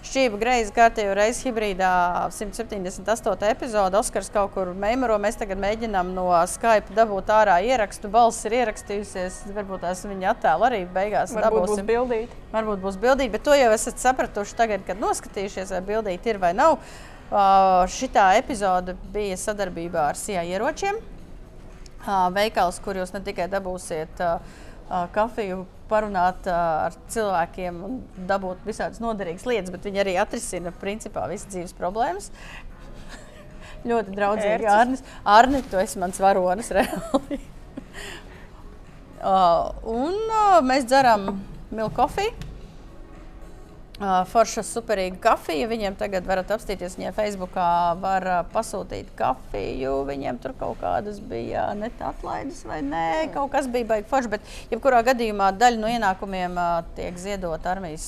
šķība 0.08 0.38
greizi 0.40 0.72
kārtējo 0.72 1.12
reizi 1.18 1.50
hibrīdā 1.50 1.90
178. 2.32 3.50
epizode. 3.50 4.00
Oskars 4.00 4.32
kaut 4.32 4.54
kur 4.56 4.72
meimaro. 4.72 5.18
Mēs 5.20 5.36
tagad 5.42 5.60
mēģinām 5.60 6.14
no 6.16 6.30
Skype 6.48 6.96
dabūt 6.96 7.34
ārā 7.36 7.58
ierakstu. 7.68 8.08
Balss 8.14 8.48
ir 8.48 8.56
ierakstījusies. 8.62 9.42
Varbūt 9.58 9.84
tās 9.84 10.06
viņa 10.08 10.32
attēlu 10.32 10.70
arī 10.70 10.84
beigās 10.96 11.36
Varbūt 11.36 11.58
būs 11.58 11.74
dabūsim. 11.74 11.90
bildīti. 11.92 12.40
Varbūt 12.56 12.86
būs 12.86 13.00
bildīti, 13.04 13.34
bet 13.36 13.44
to 13.50 13.58
jau 13.60 13.72
esat 13.76 14.00
sapratuši 14.00 14.56
tagad, 14.64 14.88
kad 14.88 15.04
noskatījušies, 15.04 15.76
vai 15.76 15.84
bildīti 15.92 16.32
ir 16.32 16.40
vai 16.40 16.54
nav. 16.56 16.80
Šitā 17.34 18.28
epizode 18.38 18.94
bija 19.14 19.38
sadarbībā 19.42 20.10
ar 20.12 20.18
SIA 20.20 20.44
ieročiem. 20.46 21.00
Veikals, 22.36 22.78
kur 22.84 23.00
jūs 23.00 23.14
ne 23.16 23.24
tikai 23.26 23.48
dabūsiet 23.50 24.22
kafiju, 25.16 25.64
parunāt 25.90 26.46
ar 26.52 26.94
cilvēkiem 27.10 27.80
un 27.88 27.98
dabūt 28.30 28.62
visādas 28.68 29.02
noderīgas 29.02 29.48
lietas, 29.50 29.74
bet 29.74 29.88
viņi 29.88 30.04
arī 30.04 30.16
atrisina 30.22 30.74
principā 30.78 31.26
visas 31.32 31.50
dzīves 31.50 31.74
problēmas. 31.80 32.30
Ļoti 33.90 34.14
draudzīgi. 34.14 34.70
Arnis, 34.70 35.04
Arni, 35.26 35.64
tu 35.72 35.82
esi 35.82 36.02
mans 36.04 36.22
varonis 36.22 36.70
reāli. 36.78 37.42
uh, 39.24 39.74
un 39.90 40.18
uh, 40.30 40.60
mēs 40.62 40.86
dzeram 40.86 41.32
milku 41.74 41.96
kofiju. 41.98 42.34
Uh, 42.36 42.53
Forša 44.32 44.64
superīga 44.68 45.20
kafija. 45.24 45.68
Viņiem 45.72 45.96
tagad 46.00 46.26
varat 46.28 46.50
apstīties 46.56 46.98
viņiem 46.98 47.16
Facebookā, 47.16 47.68
var 48.02 48.26
pasūtīt 48.54 49.14
kafiju. 49.20 49.94
Viņiem 50.10 50.40
tur 50.44 50.56
kaut 50.60 50.82
kādas 50.82 51.22
bija 51.24 51.70
net 51.78 52.02
atlaides 52.04 52.64
vai 52.68 52.82
nē, 52.86 53.06
kaut 53.36 53.54
kas 53.54 53.70
bija 53.72 53.88
baigi 53.94 54.10
forši. 54.12 54.32
Bet, 54.34 54.54
jebkurā 54.74 55.04
gadījumā, 55.08 55.52
daļa 55.56 55.82
no 55.82 55.92
ienākumiem 55.92 56.60
tiek 56.98 57.20
ziedot 57.22 57.70
armijas, 57.70 58.08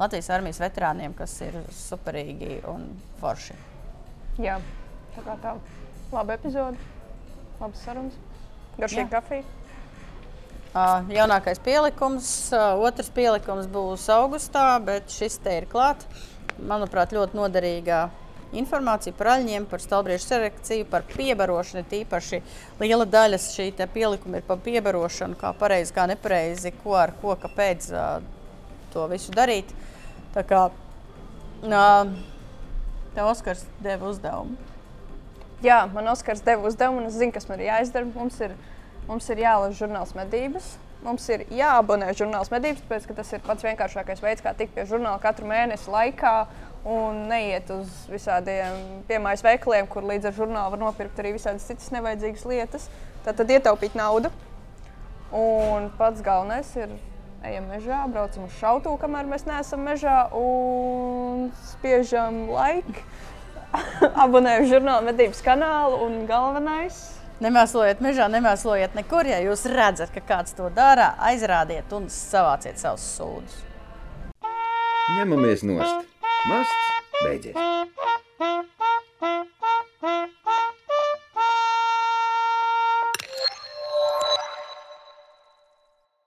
Latvijas 0.00 0.30
armijas 0.32 0.62
veterāniem, 0.62 1.16
kas 1.18 1.36
ir 1.44 1.58
superīgi 1.76 2.62
un 2.72 2.88
forši. 3.20 3.58
Jā, 4.42 4.60
tā 5.16 5.26
kā 5.26 5.36
tā. 5.42 5.56
Laba 6.12 6.36
epizode, 6.36 6.78
labas 7.60 7.84
sarunas, 7.84 8.16
garšīga 8.78 9.10
kafija. 9.18 9.61
Uh, 10.72 11.02
jaunākais 11.12 11.58
pielikums, 11.60 12.26
uh, 12.56 12.80
otrs 12.80 13.10
pielikums 13.12 13.66
būs 13.68 14.06
augustā, 14.14 14.78
bet 14.80 15.12
šis 15.12 15.36
te 15.44 15.58
ir 15.60 15.66
klāts. 15.68 16.08
Manuprāt, 16.64 17.12
ļoti 17.12 17.36
noderīga 17.36 18.06
informācija 18.56 19.12
par 19.16 19.34
aļņiem, 19.34 19.66
par 19.68 19.82
stalbriešu 19.84 20.30
selekciju, 20.30 20.86
par 20.88 21.04
piebarošanu. 21.12 21.84
Tīpaši 21.90 22.40
liela 22.80 23.04
daļa 23.04 23.40
šī 23.44 23.68
pielikuma 23.92 24.40
ir 24.40 24.48
par 24.48 24.60
piebarošanu, 24.64 25.36
kā 25.40 25.52
pareizi, 25.60 25.92
kā 25.92 26.06
nepareizi, 26.08 26.72
ko 26.80 26.96
ar 27.00 27.12
ko, 27.20 27.36
kāpēc 27.44 27.92
uh, 27.92 28.24
to 28.92 29.04
visu 29.12 29.32
darīt. 29.36 29.72
Tā 30.32 30.44
kā 30.48 30.66
tev 33.12 33.28
Oskars 33.28 33.64
deva 33.84 34.08
uzdevumu. 34.08 34.56
Jā, 35.62 35.84
man 35.92 36.08
Oskars 36.10 36.40
deva 36.42 36.64
uzdevumu, 36.66 37.04
un 37.04 37.12
es 37.12 37.20
zinu, 37.20 37.32
kas 37.36 37.46
man 37.48 37.60
ir 37.60 37.68
jāizdara. 37.68 38.08
Mums 38.16 38.40
ir, 38.42 38.56
mums 39.08 39.28
ir 39.32 39.42
jālasa 39.42 39.78
žurnāls 39.84 40.16
medības. 40.18 40.74
Mums 41.02 41.24
ir 41.34 41.42
jāabonē 41.50 42.12
žurnāls 42.14 42.52
medības, 42.52 42.84
tāpēc 42.84 43.08
tas 43.16 43.32
ir 43.34 43.40
pats 43.42 43.64
vienkāršākais 43.66 44.20
veids, 44.22 44.42
kā 44.44 44.52
tikt 44.54 44.76
pie 44.76 44.84
žurnāla 44.86 45.18
katru 45.22 45.48
mēnesi 45.50 45.90
laikā 45.90 46.34
un 46.86 47.24
neiet 47.30 47.70
uz 47.74 47.90
visādiem 48.10 49.02
piemājas 49.08 49.42
veikaliem, 49.42 49.88
kur 49.90 50.06
līdz 50.06 50.30
ar 50.30 50.36
žurnālu 50.36 50.74
var 50.76 50.82
nopirkt 50.82 51.18
arī 51.18 51.34
visādas 51.34 51.66
citas 51.66 51.90
nevajadzīgas 51.94 52.46
lietas. 52.46 52.86
Tad, 53.24 53.34
tad 53.38 53.50
ietaupīt 53.50 53.98
naudu. 53.98 54.30
Un 55.34 55.88
pats 55.98 56.22
galvenais 56.22 56.70
ir 56.78 56.94
ejam 57.46 57.66
mežā, 57.70 58.02
braucam 58.12 58.46
uz 58.46 58.54
šautu, 58.60 58.94
kamēr 59.00 59.26
mēs 59.30 59.46
neesam 59.48 59.82
mežā 59.86 60.26
un 60.38 61.48
spiežam 61.72 62.44
laiku. 62.52 63.02
Abonējam 64.24 64.68
žurnāla 64.76 65.06
medības 65.08 65.42
kanālu 65.42 66.02
un 66.06 66.22
galvenais. 66.28 67.21
Nemēslojiet 67.42 67.98
mežā, 68.04 68.28
nemēslojiet 68.30 68.94
nekur. 68.94 69.26
Ja 69.26 69.40
jūs 69.42 69.64
redzat, 69.70 70.12
ka 70.14 70.22
kāds 70.22 70.54
to 70.54 70.68
dara, 70.74 71.08
aizrādiet 71.30 71.90
un 71.96 72.06
savāciet 72.12 72.78
savus 72.78 73.02
sūdus. 73.16 73.56
Ņemamies 75.16 75.64
nost! 75.66 76.06
Mākslinieks 76.46 77.18
beidzies! 77.24 77.58